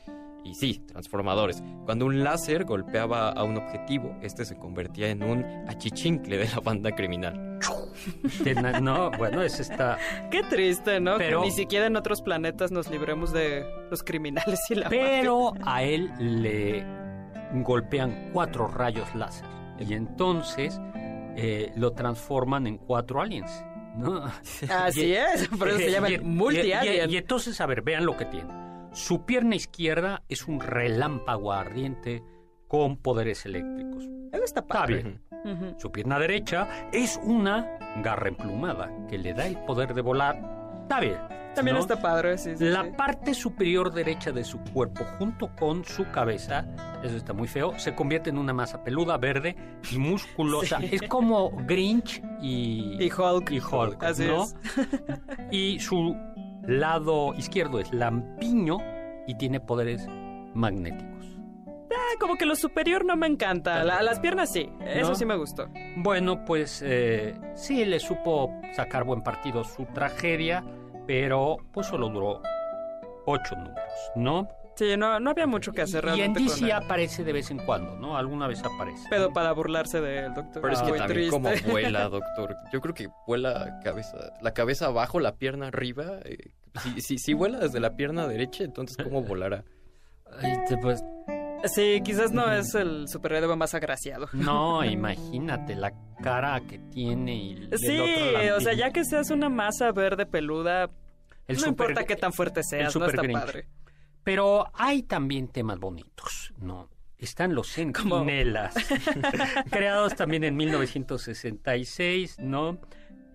Y 0.43 0.53
sí, 0.53 0.83
transformadores. 0.85 1.63
Cuando 1.85 2.05
un 2.05 2.23
láser 2.23 2.65
golpeaba 2.65 3.31
a 3.31 3.43
un 3.43 3.57
objetivo, 3.57 4.15
este 4.21 4.45
se 4.45 4.55
convertía 4.55 5.09
en 5.09 5.23
un 5.23 5.43
achichincle 5.67 6.37
de 6.37 6.47
la 6.47 6.59
banda 6.59 6.91
criminal. 6.91 7.59
no, 8.81 9.09
bueno, 9.17 9.41
es 9.41 9.59
esta... 9.59 9.97
Qué 10.29 10.43
triste, 10.43 10.99
¿no? 10.99 11.17
Pero- 11.17 11.41
que 11.41 11.47
ni 11.47 11.51
siquiera 11.51 11.87
en 11.87 11.95
otros 11.95 12.21
planetas 12.21 12.71
nos 12.71 12.91
libremos 12.91 13.33
de 13.33 13.65
los 13.89 14.03
criminales 14.03 14.59
y 14.69 14.75
la 14.75 14.83
mafia. 14.85 14.99
Pero 15.01 15.53
a 15.65 15.81
él 15.81 16.11
le 16.19 16.85
golpean 17.63 18.29
cuatro 18.31 18.67
rayos 18.67 19.15
láser 19.15 19.54
y 19.79 19.93
entonces 19.93 20.79
eh, 21.37 21.71
lo 21.75 21.91
transforman 21.93 22.67
en 22.67 22.77
cuatro 22.77 23.21
aliens. 23.21 23.63
¿no? 23.97 24.23
Así 24.69 25.05
Y- 25.05 25.13
es, 25.13 25.47
por 25.49 25.69
eso 25.69 25.77
se 25.77 25.91
llama 25.91 26.09
y- 26.09 26.15
el 26.15 26.21
y- 26.21 26.25
multi-alien. 26.25 27.09
Y, 27.09 27.13
y 27.13 27.17
entonces, 27.17 27.59
a 27.61 27.65
ver, 27.65 27.81
vean 27.81 28.05
lo 28.05 28.17
que 28.17 28.25
tiene. 28.25 28.49
Su 28.93 29.25
pierna 29.25 29.55
izquierda 29.55 30.23
es 30.29 30.47
un 30.47 30.59
relámpago 30.59 31.51
ardiente 31.53 32.23
con 32.67 32.97
poderes 32.97 33.45
eléctricos. 33.45 34.03
Eso 34.31 34.43
está 34.43 34.61
Está 34.61 34.63
padre. 34.67 35.03
bien. 35.03 35.21
Ujú. 35.45 35.79
Su 35.79 35.91
pierna 35.91 36.17
derecha 36.19 36.67
es 36.91 37.19
una 37.23 37.77
garra 38.03 38.27
emplumada 38.29 38.89
que 39.07 39.17
le 39.17 39.33
da 39.33 39.45
el 39.45 39.57
poder 39.65 39.93
de 39.93 40.01
volar. 40.01 40.54
Está 40.85 40.99
bien. 40.99 41.17
También 41.55 41.75
¿no? 41.75 41.81
está 41.81 41.99
padre, 42.01 42.37
sí, 42.37 42.51
sí, 42.57 42.65
La 42.65 42.83
sí. 42.83 42.89
parte 42.97 43.33
superior 43.33 43.91
derecha 43.93 44.31
de 44.31 44.43
su 44.43 44.59
cuerpo, 44.59 45.03
junto 45.17 45.49
con 45.55 45.83
su 45.85 46.03
cabeza, 46.11 46.65
eso 47.01 47.15
está 47.15 47.31
muy 47.31 47.47
feo, 47.47 47.79
se 47.79 47.95
convierte 47.95 48.29
en 48.29 48.37
una 48.37 48.51
masa 48.53 48.83
peluda, 48.83 49.17
verde 49.17 49.55
y 49.89 49.97
musculosa. 49.97 50.79
Es 50.91 51.01
como 51.03 51.51
Grinch 51.65 52.21
y, 52.41 52.97
Y 53.01 53.09
Hulk. 53.09 53.51
y 53.51 53.59
Hulk, 53.61 54.03
Así 54.03 54.25
¿no? 54.27 54.43
es. 54.43 54.55
Y 55.49 55.79
su 55.79 56.15
lado 56.67 57.33
izquierdo 57.35 57.79
es 57.79 57.91
lampiño 57.93 58.77
y 59.25 59.35
tiene 59.35 59.61
poderes 59.61 60.05
magnéticos. 60.53 61.14
Ah, 61.95 62.17
como 62.19 62.35
que 62.35 62.45
lo 62.45 62.55
superior 62.55 63.05
no 63.05 63.15
me 63.15 63.27
encanta. 63.27 63.83
La- 63.83 64.01
las 64.03 64.19
piernas 64.19 64.51
sí, 64.51 64.69
eso 64.85 65.09
¿No? 65.09 65.15
sí 65.15 65.25
me 65.25 65.35
gustó. 65.37 65.67
Bueno, 65.97 66.43
pues 66.45 66.81
eh, 66.85 67.35
sí, 67.55 67.85
le 67.85 67.99
supo 67.99 68.53
sacar 68.75 69.03
buen 69.03 69.21
partido 69.21 69.63
su 69.63 69.85
tragedia, 69.85 70.63
pero 71.07 71.57
pues 71.71 71.87
solo 71.87 72.09
duró 72.09 72.41
ocho 73.25 73.55
números, 73.55 73.93
¿no? 74.15 74.47
Sí, 74.75 74.97
no, 74.97 75.21
no 75.21 75.29
había 75.29 75.47
mucho 75.47 75.71
que 75.71 75.83
hacer 75.83 76.03
Y 76.03 76.07
en 76.09 76.15
realmente 76.17 76.39
con 76.51 76.59
DC 76.59 76.73
aparece 76.73 77.23
de 77.23 77.31
vez 77.31 77.49
en 77.49 77.59
cuando, 77.59 77.95
¿no? 77.95 78.17
Alguna 78.17 78.45
vez 78.47 78.61
aparece. 78.61 79.07
Pero 79.09 79.31
para 79.31 79.53
burlarse 79.53 80.01
del 80.01 80.33
doctor. 80.33 80.61
Pero 80.61 80.73
es 80.73 80.81
que 80.81 80.91
también 80.91 81.07
triste. 81.07 81.29
como 81.31 81.49
vuela, 81.71 82.09
doctor. 82.09 82.57
Yo 82.73 82.81
creo 82.81 82.93
que 82.93 83.07
vuela 83.25 83.79
cabeza, 83.85 84.17
la 84.41 84.53
cabeza 84.53 84.87
abajo, 84.87 85.21
la 85.21 85.35
pierna 85.37 85.67
arriba. 85.67 86.19
eh, 86.25 86.51
si, 86.83 86.99
si, 86.99 87.17
si 87.19 87.33
vuela 87.33 87.59
desde 87.59 87.79
la 87.79 87.95
pierna 87.95 88.27
derecha, 88.27 88.65
entonces 88.65 88.97
¿cómo 89.01 89.21
volará? 89.23 89.63
Ay, 90.41 90.51
te- 90.67 90.75
pues, 90.77 91.01
Sí, 91.63 92.01
quizás 92.03 92.31
no 92.31 92.51
es 92.51 92.75
el 92.75 93.07
superhéroe 93.07 93.55
más 93.55 93.73
agraciado. 93.73 94.27
no, 94.33 94.83
imagínate 94.85 95.75
la 95.75 95.93
cara 96.21 96.61
que 96.61 96.77
tiene 96.79 97.35
y 97.35 97.51
el- 97.53 97.77
Sí, 97.79 97.97
otro 97.99 98.57
o 98.57 98.59
sea, 98.61 98.73
ya 98.73 98.91
que 98.91 99.03
seas 99.03 99.31
una 99.31 99.49
masa 99.49 99.91
verde 99.91 100.25
peluda, 100.25 100.89
El 101.47 101.55
no 101.55 101.61
super- 101.61 101.69
importa 101.89 102.03
qué 102.05 102.15
tan 102.15 102.33
fuerte 102.33 102.61
seas, 102.63 102.95
no 102.95 103.05
está 103.05 103.21
Grinch. 103.21 103.39
padre. 103.39 103.67
Pero 104.23 104.67
hay 104.73 105.03
también 105.03 105.47
temas 105.47 105.79
bonitos, 105.79 106.53
¿no? 106.59 106.89
Están 107.17 107.55
los 107.55 107.67
centinelas, 107.71 108.75
creados 109.71 110.15
también 110.15 110.43
en 110.43 110.55
1966, 110.55 112.37
¿no? 112.39 112.79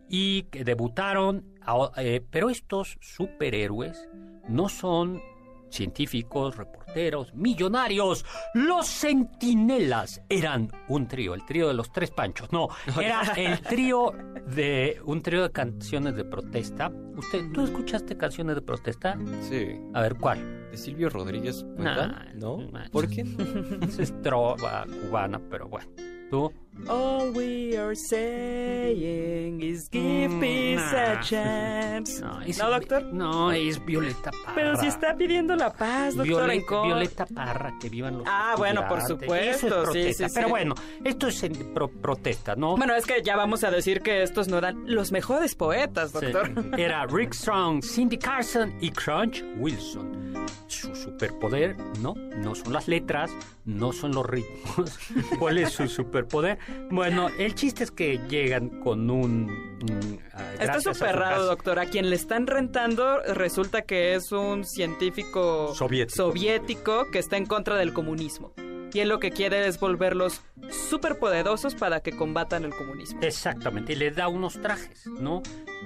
Y 0.08 0.42
que 0.44 0.64
debutaron, 0.64 1.44
a- 1.62 1.92
eh, 1.96 2.20
pero 2.30 2.50
estos 2.50 2.98
superhéroes 3.00 4.08
no 4.48 4.68
son 4.68 5.22
científicos, 5.70 6.56
reporteros, 6.56 7.32
millonarios. 7.34 8.24
Los 8.54 8.86
centinelas 8.86 10.20
eran 10.28 10.70
un 10.88 11.08
trío, 11.08 11.34
el 11.34 11.44
trío 11.44 11.68
de 11.68 11.74
los 11.74 11.92
tres 11.92 12.10
panchos. 12.10 12.52
No, 12.52 12.68
era 13.00 13.22
el 13.36 13.60
trío 13.60 14.12
de 14.54 15.00
un 15.04 15.22
trío 15.22 15.42
de 15.42 15.52
canciones 15.52 16.16
de 16.16 16.24
protesta. 16.24 16.92
¿Usted, 17.16 17.50
tú 17.52 17.64
escuchaste 17.64 18.16
canciones 18.16 18.56
de 18.56 18.62
protesta? 18.62 19.18
Sí. 19.48 19.76
A 19.94 20.02
ver, 20.02 20.16
¿cuál? 20.16 20.70
¿De 20.70 20.76
Silvio 20.76 21.10
Rodríguez? 21.10 21.64
Nah, 21.76 22.32
¿No? 22.34 22.58
¿Por 22.92 23.08
qué 23.08 23.22
es 23.98 24.22
trova 24.22 24.86
cubana, 24.86 25.40
pero 25.50 25.68
bueno. 25.68 25.90
¿Tú? 26.30 26.52
All 26.88 27.30
we 27.32 27.76
are 27.76 27.94
saying 27.94 29.60
is 29.62 29.88
give 29.90 30.30
Mm, 30.30 30.40
peace 30.40 30.76
nah. 30.92 31.12
a 31.12 31.20
chance. 31.20 32.20
No, 32.20 32.40
es- 32.40 32.58
¿No, 32.58 32.70
doctor? 32.70 33.04
No, 33.12 33.52
es 33.52 33.84
Violeta 33.84 34.30
Parra. 34.30 34.54
Pero 34.54 34.76
si 34.76 34.86
está 34.86 35.14
pidiendo 35.14 35.54
la 35.56 35.72
paz, 35.72 36.16
doctor. 36.16 36.46
Violeta, 36.46 36.82
Violeta 36.82 37.26
Parra, 37.26 37.74
que 37.80 37.88
vivan 37.88 38.18
los 38.18 38.26
Ah, 38.28 38.54
bueno, 38.56 38.86
por 38.88 39.02
supuesto, 39.02 39.82
es 39.92 39.92
sí, 39.92 40.14
sí, 40.14 40.24
Pero 40.34 40.46
sí. 40.46 40.50
bueno, 40.50 40.74
esto 41.04 41.28
es 41.28 41.42
en- 41.44 41.74
pro- 41.74 41.88
protesta, 41.90 42.56
¿no? 42.56 42.76
Bueno, 42.76 42.94
es 42.94 43.06
que 43.06 43.22
ya 43.22 43.36
vamos 43.36 43.62
a 43.64 43.70
decir 43.70 44.00
que 44.00 44.22
estos 44.22 44.48
no 44.48 44.58
eran 44.58 44.82
los 44.86 45.12
mejores 45.12 45.54
poetas, 45.54 46.10
Sí. 46.10 46.18
doctor. 46.26 46.50
Era 46.78 47.06
Rick 47.06 47.34
Strong, 47.34 47.82
Cindy 47.84 48.18
Carson 48.18 48.74
y 48.80 48.90
Crunch 48.90 49.44
Wilson. 49.58 50.30
Su 50.66 50.94
superpoder, 50.94 51.76
no, 52.00 52.14
no 52.14 52.54
son 52.54 52.72
las 52.72 52.88
letras, 52.88 53.30
no 53.64 53.92
son 53.92 54.12
los 54.12 54.24
ritmos. 54.26 54.98
¿Cuál 55.38 55.58
es 55.58 55.72
su 55.72 55.86
superpoder? 55.88 56.58
Bueno, 56.90 57.28
el 57.38 57.54
chiste 57.54 57.84
es 57.84 57.90
que 57.90 58.18
llegan 58.28 58.80
con 58.80 59.08
un... 59.10 59.46
mm, 59.46 60.18
ah, 60.34 60.52
Está 60.58 60.80
súper 60.80 61.16
raro, 61.16 61.44
doctor. 61.44 61.78
A 61.78 61.86
quien 61.86 62.10
le 62.10 62.16
están 62.16 62.46
rentando 62.46 63.20
resulta 63.22 63.82
que 63.82 64.14
es 64.14 64.32
un 64.32 64.64
científico 64.64 65.74
Soviético. 65.74 66.16
soviético 66.16 67.10
que 67.10 67.18
está 67.20 67.36
en 67.36 67.46
contra 67.46 67.76
del 67.76 67.92
comunismo. 67.92 68.52
Y 68.92 68.98
él 68.98 69.08
lo 69.08 69.20
que 69.20 69.30
quiere 69.30 69.68
es 69.68 69.78
volverlos 69.78 70.42
superpoderosos 70.68 71.76
para 71.76 72.00
que 72.00 72.10
combatan 72.10 72.64
el 72.64 72.74
comunismo. 72.74 73.20
Exactamente, 73.22 73.92
y 73.92 73.96
le 73.96 74.10
da 74.10 74.26
unos 74.26 74.60
trajes, 74.60 75.06
¿no? 75.06 75.42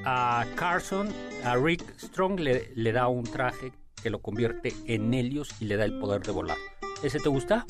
A 0.07 0.47
Carson, 0.57 1.09
a 1.44 1.55
Rick 1.57 1.83
Strong 1.99 2.40
le, 2.40 2.73
le 2.75 2.92
da 2.92 3.09
un 3.09 3.25
traje 3.25 3.73
que 4.03 4.09
lo 4.09 4.20
convierte 4.20 4.73
en 4.87 5.12
Helios 5.12 5.51
y 5.61 5.66
le 5.66 5.77
da 5.77 5.85
el 5.85 5.99
poder 5.99 6.23
de 6.23 6.33
volar. 6.33 6.57
¿Ese 7.03 7.18
te 7.20 7.29
gusta? 7.29 7.66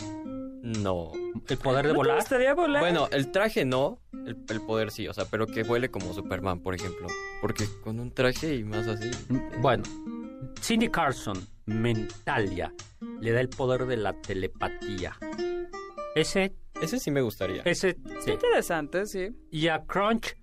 No. 0.65 1.13
¿El 1.49 1.59
poder 1.59 1.83
de 1.87 1.93
¿No 1.93 1.95
te 1.95 1.97
volar? 1.99 2.17
gustaría 2.17 2.55
volar? 2.55 2.81
Bueno, 2.83 3.07
el 3.13 3.31
traje 3.31 3.67
no, 3.67 4.01
el, 4.13 4.39
el 4.49 4.61
poder 4.63 4.91
sí, 4.91 5.07
o 5.07 5.13
sea, 5.13 5.27
pero 5.31 5.47
que 5.47 5.63
vuele 5.63 5.91
como 5.91 6.15
Superman, 6.15 6.61
por 6.61 6.75
ejemplo. 6.75 7.07
Porque 7.43 7.65
con 7.83 8.01
un 8.01 8.11
traje 8.11 8.55
y 8.55 8.65
más 8.65 8.87
así. 8.89 9.11
Bueno, 9.61 9.83
Cindy 10.63 10.89
Carson, 10.89 11.37
Mentalia, 11.67 12.73
le 13.21 13.33
da 13.33 13.41
el 13.43 13.51
poder 13.51 13.85
de 13.87 13.99
la 13.99 14.15
telepatía. 14.23 15.17
Ese, 16.15 16.55
Ese 16.81 16.99
sí 16.99 17.11
me 17.11 17.21
gustaría. 17.21 17.61
ese, 17.65 17.99
sí. 18.25 18.31
interesante, 18.31 19.05
sí. 19.05 19.29
Y 19.51 19.69
a 19.69 19.85
Crunch 19.85 20.35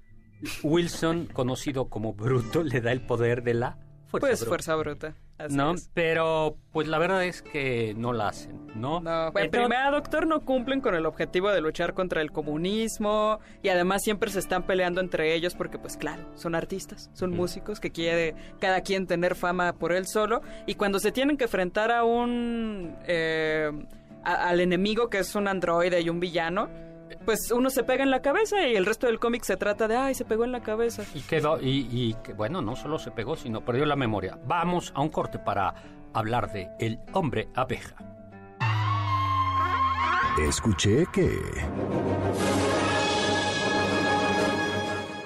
Wilson, 0.63 1.27
conocido 1.33 1.89
como 1.89 2.13
Bruto, 2.13 2.61
le 2.63 2.79
da 2.81 2.91
el 2.91 3.01
poder 3.01 3.41
de 3.43 3.53
la 3.55 3.71
fuerza 4.07 4.27
Pues 4.27 4.39
bruta. 4.39 4.49
fuerza 4.49 4.75
bruta. 4.75 5.15
Así 5.45 5.55
¿no? 5.55 5.71
es. 5.73 5.89
Pero 5.93 6.57
pues 6.71 6.87
la 6.87 6.97
verdad 6.99 7.23
es 7.25 7.41
que 7.41 7.93
no 7.97 8.13
la 8.13 8.29
hacen, 8.29 8.67
¿no? 8.75 8.99
No, 9.01 9.09
en 9.23 9.27
Entonces- 9.27 9.49
primera, 9.49 9.91
doctor, 9.91 10.25
no 10.27 10.41
cumplen 10.45 10.81
con 10.81 10.95
el 10.95 11.05
objetivo 11.05 11.49
de 11.49 11.61
luchar 11.61 11.93
contra 11.93 12.21
el 12.21 12.31
comunismo 12.31 13.39
y 13.61 13.69
además 13.69 14.01
siempre 14.03 14.29
se 14.31 14.39
están 14.39 14.63
peleando 14.63 15.01
entre 15.01 15.33
ellos 15.35 15.55
porque, 15.55 15.77
pues 15.77 15.97
claro, 15.97 16.23
son 16.35 16.55
artistas, 16.55 17.09
son 17.13 17.31
músicos 17.31 17.79
que 17.79 17.91
quiere 17.91 18.35
cada 18.59 18.81
quien 18.81 19.07
tener 19.07 19.35
fama 19.35 19.73
por 19.73 19.91
él 19.91 20.07
solo 20.07 20.41
y 20.65 20.75
cuando 20.75 20.99
se 20.99 21.11
tienen 21.11 21.37
que 21.37 21.45
enfrentar 21.45 21.91
a 21.91 22.03
un... 22.03 22.95
eh, 23.07 23.71
a- 24.23 24.49
al 24.49 24.59
enemigo 24.61 25.09
que 25.09 25.19
es 25.19 25.33
un 25.35 25.47
androide 25.47 25.99
y 26.01 26.09
un 26.09 26.19
villano, 26.19 26.69
pues 27.25 27.51
uno 27.51 27.69
se 27.69 27.83
pega 27.83 28.03
en 28.03 28.11
la 28.11 28.21
cabeza 28.21 28.67
y 28.67 28.75
el 28.75 28.85
resto 28.85 29.07
del 29.07 29.19
cómic 29.19 29.43
se 29.43 29.57
trata 29.57 29.87
de, 29.87 29.95
ay, 29.95 30.15
se 30.15 30.25
pegó 30.25 30.45
en 30.45 30.51
la 30.51 30.61
cabeza. 30.61 31.03
Y 31.13 31.21
quedó, 31.21 31.59
y, 31.59 31.87
y 31.91 32.15
que 32.23 32.33
bueno, 32.33 32.61
no 32.61 32.75
solo 32.75 32.99
se 32.99 33.11
pegó, 33.11 33.35
sino 33.35 33.63
perdió 33.63 33.85
la 33.85 33.95
memoria. 33.95 34.37
Vamos 34.45 34.91
a 34.95 35.01
un 35.01 35.09
corte 35.09 35.39
para 35.39 35.73
hablar 36.13 36.51
de 36.51 36.69
El 36.79 36.99
hombre 37.13 37.49
abeja. 37.55 37.95
Escuché 40.39 41.05
que... 41.11 41.37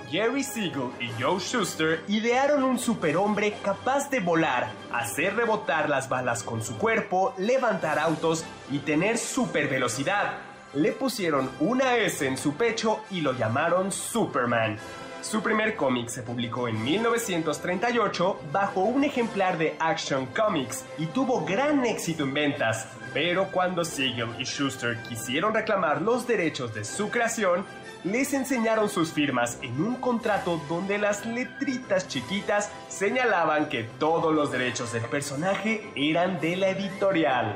Jerry 0.10 0.44
Siegel 0.44 0.92
y 1.00 1.10
Joe 1.22 1.40
Schuster 1.40 2.04
idearon 2.08 2.64
un 2.64 2.80
superhombre 2.80 3.54
capaz 3.64 4.10
de 4.10 4.22
volar, 4.22 4.72
hacer 4.94 5.36
rebotar 5.36 5.90
las 5.90 6.08
balas 6.08 6.42
con 6.42 6.64
su 6.64 6.78
cuerpo, 6.78 7.34
levantar 7.38 8.00
autos 8.00 8.46
y 8.72 8.80
tener 8.80 9.18
supervelocidad. 9.18 10.38
Le 10.76 10.92
pusieron 10.92 11.50
una 11.62 11.96
S 11.96 12.28
en 12.28 12.38
su 12.38 12.56
pecho 12.56 13.00
y 13.10 13.22
lo 13.22 13.32
llamaron 13.32 13.94
Superman. 13.94 14.78
Su 15.22 15.42
primer 15.42 15.78
cómic 15.78 16.10
se 16.10 16.22
publicó 16.22 16.68
en 16.68 16.84
1938 16.84 18.42
bajo 18.52 18.82
un 18.82 19.06
ejemplar 19.06 19.58
de 19.58 19.78
Action 19.80 20.26
Comics 20.28 20.84
y 20.98 21.06
tuvo 21.06 21.46
gran 21.46 21.86
éxito 21.86 22.24
en 22.24 22.34
ventas. 22.34 22.90
Pero 23.14 23.48
cuando 23.54 23.86
Siegel 23.86 24.30
y 24.38 24.44
Schuster 24.44 25.02
quisieron 25.04 25.54
reclamar 25.54 26.02
los 26.02 26.28
derechos 26.28 26.74
de 26.76 26.84
su 26.84 27.10
creación, 27.10 27.66
les 28.04 28.34
enseñaron 28.34 28.90
sus 28.90 29.14
firmas 29.14 29.58
en 29.62 29.82
un 29.82 29.96
contrato 29.96 30.62
donde 30.68 30.98
las 30.98 31.26
letritas 31.26 32.10
chiquitas 32.10 32.70
señalaban 32.90 33.70
que 33.70 33.84
todos 33.98 34.36
los 34.36 34.52
derechos 34.52 34.92
del 34.92 35.04
personaje 35.04 35.90
eran 35.96 36.42
de 36.42 36.58
la 36.58 36.70
editorial. 36.70 37.56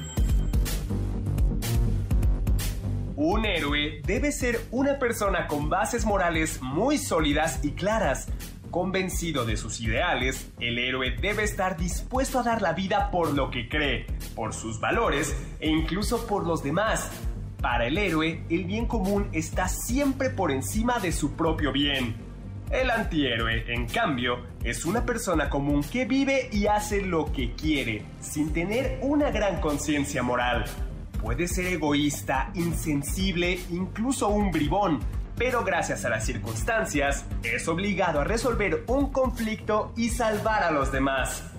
Un 3.31 3.45
héroe 3.45 4.01
debe 4.05 4.33
ser 4.33 4.59
una 4.71 4.99
persona 4.99 5.47
con 5.47 5.69
bases 5.69 6.05
morales 6.05 6.61
muy 6.61 6.97
sólidas 6.97 7.63
y 7.63 7.71
claras. 7.71 8.27
Convencido 8.71 9.45
de 9.45 9.55
sus 9.55 9.79
ideales, 9.79 10.51
el 10.59 10.77
héroe 10.77 11.11
debe 11.11 11.45
estar 11.45 11.77
dispuesto 11.77 12.39
a 12.39 12.43
dar 12.43 12.61
la 12.61 12.73
vida 12.73 13.09
por 13.09 13.33
lo 13.33 13.49
que 13.49 13.69
cree, 13.69 14.05
por 14.35 14.53
sus 14.53 14.81
valores 14.81 15.33
e 15.61 15.69
incluso 15.69 16.27
por 16.27 16.45
los 16.45 16.61
demás. 16.61 17.09
Para 17.61 17.87
el 17.87 17.97
héroe, 17.97 18.43
el 18.49 18.65
bien 18.65 18.85
común 18.85 19.29
está 19.31 19.69
siempre 19.69 20.29
por 20.29 20.51
encima 20.51 20.99
de 20.99 21.13
su 21.13 21.31
propio 21.31 21.71
bien. 21.71 22.17
El 22.69 22.91
antihéroe, 22.91 23.73
en 23.73 23.87
cambio, 23.87 24.41
es 24.61 24.83
una 24.83 25.05
persona 25.05 25.49
común 25.49 25.85
que 25.89 26.03
vive 26.03 26.49
y 26.51 26.67
hace 26.67 27.01
lo 27.01 27.31
que 27.31 27.53
quiere, 27.53 28.03
sin 28.19 28.51
tener 28.51 28.99
una 29.01 29.31
gran 29.31 29.61
conciencia 29.61 30.21
moral. 30.21 30.65
Puede 31.21 31.47
ser 31.47 31.67
egoísta, 31.67 32.49
insensible, 32.55 33.59
incluso 33.69 34.29
un 34.29 34.49
bribón, 34.49 34.99
pero 35.37 35.63
gracias 35.63 36.03
a 36.03 36.09
las 36.09 36.25
circunstancias 36.25 37.25
es 37.43 37.67
obligado 37.67 38.21
a 38.21 38.23
resolver 38.23 38.83
un 38.87 39.11
conflicto 39.11 39.93
y 39.95 40.09
salvar 40.09 40.63
a 40.63 40.71
los 40.71 40.91
demás. 40.91 41.50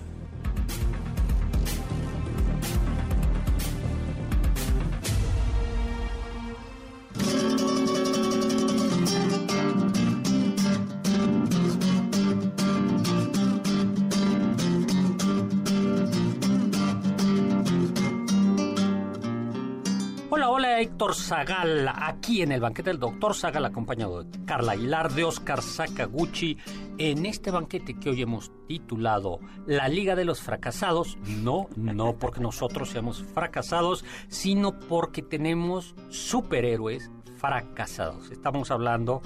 Hola, 20.35 20.49
hola, 20.49 20.81
Héctor 20.81 21.13
Zagal, 21.13 21.87
aquí 21.87 22.41
en 22.41 22.51
el 22.51 22.59
banquete 22.59 22.89
del 22.89 22.99
doctor 22.99 23.35
Zagal, 23.35 23.65
acompañado 23.65 24.23
de 24.23 24.45
Carla 24.45 24.71
Aguilar, 24.71 25.11
de 25.11 25.25
Oscar 25.25 25.61
Sakaguchi, 25.61 26.57
en 26.97 27.27
este 27.27 27.51
banquete 27.51 27.99
que 27.99 28.09
hoy 28.09 28.23
hemos 28.23 28.51
titulado 28.67 29.39
La 29.67 29.87
Liga 29.87 30.15
de 30.15 30.25
los 30.25 30.41
Fracasados. 30.41 31.19
No, 31.27 31.69
no 31.75 32.15
porque 32.17 32.41
nosotros 32.41 32.89
seamos 32.89 33.21
fracasados, 33.21 34.03
sino 34.27 34.79
porque 34.79 35.21
tenemos 35.21 35.93
superhéroes 36.09 37.11
fracasados. 37.35 38.31
Estamos 38.31 38.71
hablando 38.71 39.21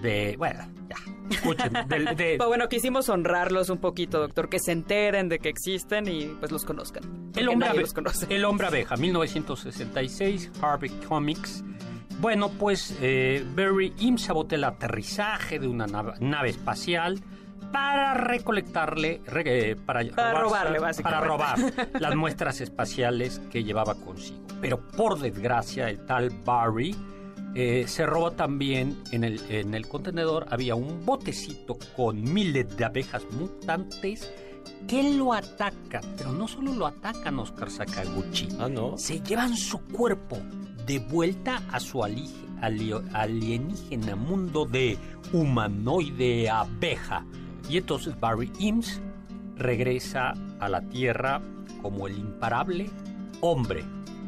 de, 0.00 0.36
bueno, 0.38 0.66
ya, 0.88 0.96
escuchen, 1.30 1.72
del- 1.88 2.04
de, 2.16 2.34
Pero 2.38 2.48
bueno, 2.48 2.68
quisimos 2.68 3.08
honrarlos 3.08 3.70
un 3.70 3.78
poquito, 3.78 4.18
doctor, 4.20 4.48
que 4.48 4.58
se 4.58 4.72
enteren 4.72 5.28
de 5.28 5.38
que 5.38 5.48
existen 5.48 6.06
y 6.08 6.26
pues 6.40 6.52
los 6.52 6.64
conozcan. 6.64 7.30
El 7.34 7.48
hombre, 7.48 7.68
abe- 7.68 7.80
los 7.80 7.92
conoce. 7.92 8.26
El 8.34 8.44
hombre 8.44 8.66
abeja, 8.68 8.96
1966, 8.96 10.50
Harvey 10.62 10.90
Comics. 11.08 11.64
Bueno, 12.20 12.48
pues 12.50 12.96
eh, 13.02 13.44
Barry 13.54 13.92
Im 13.98 14.16
sabotea 14.18 14.56
el 14.56 14.64
aterrizaje 14.64 15.58
de 15.58 15.68
una 15.68 15.86
nave, 15.86 16.12
nave 16.20 16.48
espacial 16.50 17.20
para 17.72 18.14
recolectarle, 18.14 19.20
re- 19.26 19.70
eh, 19.72 19.76
para, 19.76 20.02
Para 20.14 20.40
robarle, 20.40 20.78
para 21.02 21.20
robar 21.20 21.58
las 22.00 22.14
muestras 22.14 22.60
espaciales 22.62 23.40
que 23.50 23.64
llevaba 23.64 23.94
consigo. 23.96 24.40
Pero 24.62 24.80
por 24.80 25.18
desgracia, 25.18 25.90
el 25.90 26.06
tal 26.06 26.30
Barry 26.44 26.96
eh, 27.54 27.84
se 27.86 28.04
roba 28.06 28.32
también 28.32 28.98
en 29.12 29.24
el, 29.24 29.40
en 29.48 29.74
el 29.74 29.86
contenedor 29.88 30.46
había 30.50 30.74
un 30.74 31.04
botecito 31.06 31.78
con 31.96 32.22
miles 32.22 32.76
de 32.76 32.84
abejas 32.84 33.22
mutantes 33.32 34.30
que 34.88 35.14
lo 35.16 35.32
atacan, 35.32 36.02
pero 36.16 36.32
no 36.32 36.48
solo 36.48 36.72
lo 36.74 36.86
atacan 36.86 37.38
Oscar 37.38 37.70
Sakaguchi, 37.70 38.48
Ah, 38.58 38.68
no. 38.68 38.98
se 38.98 39.20
llevan 39.20 39.56
su 39.56 39.78
cuerpo 39.80 40.38
de 40.86 40.98
vuelta 40.98 41.62
a 41.72 41.80
su 41.80 42.02
alienígena 42.04 44.16
mundo 44.16 44.66
de 44.66 44.98
humanoide 45.32 46.50
abeja. 46.50 47.24
Y 47.68 47.78
entonces 47.78 48.18
Barry 48.20 48.52
Eames 48.60 49.00
regresa 49.56 50.34
a 50.60 50.68
la 50.68 50.82
Tierra 50.82 51.40
como 51.82 52.06
el 52.06 52.18
imparable 52.18 52.88
hombre 53.40 53.84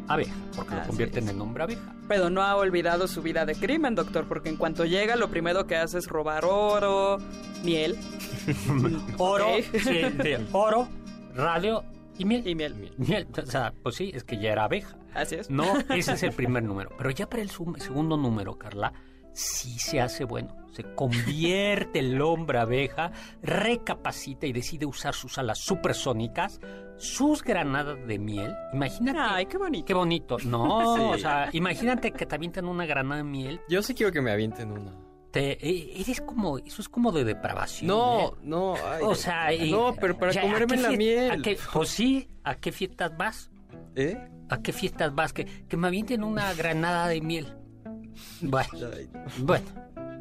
abeja, 0.08 0.34
porque 0.56 0.74
lo 0.74 0.82
convierten 0.84 1.24
es. 1.24 1.30
en 1.30 1.40
hombre 1.40 1.62
abeja. 1.64 1.94
Pero 2.08 2.30
no 2.30 2.42
ha 2.42 2.56
olvidado 2.56 3.06
su 3.06 3.22
vida 3.22 3.44
de 3.46 3.54
crimen, 3.54 3.94
doctor, 3.94 4.26
porque 4.26 4.48
en 4.48 4.56
cuanto 4.56 4.84
llega 4.84 5.16
lo 5.16 5.28
primero 5.28 5.66
que 5.66 5.76
hace 5.76 5.98
es 5.98 6.06
robar 6.08 6.44
oro, 6.44 7.18
miel 7.62 7.96
Oro, 9.18 9.46
sí, 9.72 10.00
de 10.00 10.46
oro, 10.52 10.88
radio 11.34 11.84
y 12.18 12.24
miel. 12.24 12.46
y 12.46 12.54
miel. 12.54 12.92
Miel, 12.96 13.28
o 13.36 13.46
sea, 13.46 13.72
pues 13.82 13.94
sí, 13.96 14.10
es 14.14 14.24
que 14.24 14.38
ya 14.40 14.52
era 14.52 14.64
abeja. 14.64 14.96
Así 15.14 15.36
es. 15.36 15.50
No, 15.50 15.64
ese 15.90 16.12
es 16.14 16.22
el 16.22 16.32
primer 16.32 16.62
número. 16.62 16.90
Pero 16.96 17.10
ya 17.10 17.28
para 17.28 17.42
el 17.42 17.50
segundo 17.50 18.16
número, 18.16 18.58
Carla, 18.58 18.92
sí 19.38 19.78
se 19.78 20.00
hace 20.00 20.24
bueno. 20.24 20.54
Se 20.72 20.82
convierte 20.94 21.98
el 21.98 22.20
hombre 22.20 22.58
abeja, 22.58 23.10
recapacita 23.42 24.46
y 24.46 24.52
decide 24.52 24.86
usar 24.86 25.14
sus 25.14 25.38
alas 25.38 25.58
supersónicas, 25.58 26.60
sus 26.96 27.42
granadas 27.42 28.06
de 28.06 28.18
miel. 28.18 28.54
Imagínate. 28.72 29.18
Ay, 29.20 29.46
qué 29.46 29.58
bonito. 29.58 29.86
Qué 29.86 29.94
bonito. 29.94 30.36
No, 30.44 30.96
Sí. 30.96 31.02
o 31.02 31.18
sea, 31.18 31.48
imagínate 31.52 32.12
que 32.12 32.26
te 32.26 32.34
avientan 32.34 32.66
una 32.66 32.86
granada 32.86 33.16
de 33.18 33.24
miel. 33.24 33.60
Yo 33.68 33.82
sí 33.82 33.94
quiero 33.94 34.12
que 34.12 34.20
me 34.20 34.30
avienten 34.30 34.70
una. 34.72 34.92
Te, 35.32 35.52
e- 35.66 36.00
eres 36.00 36.20
como, 36.22 36.58
eso 36.58 36.80
es 36.80 36.88
como 36.88 37.12
de 37.12 37.24
depravación. 37.24 37.88
No, 37.88 38.28
¿eh? 38.28 38.30
no. 38.42 38.74
ay, 38.76 39.02
O 39.02 39.14
sea, 39.14 39.52
y- 39.52 39.70
no, 39.70 39.94
pero 40.00 40.16
para 40.16 40.32
ya, 40.32 40.40
¿a 40.40 40.44
comerme 40.44 40.76
qué 40.76 40.82
la 40.82 40.90
miel. 40.90 41.30
¿a 41.32 41.36
qué- 41.38 41.58
pues 41.72 41.88
sí, 41.90 42.28
¿a 42.44 42.54
qué 42.54 42.72
fiestas 42.72 43.16
vas? 43.16 43.50
¿Eh? 43.94 44.16
¿A 44.48 44.62
qué 44.62 44.72
fiestas 44.72 45.14
vas? 45.14 45.32
Que, 45.32 45.44
que 45.44 45.76
me 45.76 45.88
avienten 45.88 46.24
una 46.24 46.54
granada 46.54 47.08
de 47.08 47.20
miel. 47.20 47.54
Bueno, 48.40 48.68
bueno, 49.38 49.66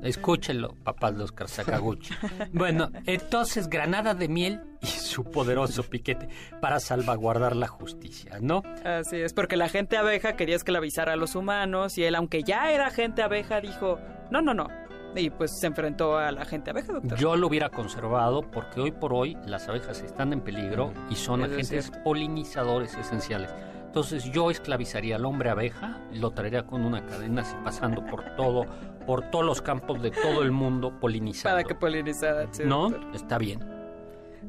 escúchenlo, 0.04 0.76
papás 0.84 1.18
de 1.18 1.24
Oscar 1.24 1.48
Sakaguchi. 1.48 2.14
Bueno, 2.54 2.90
entonces 3.06 3.70
granada 3.70 4.14
de 4.14 4.28
miel 4.28 4.62
y 4.82 4.88
su 4.88 5.24
poderoso 5.26 5.84
piquete 5.84 6.28
para 6.62 6.80
salvaguardar 6.80 7.56
la 7.56 7.68
justicia, 7.68 8.38
¿no? 8.42 8.64
Así 8.84 9.18
es, 9.18 9.34
porque 9.34 9.58
la 9.58 9.70
gente 9.70 9.98
abeja 9.98 10.36
quería 10.36 10.56
esclavizar 10.56 11.10
a 11.10 11.16
los 11.16 11.36
humanos 11.36 11.98
y 11.98 12.04
él, 12.04 12.16
aunque 12.16 12.44
ya 12.44 12.72
era 12.72 12.90
gente 12.90 13.22
abeja, 13.22 13.62
dijo, 13.62 14.00
no, 14.32 14.42
no, 14.42 14.54
no. 14.54 14.68
Y 15.16 15.30
pues 15.30 15.60
se 15.60 15.68
enfrentó 15.68 16.18
a 16.18 16.32
la 16.32 16.46
gente 16.46 16.70
abeja, 16.70 16.94
doctor. 16.94 17.18
Yo 17.18 17.36
lo 17.36 17.48
hubiera 17.48 17.70
conservado 17.70 18.42
porque 18.42 18.82
hoy 18.82 18.92
por 18.92 19.14
hoy 19.14 19.36
las 19.46 19.68
abejas 19.68 20.02
están 20.02 20.32
en 20.32 20.42
peligro 20.42 20.94
y 21.10 21.16
son 21.16 21.42
Eso 21.42 21.54
agentes 21.54 21.92
polinizadores 22.04 22.94
esenciales. 22.96 23.52
Entonces 23.88 24.26
yo 24.32 24.52
esclavizaría 24.52 25.16
al 25.16 25.26
hombre 25.26 25.50
abeja, 25.50 26.00
lo 26.14 26.32
traería 26.32 26.68
con 26.68 26.86
una 26.86 27.06
cadena 27.06 27.42
así 27.42 27.56
pasando 27.64 28.06
por 28.06 28.24
todo, 28.36 28.66
por 29.08 29.32
todos 29.32 29.46
los 29.46 29.62
campos 29.62 30.02
de 30.02 30.12
todo 30.12 30.44
el 30.44 30.52
mundo 30.52 31.00
polinizando. 31.00 31.56
Para 31.56 31.68
que 31.68 31.74
polinizara. 31.74 32.48
sí, 32.52 32.64
¿No? 32.66 32.90
doctor. 32.90 33.16
Está 33.16 33.38
bien. 33.38 33.60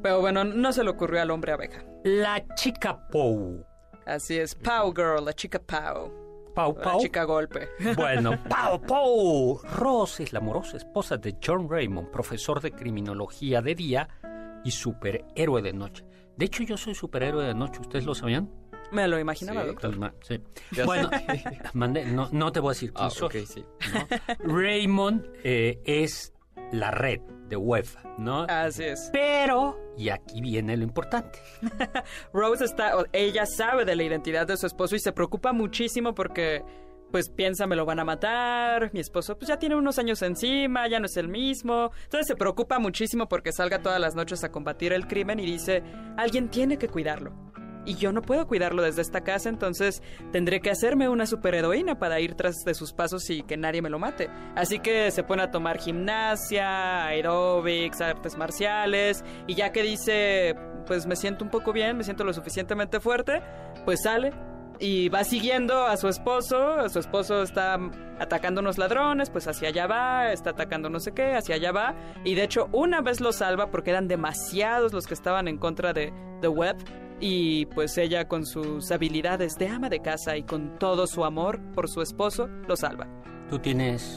Pero 0.03 0.21
bueno, 0.21 0.45
no 0.45 0.73
se 0.73 0.85
le 0.85 0.91
ocurrió 0.91 1.23
al 1.23 1.31
hombre 1.31 1.53
abeja. 1.53 1.83
La 2.05 2.45
chica 2.55 3.09
Pou. 3.09 3.65
Así 4.07 4.37
es, 4.39 4.55
Pow 4.55 4.93
Girl, 4.95 5.25
la 5.25 5.33
chica 5.33 5.59
Pow. 5.61 6.13
Pau 6.55 6.75
La 6.77 6.83
Pau. 6.83 7.01
chica 7.01 7.25
golpe. 7.25 7.69
Bueno, 7.97 8.33
Pau 8.49 8.81
Pau. 8.81 9.61
Rose 9.77 10.25
es 10.25 10.33
la 10.33 10.41
amorosa 10.41 10.77
esposa 10.77 11.17
de 11.17 11.37
John 11.45 11.71
Raymond, 11.71 12.11
profesor 12.11 12.61
de 12.61 12.73
criminología 12.73 13.63
de 13.63 13.75
día 13.75 14.09
y 14.65 14.71
superhéroe 14.73 15.63
de 15.63 15.73
noche. 15.73 16.05
De 16.37 16.45
hecho, 16.47 16.63
yo 16.65 16.77
soy 16.77 16.95
superhéroe 16.95 17.45
de 17.47 17.55
noche, 17.55 17.81
¿ustedes 17.81 18.05
lo 18.05 18.15
sabían? 18.15 18.51
Me 18.93 19.07
lo 19.09 19.19
imaginaba, 19.19 19.61
Sí, 19.63 19.67
doctor. 19.69 19.91
Calma, 19.91 20.15
sí. 20.23 20.41
Ya 20.73 20.85
Bueno, 20.85 21.11
mandé- 21.75 22.05
no, 22.07 22.29
no 22.33 22.53
te 22.53 22.61
voy 22.61 22.71
a 22.71 22.73
decir 22.73 22.93
quién 22.93 23.07
Ah, 23.07 23.11
soy. 23.11 23.27
ok, 23.27 23.47
sí. 23.47 23.65
¿no? 24.47 24.55
Raymond 24.55 25.27
eh, 25.45 25.81
es 25.85 26.33
la 26.73 26.91
red 26.91 27.21
de 27.49 27.57
web, 27.57 27.87
¿no? 28.19 28.43
Así 28.49 28.85
es. 28.85 29.09
Pero, 29.13 29.79
y 29.97 30.11
aquí 30.11 30.41
viene 30.41 30.77
lo 30.77 30.85
importante. 30.85 31.39
Rose 32.33 32.65
está, 32.65 32.93
ella 33.13 33.47
sabe 33.47 33.85
de 33.85 33.97
la 33.97 34.03
identidad 34.03 34.47
de 34.47 34.57
su 34.57 34.67
esposo 34.67 34.95
y 34.97 35.01
se 35.01 35.13
preocupa 35.13 35.53
muchísimo 35.55 36.15
porque, 36.15 36.63
pues 37.11 37.31
piensa, 37.31 37.67
me 37.67 37.75
lo 37.75 37.87
van 37.87 38.01
a 38.01 38.05
matar, 38.05 38.91
mi 38.93 39.01
esposo 39.01 39.39
pues 39.39 39.49
ya 39.49 39.59
tiene 39.59 39.77
unos 39.77 39.99
años 39.99 40.21
encima, 40.21 40.87
ya 40.89 41.01
no 41.01 41.07
es 41.07 41.17
el 41.17 41.29
mismo. 41.29 41.91
Entonces 42.05 42.27
se 42.27 42.37
preocupa 42.37 42.79
muchísimo 42.79 43.29
porque 43.31 43.51
salga 43.53 43.81
todas 43.81 43.99
las 44.01 44.15
noches 44.15 44.45
a 44.45 44.51
combatir 44.53 44.93
el 44.93 45.07
crimen 45.07 45.41
y 45.41 45.47
dice, 45.47 45.83
alguien 46.19 46.51
tiene 46.51 46.77
que 46.77 46.89
cuidarlo. 46.89 47.33
Y 47.85 47.95
yo 47.95 48.13
no 48.13 48.23
puedo 48.23 48.47
cuidarlo 48.47 48.83
desde 48.83 49.03
esta 49.03 49.23
casa, 49.23 49.49
entonces 49.49 50.03
tendré 50.31 50.61
que 50.61 50.71
hacerme 50.71 51.09
una 51.09 51.27
superheroína 51.27 51.99
para 51.99 52.21
ir 52.21 52.35
tras 52.35 52.57
de 52.65 52.75
sus 52.75 52.93
pasos 52.93 53.29
y 53.31 53.43
que 53.43 53.57
nadie 53.57 53.83
me 53.83 53.91
lo 53.91 53.99
mate. 53.99 54.29
Así 54.55 54.79
que 54.79 55.11
se 55.11 55.23
pone 55.23 55.43
a 55.43 55.51
tomar 55.51 55.79
gimnasia, 55.79 57.07
aeróbics, 57.07 58.01
artes 58.01 58.37
marciales, 58.37 59.25
y 59.47 59.55
ya 59.55 59.73
que 59.73 59.83
dice, 59.83 60.55
pues 60.87 61.07
me 61.07 61.17
siento 61.17 61.45
un 61.45 61.51
poco 61.51 61.73
bien, 61.73 61.97
me 61.97 62.05
siento 62.05 62.25
lo 62.25 62.33
suficientemente 62.33 63.01
fuerte, 63.01 63.43
pues 63.85 64.03
sale 64.03 64.33
y 64.81 65.09
va 65.09 65.25
siguiendo 65.25 65.87
a 65.87 65.97
su 65.97 66.09
esposo, 66.09 66.89
su 66.89 66.99
esposo 66.99 67.43
está 67.43 67.79
atacando 68.19 68.61
unos 68.61 68.79
ladrones, 68.79 69.31
pues 69.31 69.47
hacia 69.49 69.69
allá 69.69 69.87
va, 69.87 70.33
está 70.33 70.51
atacando 70.51 70.89
no 70.91 71.01
sé 71.01 71.13
qué, 71.13 71.35
hacia 71.35 71.57
allá 71.57 71.73
va, 71.73 71.95
y 72.25 72.35
de 72.35 72.45
hecho 72.45 72.69
una 72.73 73.01
vez 73.01 73.21
lo 73.21 73.33
salva 73.33 73.71
porque 73.71 73.91
eran 73.91 74.09
demasiados 74.09 74.93
los 74.93 75.07
que 75.07 75.15
estaban 75.15 75.49
en 75.49 75.59
contra 75.59 75.93
de 75.93 76.13
The 76.41 76.49
Web, 76.49 76.77
y 77.21 77.67
pues 77.67 77.97
ella 77.99 78.29
con 78.29 78.47
sus 78.47 78.91
habilidades 78.91 79.57
de 79.57 79.69
ama 79.69 79.89
de 79.89 80.01
casa 80.01 80.37
y 80.37 80.43
con 80.43 80.79
todo 80.79 81.07
su 81.07 81.25
amor 81.25 81.61
por 81.75 81.89
su 81.89 82.03
esposo, 82.03 82.49
lo 82.67 82.77
salva. 82.77 83.09
Tú 83.51 83.59
tienes 83.59 84.17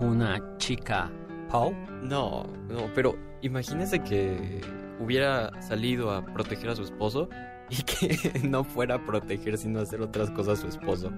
una 0.00 0.40
chica 0.58 1.10
Pau. 1.50 1.74
No, 2.02 2.44
no, 2.68 2.90
pero 2.94 3.16
imagínese 3.42 4.02
que 4.02 4.60
hubiera 5.00 5.50
salido 5.62 6.10
a 6.10 6.24
proteger 6.24 6.70
a 6.70 6.76
su 6.76 6.82
esposo 6.82 7.28
y 7.70 7.82
que 7.82 8.40
no 8.48 8.64
fuera 8.64 8.96
a 8.96 9.04
proteger 9.04 9.58
sino 9.58 9.80
a 9.80 9.82
hacer 9.82 10.00
otras 10.00 10.30
cosas 10.30 10.58
a 10.58 10.62
su 10.62 10.68
esposo. 10.68 11.10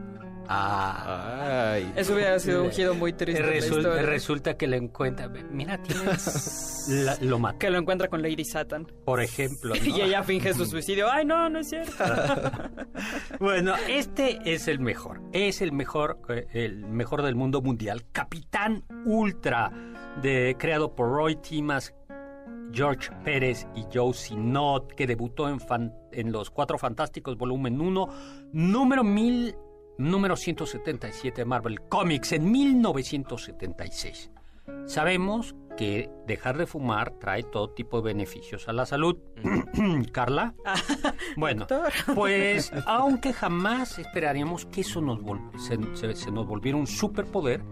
Ah. 0.48 1.72
Ay. 1.72 1.92
Eso 1.96 2.14
hubiera 2.14 2.38
sido 2.38 2.64
un 2.64 2.70
giro 2.70 2.94
muy 2.94 3.12
triste. 3.12 3.42
la 3.82 4.02
resulta 4.02 4.56
que 4.56 4.66
le 4.66 4.76
encuentra. 4.76 5.28
Mira, 5.28 5.78
tienes. 5.82 6.86
la- 6.88 7.16
lo 7.20 7.38
mató, 7.38 7.58
que 7.58 7.70
lo 7.70 7.78
encuentra 7.78 8.08
con 8.08 8.22
Lady 8.22 8.44
Satan. 8.44 8.86
por 9.04 9.20
ejemplo. 9.20 9.74
¿no? 9.78 9.84
Y 9.84 10.00
ella 10.00 10.22
finge 10.22 10.54
su 10.54 10.66
suicidio. 10.66 11.10
Ay, 11.10 11.24
no, 11.24 11.48
no 11.48 11.58
es 11.60 11.68
cierto. 11.68 11.92
Bueno, 13.40 13.74
este 13.88 14.38
es 14.44 14.68
el 14.68 14.78
mejor. 14.80 15.20
Es 15.32 15.60
el 15.60 15.72
mejor, 15.72 16.18
eh, 16.28 16.46
el 16.52 16.86
mejor 16.86 17.22
del 17.22 17.34
mundo 17.34 17.60
mundial. 17.60 18.04
Capitán 18.12 18.84
Ultra, 19.04 19.70
de, 20.22 20.56
creado 20.58 20.94
por 20.94 21.10
Roy 21.10 21.36
Timas, 21.36 21.94
George 22.72 23.10
Pérez 23.24 23.66
y 23.74 23.84
Joe 23.92 24.12
Sinot, 24.14 24.92
que 24.94 25.06
debutó 25.06 25.48
en, 25.48 25.60
fan- 25.60 25.94
en 26.12 26.32
Los 26.32 26.50
Cuatro 26.50 26.78
Fantásticos, 26.78 27.36
volumen 27.36 27.80
1, 27.80 28.08
número 28.52 29.04
1000, 29.04 29.54
número 29.98 30.36
177 30.36 31.40
de 31.40 31.44
Marvel 31.44 31.80
Comics, 31.88 32.32
en 32.32 32.50
1976. 32.50 34.30
Sabemos 34.86 35.54
que 35.76 36.08
dejar 36.26 36.56
de 36.56 36.66
fumar 36.66 37.12
trae 37.20 37.42
todo 37.42 37.70
tipo 37.70 37.98
de 38.00 38.12
beneficios 38.14 38.66
a 38.68 38.72
la 38.72 38.86
salud. 38.86 39.16
Carla. 40.12 40.54
Bueno, 41.36 41.66
pues 42.14 42.72
aunque 42.86 43.32
jamás 43.34 43.98
esperaríamos 43.98 44.64
que 44.66 44.80
eso 44.80 45.02
nos 45.02 45.18
se, 45.62 45.78
se- 45.94 46.14
se 46.16 46.30
nos 46.30 46.46
volviera 46.46 46.78
un 46.78 46.86
superpoder, 46.86 47.62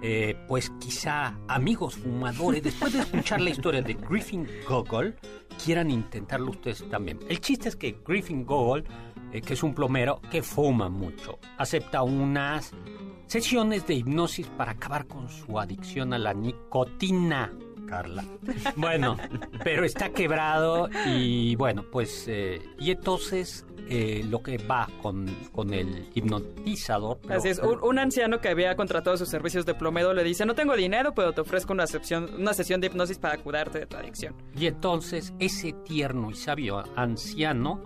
eh, 0.00 0.34
pues 0.48 0.70
quizá 0.80 1.36
amigos 1.46 1.96
fumadores, 1.96 2.62
después 2.62 2.92
de 2.94 3.00
escuchar 3.00 3.40
la 3.42 3.50
historia 3.50 3.82
de 3.82 3.94
Griffin 3.94 4.48
Gogol, 4.66 5.14
quieran 5.62 5.90
intentarlo 5.90 6.50
ustedes 6.52 6.88
también. 6.88 7.20
El 7.28 7.40
chiste 7.40 7.68
es 7.68 7.76
que 7.76 7.98
Griffin 8.04 8.44
Gogol, 8.46 8.84
que 9.40 9.54
es 9.54 9.62
un 9.62 9.74
plomero 9.74 10.20
que 10.30 10.42
fuma 10.42 10.88
mucho, 10.90 11.38
acepta 11.56 12.02
unas 12.02 12.72
sesiones 13.26 13.86
de 13.86 13.94
hipnosis 13.94 14.46
para 14.48 14.72
acabar 14.72 15.06
con 15.06 15.28
su 15.30 15.58
adicción 15.58 16.12
a 16.12 16.18
la 16.18 16.34
nicotina. 16.34 17.52
Carla. 17.86 18.24
Bueno, 18.76 19.18
pero 19.62 19.84
está 19.84 20.10
quebrado 20.10 20.88
y 21.06 21.56
bueno, 21.56 21.84
pues 21.92 22.26
y 22.26 22.86
y 22.86 22.90
entonces 22.90 23.66
eh, 23.86 24.24
lo 24.30 24.42
que 24.42 24.56
va 24.56 24.88
con, 25.02 25.26
con 25.52 25.74
el 25.74 26.08
hipnotizador. 26.14 27.18
pero- 27.20 27.34
Así 27.34 27.48
es, 27.48 27.58
un, 27.58 27.82
un 27.82 27.98
anciano 27.98 28.40
que 28.40 28.48
había 28.48 28.74
contratado 28.76 29.16
sus 29.18 29.28
servicios 29.28 29.66
de 29.66 29.74
plomero 29.74 30.14
le 30.14 30.24
dice, 30.24 30.46
no 30.46 30.54
tengo 30.54 30.74
dinero, 30.74 31.12
pero 31.14 31.32
te 31.34 31.42
ofrezco 31.42 31.74
una, 31.74 31.86
sesión, 31.86 32.30
una 32.38 32.54
sesión 32.54 32.80
de 32.80 32.86
hipnosis 32.86 33.18
para 33.18 33.36
curarte 33.36 33.80
de 33.80 33.86
tu 33.86 33.96
adicción. 33.98 34.34
Y 34.56 34.66
entonces 34.68 35.34
ese 35.38 35.72
tierno 35.84 36.30
y 36.30 36.34
sabio 36.34 36.82
anciano 36.96 37.82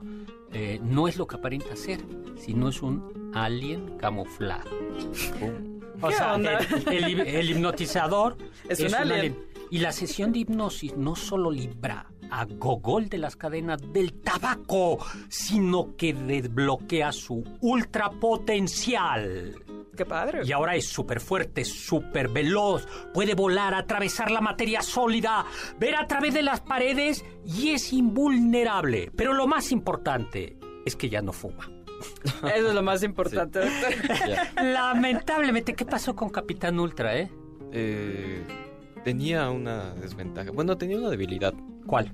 eh, 0.58 0.80
no 0.82 1.06
es 1.06 1.16
lo 1.18 1.26
que 1.26 1.36
aparenta 1.36 1.76
ser, 1.76 2.00
sino 2.36 2.68
es 2.70 2.80
un 2.80 3.30
alien 3.34 3.98
camuflado. 3.98 4.70
O 6.00 6.08
¿Qué 6.08 6.14
sea? 6.14 6.34
El, 6.36 6.46
el 6.94 7.04
hip- 7.10 7.24
el 7.26 7.50
hipnotizador 7.50 8.36
Es 8.68 8.80
un 8.80 8.94
alien. 8.94 9.36
Y 9.70 9.78
la 9.80 9.92
sesión 9.92 10.32
de 10.32 10.38
hipnosis 10.40 10.96
no 10.96 11.14
solo 11.16 11.50
libra 11.50 12.06
a 12.30 12.44
Gogol 12.44 13.08
de 13.08 13.18
las 13.18 13.36
cadenas 13.36 13.80
del 13.92 14.14
tabaco, 14.14 14.98
sino 15.28 15.96
que 15.96 16.12
desbloquea 16.12 17.12
su 17.12 17.44
ultrapotencial. 17.60 19.54
Qué 19.96 20.04
padre. 20.04 20.42
Y 20.44 20.52
ahora 20.52 20.74
es 20.76 20.88
súper 20.88 21.20
fuerte, 21.20 21.64
súper 21.64 22.28
veloz, 22.28 22.86
puede 23.14 23.34
volar, 23.34 23.74
atravesar 23.74 24.30
la 24.30 24.40
materia 24.40 24.82
sólida, 24.82 25.46
ver 25.78 25.96
a 25.96 26.06
través 26.06 26.34
de 26.34 26.42
las 26.42 26.60
paredes 26.60 27.24
y 27.44 27.70
es 27.70 27.92
invulnerable. 27.92 29.10
Pero 29.16 29.32
lo 29.32 29.46
más 29.46 29.72
importante 29.72 30.58
es 30.84 30.96
que 30.96 31.08
ya 31.08 31.22
no 31.22 31.32
fuma. 31.32 31.70
Eso 32.54 32.68
es 32.68 32.74
lo 32.74 32.82
más 32.82 33.02
importante. 33.02 33.60
Lamentablemente, 34.56 35.74
¿qué 35.74 35.86
pasó 35.86 36.14
con 36.14 36.28
Capitán 36.28 36.78
Ultra, 36.78 37.16
eh? 37.16 37.30
Eh, 37.72 38.44
tenía 39.06 39.50
una 39.50 39.94
desventaja. 39.94 40.50
Bueno, 40.50 40.76
tenía 40.76 40.98
una 40.98 41.10
debilidad. 41.10 41.54
¿Cuál? 41.86 42.12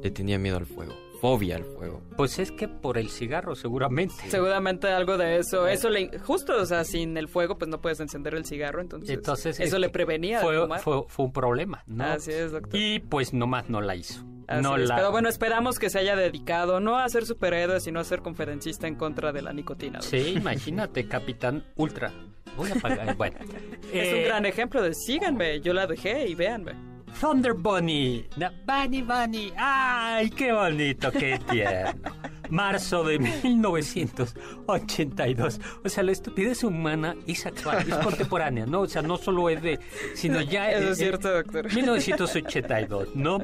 Le 0.00 0.12
tenía 0.12 0.38
miedo 0.38 0.58
al 0.58 0.64
fuego. 0.64 0.94
Fobia 1.20 1.56
al 1.56 1.64
fuego. 1.64 2.02
Pues 2.16 2.38
es 2.38 2.52
que 2.52 2.68
por 2.68 2.98
el 2.98 3.10
cigarro, 3.10 3.56
seguramente. 3.56 4.14
Seguramente 4.28 4.86
algo 4.86 5.18
de 5.18 5.38
eso. 5.38 5.66
Eso 5.66 5.90
le... 5.90 6.16
Justo, 6.20 6.54
o 6.56 6.66
sea, 6.66 6.84
sin 6.84 7.16
el 7.16 7.26
fuego, 7.26 7.58
pues 7.58 7.68
no 7.68 7.80
puedes 7.80 7.98
encender 7.98 8.36
el 8.36 8.44
cigarro, 8.44 8.80
entonces... 8.80 9.10
Entonces, 9.10 9.58
eso 9.58 9.74
es 9.74 9.80
le 9.80 9.88
prevenía 9.88 10.38
de 10.38 10.44
fue, 10.44 10.60
fumar. 10.60 10.80
fue, 10.82 11.02
fue 11.08 11.24
un 11.24 11.32
problema, 11.32 11.82
¿no? 11.88 12.04
Así 12.04 12.30
es, 12.30 12.52
doctor. 12.52 12.78
Y 12.78 13.00
pues 13.00 13.34
nomás 13.34 13.68
no 13.68 13.80
la 13.80 13.96
hizo. 13.96 14.24
Así 14.46 14.62
no 14.62 14.76
es, 14.76 14.88
la... 14.88 14.94
Pero 14.94 15.10
bueno, 15.10 15.28
esperamos 15.28 15.80
que 15.80 15.90
se 15.90 15.98
haya 15.98 16.14
dedicado 16.14 16.78
no 16.78 16.96
a 16.96 17.08
ser 17.08 17.26
superhéroe, 17.26 17.80
sino 17.80 17.98
a 17.98 18.04
ser 18.04 18.20
conferencista 18.20 18.86
en 18.86 18.94
contra 18.94 19.32
de 19.32 19.42
la 19.42 19.52
nicotina. 19.52 20.00
Sí, 20.00 20.34
imagínate, 20.36 21.08
Capitán 21.08 21.64
Ultra. 21.74 22.12
Voy 22.56 22.70
a 22.70 22.74
pagar. 22.76 23.16
Bueno. 23.16 23.36
Es 23.92 24.12
un 24.12 24.18
Eh, 24.18 24.24
gran 24.24 24.44
ejemplo 24.46 24.82
de 24.82 24.92
síganme, 24.94 25.60
yo 25.60 25.72
la 25.72 25.86
dejé 25.86 26.26
y 26.28 26.34
véanme. 26.34 26.72
Thunder 27.20 27.54
Bunny. 27.54 28.26
Bunny, 28.66 29.02
Bunny. 29.02 29.52
¡Ay, 29.56 30.30
qué 30.30 30.52
bonito, 30.52 31.12
qué 31.12 31.38
tierno! 31.50 32.10
marzo 32.50 33.04
de 33.04 33.18
1982. 33.20 35.60
O 35.84 35.88
sea, 35.88 36.02
la 36.02 36.12
estupidez 36.12 36.62
humana 36.64 37.14
es 37.26 37.46
actual, 37.46 37.86
es 37.88 37.94
contemporánea, 37.96 38.66
¿no? 38.66 38.82
O 38.82 38.86
sea, 38.86 39.00
no 39.02 39.16
solo 39.16 39.48
es 39.48 39.62
de, 39.62 39.78
sino 40.14 40.40
ya 40.40 40.70
Eso 40.72 40.90
es 40.90 40.98
cierto, 40.98 41.30
doctor. 41.32 41.72
1982, 41.72 43.14
¿no? 43.14 43.38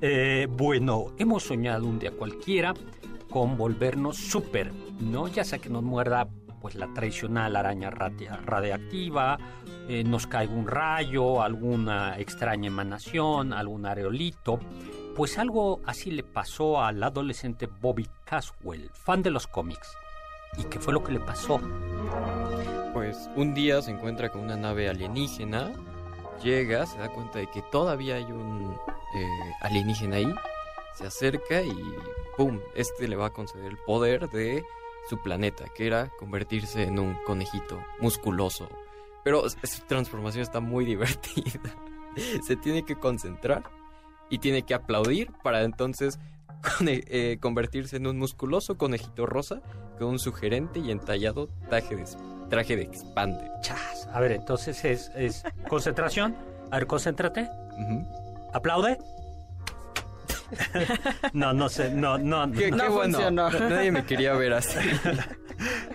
Eh, 0.00 0.46
bueno, 0.50 1.12
hemos 1.18 1.42
soñado 1.44 1.86
un 1.86 1.98
día 1.98 2.10
cualquiera 2.12 2.74
con 3.30 3.56
volvernos 3.56 4.16
súper, 4.16 4.72
¿no? 5.00 5.28
Ya 5.28 5.44
sea 5.44 5.58
que 5.58 5.68
nos 5.68 5.82
muerda 5.82 6.28
pues 6.60 6.74
la 6.74 6.92
tradicional 6.92 7.56
araña 7.56 7.90
radia- 7.90 8.40
radiactiva, 8.44 9.38
eh, 9.88 10.02
nos 10.04 10.26
caiga 10.26 10.52
un 10.52 10.66
rayo, 10.66 11.42
alguna 11.42 12.18
extraña 12.18 12.68
emanación, 12.68 13.52
algún 13.52 13.86
areolito. 13.86 14.58
Pues 15.14 15.38
algo 15.38 15.80
así 15.86 16.10
le 16.10 16.22
pasó 16.22 16.82
al 16.82 17.02
adolescente 17.02 17.66
Bobby 17.66 18.06
Caswell, 18.24 18.90
fan 18.92 19.22
de 19.22 19.30
los 19.30 19.46
cómics. 19.46 19.96
¿Y 20.58 20.64
qué 20.64 20.78
fue 20.78 20.92
lo 20.92 21.02
que 21.02 21.12
le 21.12 21.20
pasó? 21.20 21.60
Pues 22.92 23.28
un 23.36 23.54
día 23.54 23.80
se 23.82 23.90
encuentra 23.90 24.30
con 24.30 24.42
una 24.42 24.56
nave 24.56 24.88
alienígena, 24.88 25.72
llega, 26.42 26.86
se 26.86 26.98
da 26.98 27.08
cuenta 27.08 27.38
de 27.38 27.46
que 27.48 27.62
todavía 27.70 28.16
hay 28.16 28.24
un 28.24 28.74
eh, 29.14 29.26
alienígena 29.60 30.16
ahí, 30.16 30.34
se 30.94 31.06
acerca 31.06 31.60
y 31.62 31.74
¡pum! 32.36 32.58
Este 32.74 33.06
le 33.08 33.16
va 33.16 33.26
a 33.26 33.32
conceder 33.32 33.66
el 33.66 33.76
poder 33.78 34.28
de 34.30 34.64
su 35.08 35.18
planeta, 35.18 35.64
que 35.74 35.86
era 35.86 36.10
convertirse 36.18 36.82
en 36.82 36.98
un 36.98 37.14
conejito 37.24 37.82
musculoso. 38.00 38.68
Pero 39.24 39.48
su 39.48 39.82
transformación 39.86 40.42
está 40.42 40.60
muy 40.60 40.84
divertida. 40.86 41.74
Se 42.42 42.56
tiene 42.56 42.84
que 42.84 42.96
concentrar 42.96 43.64
y 44.30 44.38
tiene 44.38 44.62
que 44.62 44.74
aplaudir 44.74 45.32
para 45.42 45.62
entonces 45.62 46.18
eh, 46.86 47.38
convertirse 47.40 47.96
en 47.96 48.06
un 48.06 48.18
musculoso 48.18 48.76
conejito 48.76 49.26
rosa 49.26 49.60
con 49.98 50.08
un 50.08 50.18
sugerente 50.18 50.80
y 50.80 50.90
entallado 50.90 51.48
traje 51.68 51.96
de, 51.96 52.04
traje 52.48 52.76
de 52.76 52.82
expande. 52.82 53.50
Chas. 53.62 54.08
A 54.12 54.20
ver, 54.20 54.32
entonces 54.32 54.84
es, 54.84 55.10
es 55.14 55.44
concentración. 55.68 56.36
A 56.70 56.78
ver, 56.78 56.86
concéntrate. 56.86 57.48
Aplaude. 58.52 58.98
No, 61.32 61.52
no 61.52 61.68
sé, 61.68 61.90
no, 61.90 62.18
no. 62.18 62.50
Qué, 62.52 62.70
no. 62.70 62.76
qué 62.76 62.84
No 62.84 62.92
bueno. 62.92 63.18
funcionó. 63.18 63.50
Nadie 63.50 63.92
me 63.92 64.04
quería 64.04 64.34
ver 64.34 64.54
así. 64.54 64.78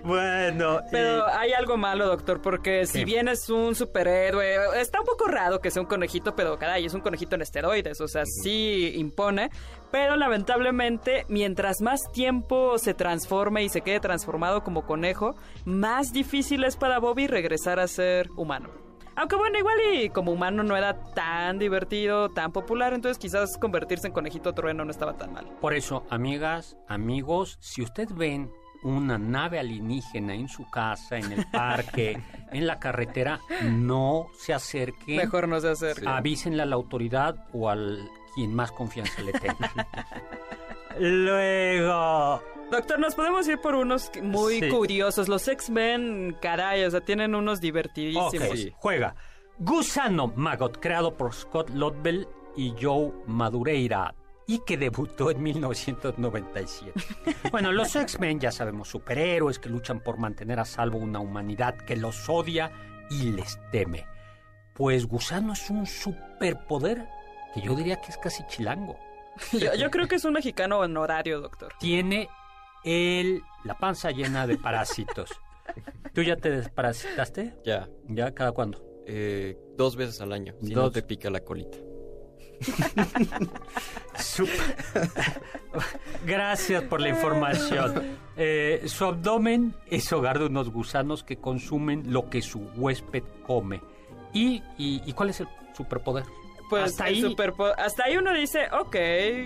Bueno, 0.03 0.79
Pero 0.89 1.27
hay 1.27 1.53
algo 1.53 1.77
malo, 1.77 2.07
doctor, 2.07 2.41
porque 2.41 2.87
si 2.87 3.05
bien 3.05 3.27
es 3.27 3.47
un 3.49 3.75
superhéroe, 3.75 4.79
está 4.81 4.99
un 5.01 5.05
poco 5.05 5.27
raro 5.27 5.59
que 5.59 5.69
sea 5.69 5.83
un 5.83 5.87
conejito, 5.87 6.35
pero 6.35 6.57
caray, 6.57 6.85
es 6.85 6.93
un 6.95 7.01
conejito 7.01 7.35
en 7.35 7.43
esteroides, 7.43 8.01
o 8.01 8.07
sea, 8.07 8.23
sí 8.25 8.93
impone. 8.95 9.51
Pero 9.91 10.15
lamentablemente, 10.15 11.25
mientras 11.29 11.81
más 11.81 12.11
tiempo 12.11 12.79
se 12.79 12.93
transforme 12.93 13.63
y 13.63 13.69
se 13.69 13.81
quede 13.81 13.99
transformado 13.99 14.63
como 14.63 14.85
conejo, 14.85 15.35
más 15.65 16.11
difícil 16.11 16.63
es 16.63 16.75
para 16.75 16.97
Bobby 16.99 17.27
regresar 17.27 17.79
a 17.79 17.87
ser 17.87 18.29
humano. 18.37 18.69
Aunque 19.15 19.35
bueno, 19.35 19.57
igual 19.57 19.77
y 19.93 20.09
como 20.09 20.31
humano 20.31 20.63
no 20.63 20.75
era 20.75 20.93
tan 21.13 21.59
divertido, 21.59 22.29
tan 22.29 22.51
popular, 22.51 22.93
entonces 22.93 23.17
quizás 23.17 23.57
convertirse 23.57 24.07
en 24.07 24.13
conejito 24.13 24.53
trueno 24.53 24.85
no 24.85 24.91
estaba 24.91 25.17
tan 25.17 25.33
mal. 25.33 25.47
por 25.59 25.73
eso, 25.73 26.05
amigas, 26.09 26.77
amigos, 26.87 27.57
si 27.59 27.81
ustedes 27.81 28.15
ven 28.15 28.51
una 28.83 29.17
nave 29.17 29.59
alienígena 29.59 30.33
en 30.33 30.47
su 30.47 30.69
casa, 30.69 31.17
en 31.17 31.31
el 31.31 31.45
parque, 31.51 32.19
en 32.51 32.67
la 32.67 32.79
carretera, 32.79 33.39
no 33.63 34.27
se 34.37 34.53
acerquen. 34.53 35.17
Mejor 35.17 35.47
no 35.47 35.59
se 35.59 35.69
hacer. 35.69 36.07
Avísenle 36.07 36.63
a 36.63 36.65
la 36.65 36.75
autoridad 36.75 37.47
o 37.53 37.69
al 37.69 38.09
quien 38.33 38.53
más 38.55 38.71
confianza 38.71 39.21
le 39.21 39.33
tenga. 39.33 39.71
Luego, 40.99 42.41
Doctor, 42.71 42.99
nos 42.99 43.15
podemos 43.15 43.47
ir 43.47 43.59
por 43.59 43.75
unos 43.75 44.11
muy 44.21 44.59
Sí. 44.61 44.69
curiosos. 44.69 45.27
Los 45.27 45.47
X-Men, 45.47 46.37
caray, 46.41 46.83
o 46.85 46.91
sea, 46.91 47.01
tienen 47.01 47.35
unos 47.35 47.59
divertidísimos. 47.61 48.33
Ok, 48.33 48.73
juega. 48.77 49.15
Gusano 49.59 50.31
Maggot, 50.35 50.79
creado 50.79 51.15
por 51.17 51.33
Scott 51.33 51.69
Lobdell 51.71 52.27
y 52.55 52.73
Joe 52.81 53.11
Madureira, 53.27 54.15
y 54.47 54.59
que 54.65 54.77
debutó 54.77 55.31
en 55.31 55.43
1997. 55.43 56.93
bueno, 57.51 57.71
los 57.71 57.95
X-Men, 57.95 58.39
ya 58.39 58.51
sabemos, 58.51 58.87
superhéroes 58.89 59.59
que 59.59 59.69
luchan 59.69 59.99
por 59.99 60.17
mantener 60.17 60.59
a 60.59 60.65
salvo 60.65 60.97
una 60.97 61.19
humanidad 61.19 61.75
que 61.77 61.95
los 61.95 62.27
odia 62.29 62.71
y 63.09 63.31
les 63.31 63.59
teme. 63.71 64.05
Pues 64.73 65.05
Gusano 65.07 65.53
es 65.53 65.69
un 65.69 65.85
superpoder 65.85 67.07
que 67.53 67.61
yo 67.61 67.75
diría 67.75 67.97
que 68.01 68.11
es 68.11 68.17
casi 68.17 68.45
chilango. 68.47 68.97
Yo, 69.53 69.73
yo 69.75 69.89
creo 69.91 70.07
que 70.07 70.15
es 70.15 70.25
un 70.25 70.33
mexicano 70.33 70.79
honorario, 70.79 71.39
doctor. 71.41 71.73
Tiene 71.79 72.27
el, 72.83 73.41
la 73.63 73.77
panza 73.77 74.11
llena 74.11 74.45
de 74.47 74.57
parásitos. 74.57 75.29
¿Tú 76.13 76.21
ya 76.23 76.35
te 76.35 76.49
desparasitaste? 76.51 77.55
Ya. 77.65 77.87
¿Ya? 78.07 78.33
¿Cada 78.33 78.51
cuándo? 78.51 78.83
eh, 79.07 79.57
dos 79.77 79.95
veces 79.95 80.21
al 80.21 80.31
año. 80.31 80.53
Si 80.61 80.73
no 80.75 80.83
Dos. 80.83 80.93
te 80.93 81.01
pica 81.01 81.29
la 81.29 81.39
colita. 81.41 81.77
Gracias 86.25 86.83
por 86.83 87.01
la 87.01 87.09
información. 87.09 88.17
Eh, 88.37 88.83
su 88.85 89.05
abdomen 89.05 89.73
es 89.87 90.11
hogar 90.13 90.39
de 90.39 90.45
unos 90.45 90.69
gusanos 90.69 91.23
que 91.23 91.37
consumen 91.37 92.13
lo 92.13 92.29
que 92.29 92.41
su 92.41 92.59
huésped 92.75 93.23
come. 93.45 93.81
¿Y, 94.33 94.61
y, 94.77 95.01
y 95.05 95.13
cuál 95.13 95.31
es 95.31 95.41
el 95.41 95.47
superpoder? 95.75 96.23
Pues 96.71 96.83
Hasta 96.85 97.03
ahí- 97.03 97.35
hasta 97.77 98.03
ahí 98.05 98.15
uno 98.17 98.33
dice, 98.33 98.67
ok. 98.71 98.95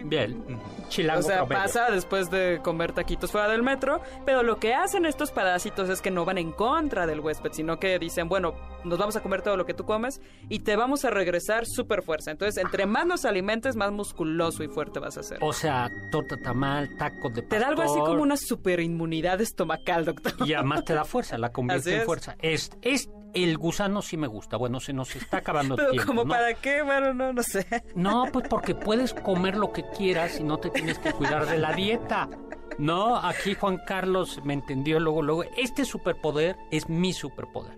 Bien, 0.06 0.44
chilango 0.90 1.22
O 1.22 1.24
sea, 1.24 1.38
promedio. 1.40 1.64
pasa 1.64 1.90
después 1.92 2.30
de 2.30 2.60
comer 2.64 2.94
taquitos 2.94 3.32
fuera 3.32 3.48
del 3.48 3.64
metro, 3.64 4.00
pero 4.26 4.44
lo 4.44 4.58
que 4.60 4.76
hacen 4.76 5.06
estos 5.08 5.32
parásitos 5.32 5.90
es 5.90 6.02
que 6.02 6.12
no 6.12 6.24
van 6.24 6.38
en 6.38 6.52
contra 6.52 7.08
del 7.08 7.20
huésped, 7.22 7.52
sino 7.54 7.80
que 7.80 7.98
dicen, 7.98 8.30
bueno, 8.30 8.54
nos 8.84 9.00
vamos 9.00 9.16
a 9.16 9.22
comer 9.24 9.42
todo 9.42 9.58
lo 9.58 9.66
que 9.66 9.74
tú 9.74 9.86
comes 9.86 10.22
y 10.50 10.60
te 10.60 10.76
vamos 10.76 11.04
a 11.04 11.10
regresar 11.10 11.66
súper 11.66 12.04
fuerza. 12.04 12.30
Entonces, 12.30 12.64
entre 12.64 12.86
más 12.86 13.08
nos 13.08 13.26
alimentes, 13.26 13.76
más 13.76 13.92
musculoso 13.92 14.64
y 14.64 14.68
fuerte 14.68 15.00
vas 15.00 15.18
a 15.18 15.24
ser. 15.24 15.40
O 15.42 15.52
sea, 15.52 15.90
torta 16.12 16.38
tamal, 16.38 16.96
taco 16.98 17.30
de 17.32 17.42
Te 17.42 17.58
da 17.58 17.70
algo 17.70 17.82
así 17.82 17.90
pastor, 17.94 18.10
como 18.10 18.22
una 18.22 18.38
super 18.38 18.80
inmunidad 18.82 19.42
estomacal, 19.42 20.06
doctor. 20.06 20.34
Y 20.48 20.54
además 20.54 20.86
te 20.86 20.94
da 20.94 21.04
fuerza, 21.06 21.40
la 21.40 21.52
convierte 21.52 21.90
Así 21.90 22.00
en 22.00 22.06
fuerza. 22.06 22.36
Es, 22.40 22.70
es, 22.84 23.10
el 23.34 23.58
gusano 23.58 24.02
sí 24.02 24.16
me 24.16 24.28
gusta. 24.28 24.56
Bueno, 24.56 24.80
se 24.80 24.94
nos 24.94 25.14
está 25.16 25.38
acabando 25.38 25.76
el 25.78 25.88
Pero 25.92 26.06
como 26.06 26.24
¿no? 26.24 26.30
para 26.30 26.54
qué, 26.54 26.82
bueno, 26.84 27.14
no, 27.16 27.34
no 27.34 27.44
sé. 27.44 27.66
No, 27.96 28.26
pues 28.32 28.48
porque 28.48 28.76
puedes 28.76 29.14
comer 29.14 29.56
lo 29.56 29.72
que 29.72 29.84
quieras 29.90 30.40
y 30.40 30.44
no 30.44 30.58
te 30.58 30.70
tienes 30.70 31.00
que 31.00 31.12
cuidar 31.12 31.48
de 31.48 31.58
la 31.58 31.74
dieta. 31.74 32.30
No, 32.78 33.16
aquí 33.16 33.56
Juan 33.56 33.80
Carlos 33.86 34.42
me 34.44 34.54
entendió 34.54 35.00
luego, 35.00 35.22
luego. 35.22 35.44
Este 35.58 35.86
superpoder 35.86 36.56
es 36.72 36.90
mi 36.90 37.14
superpoder. 37.14 37.78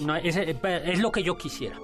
No, 0.00 0.16
es, 0.16 0.36
es 0.36 0.98
lo 0.98 1.12
que 1.12 1.22
yo 1.22 1.36
quisiera. 1.38 1.78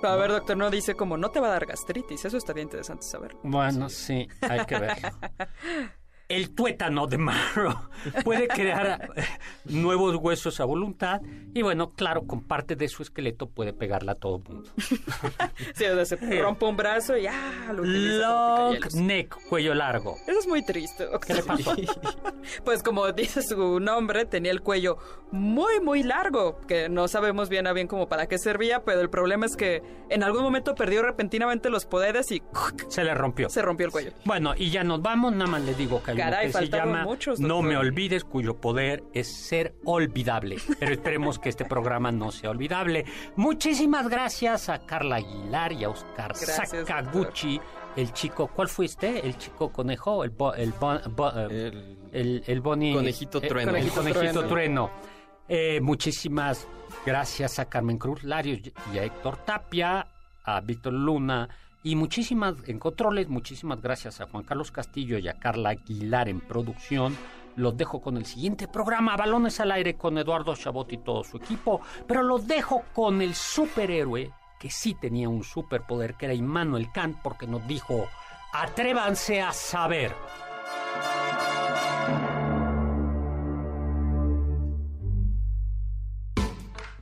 Pero 0.00 0.12
a 0.12 0.16
ver, 0.16 0.30
doctor, 0.30 0.56
no 0.56 0.70
dice 0.70 0.94
como 0.94 1.16
no 1.16 1.30
te 1.30 1.40
va 1.40 1.48
a 1.48 1.50
dar 1.50 1.66
gastritis. 1.66 2.24
Eso 2.24 2.36
estaría 2.36 2.62
interesante 2.62 3.04
saber. 3.04 3.36
Bueno, 3.42 3.88
sí, 3.88 4.28
hay 4.42 4.64
que 4.66 4.78
verlo. 4.78 5.08
El 6.28 6.50
tuétano 6.50 7.06
de 7.06 7.18
marro 7.18 7.88
puede 8.24 8.48
crear 8.48 9.10
eh, 9.14 9.22
nuevos 9.66 10.16
huesos 10.16 10.58
a 10.58 10.64
voluntad 10.64 11.20
y 11.54 11.62
bueno, 11.62 11.92
claro, 11.92 12.26
con 12.26 12.42
parte 12.42 12.74
de 12.74 12.88
su 12.88 13.02
esqueleto 13.02 13.46
puede 13.48 13.72
pegarla 13.72 14.12
a 14.12 14.14
todo 14.16 14.38
el 14.38 14.52
mundo. 14.52 14.70
Sí, 15.74 15.84
o 15.84 16.04
sea, 16.04 16.04
se 16.04 16.42
rompe 16.42 16.64
un 16.64 16.76
brazo 16.76 17.16
y 17.16 17.22
ya 17.22 17.70
lo 17.72 17.82
utiliza 17.82 18.26
como 18.26 18.72
Long 18.74 18.94
neck, 19.06 19.36
cuello 19.48 19.74
largo. 19.74 20.16
Eso 20.26 20.38
es 20.38 20.46
muy 20.46 20.64
triste. 20.64 21.06
¿Qué 21.26 21.34
le 21.34 21.42
pasó? 21.42 21.74
Pues 22.64 22.82
como 22.82 23.10
dice 23.12 23.42
su 23.42 23.80
nombre, 23.80 24.24
tenía 24.24 24.52
el 24.52 24.60
cuello 24.62 24.98
muy, 25.32 25.80
muy 25.80 26.02
largo, 26.02 26.60
que 26.66 26.88
no 26.88 27.08
sabemos 27.08 27.48
bien 27.48 27.66
a 27.66 27.72
bien 27.72 27.88
como 27.88 28.08
para 28.08 28.26
qué 28.28 28.38
servía, 28.38 28.84
pero 28.84 29.00
el 29.00 29.10
problema 29.10 29.46
es 29.46 29.56
que 29.56 29.82
en 30.08 30.22
algún 30.22 30.42
momento 30.42 30.74
perdió 30.74 31.02
repentinamente 31.02 31.70
los 31.70 31.86
poderes 31.86 32.30
y 32.30 32.42
Se 32.88 33.02
le 33.04 33.14
rompió. 33.14 33.48
se 33.48 33.62
rompió 33.62 33.86
el 33.86 33.92
cuello. 33.92 34.12
Bueno, 34.24 34.54
y 34.56 34.70
ya 34.70 34.84
nos 34.84 35.02
vamos, 35.02 35.32
nada 35.32 35.50
más 35.50 35.62
le 35.62 35.74
digo 35.74 36.02
que 36.02 36.15
Caray, 36.16 36.46
que 36.46 36.52
se 36.52 36.68
llama 36.68 37.04
muchos, 37.04 37.40
No 37.40 37.62
me 37.62 37.76
olvides, 37.76 38.24
cuyo 38.24 38.60
poder 38.60 39.04
es 39.12 39.28
ser 39.28 39.74
olvidable. 39.84 40.56
Pero 40.78 40.92
esperemos 40.92 41.38
que 41.38 41.48
este 41.48 41.64
programa 41.64 42.10
no 42.12 42.30
sea 42.32 42.50
olvidable. 42.50 43.04
Muchísimas 43.36 44.08
gracias 44.08 44.68
a 44.68 44.78
Carla 44.86 45.16
Aguilar 45.16 45.72
y 45.72 45.84
a 45.84 45.90
Oscar 45.90 46.32
Gracias, 46.34 46.70
Sakaguchi, 46.70 47.60
el 47.96 48.12
chico, 48.12 48.48
¿cuál 48.48 48.68
fuiste? 48.68 49.26
¿El 49.26 49.36
chico 49.38 49.70
conejo? 49.72 50.24
El, 50.24 50.30
bo- 50.30 50.54
el, 50.54 50.72
bo- 50.72 50.98
bo- 51.14 51.32
eh, 51.36 51.46
El- 51.48 51.98
el, 52.12 52.44
el 52.46 52.62
boni- 52.62 52.94
Conejito 52.94 53.38
eh, 53.42 53.48
trueno. 53.48 53.70
el 53.70 53.76
Conejito 53.76 53.94
conejito 54.00 54.22
trueno. 54.46 54.48
trueno. 54.48 54.90
Eh, 55.48 55.80
muchísimas 55.80 56.66
gracias 57.04 57.58
a 57.58 57.66
Carmen 57.68 57.98
Cruz 57.98 58.24
Larios 58.24 58.60
y 58.92 58.98
a 58.98 59.04
Héctor 59.04 59.36
Tapia, 59.38 60.06
a 60.44 60.60
Víctor 60.60 60.92
Luna 60.92 61.48
y 61.86 61.94
muchísimas, 61.94 62.56
en 62.66 62.80
controles, 62.80 63.28
muchísimas 63.28 63.80
gracias 63.80 64.20
a 64.20 64.26
Juan 64.26 64.42
Carlos 64.42 64.72
Castillo 64.72 65.18
y 65.18 65.28
a 65.28 65.34
Carla 65.34 65.68
Aguilar 65.68 66.28
en 66.28 66.40
producción. 66.40 67.16
Los 67.54 67.76
dejo 67.76 68.00
con 68.00 68.16
el 68.16 68.26
siguiente 68.26 68.66
programa, 68.66 69.16
Balones 69.16 69.60
al 69.60 69.70
Aire, 69.70 69.94
con 69.94 70.18
Eduardo 70.18 70.56
Chabot 70.56 70.92
y 70.92 70.98
todo 70.98 71.22
su 71.22 71.36
equipo. 71.36 71.80
Pero 72.08 72.24
los 72.24 72.48
dejo 72.48 72.82
con 72.92 73.22
el 73.22 73.36
superhéroe, 73.36 74.32
que 74.58 74.68
sí 74.68 74.94
tenía 74.94 75.28
un 75.28 75.44
superpoder, 75.44 76.14
que 76.14 76.24
era 76.24 76.34
Immanuel 76.34 76.90
Kant, 76.92 77.18
porque 77.22 77.46
nos 77.46 77.64
dijo, 77.68 78.08
atrévanse 78.52 79.40
a 79.40 79.52
saber. 79.52 80.12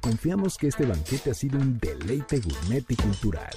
Confiamos 0.02 0.58
que 0.58 0.68
este 0.68 0.84
banquete 0.84 1.30
ha 1.30 1.34
sido 1.34 1.58
un 1.58 1.78
deleite 1.78 2.38
gourmet 2.40 2.84
y 2.90 2.96
cultural. 2.96 3.56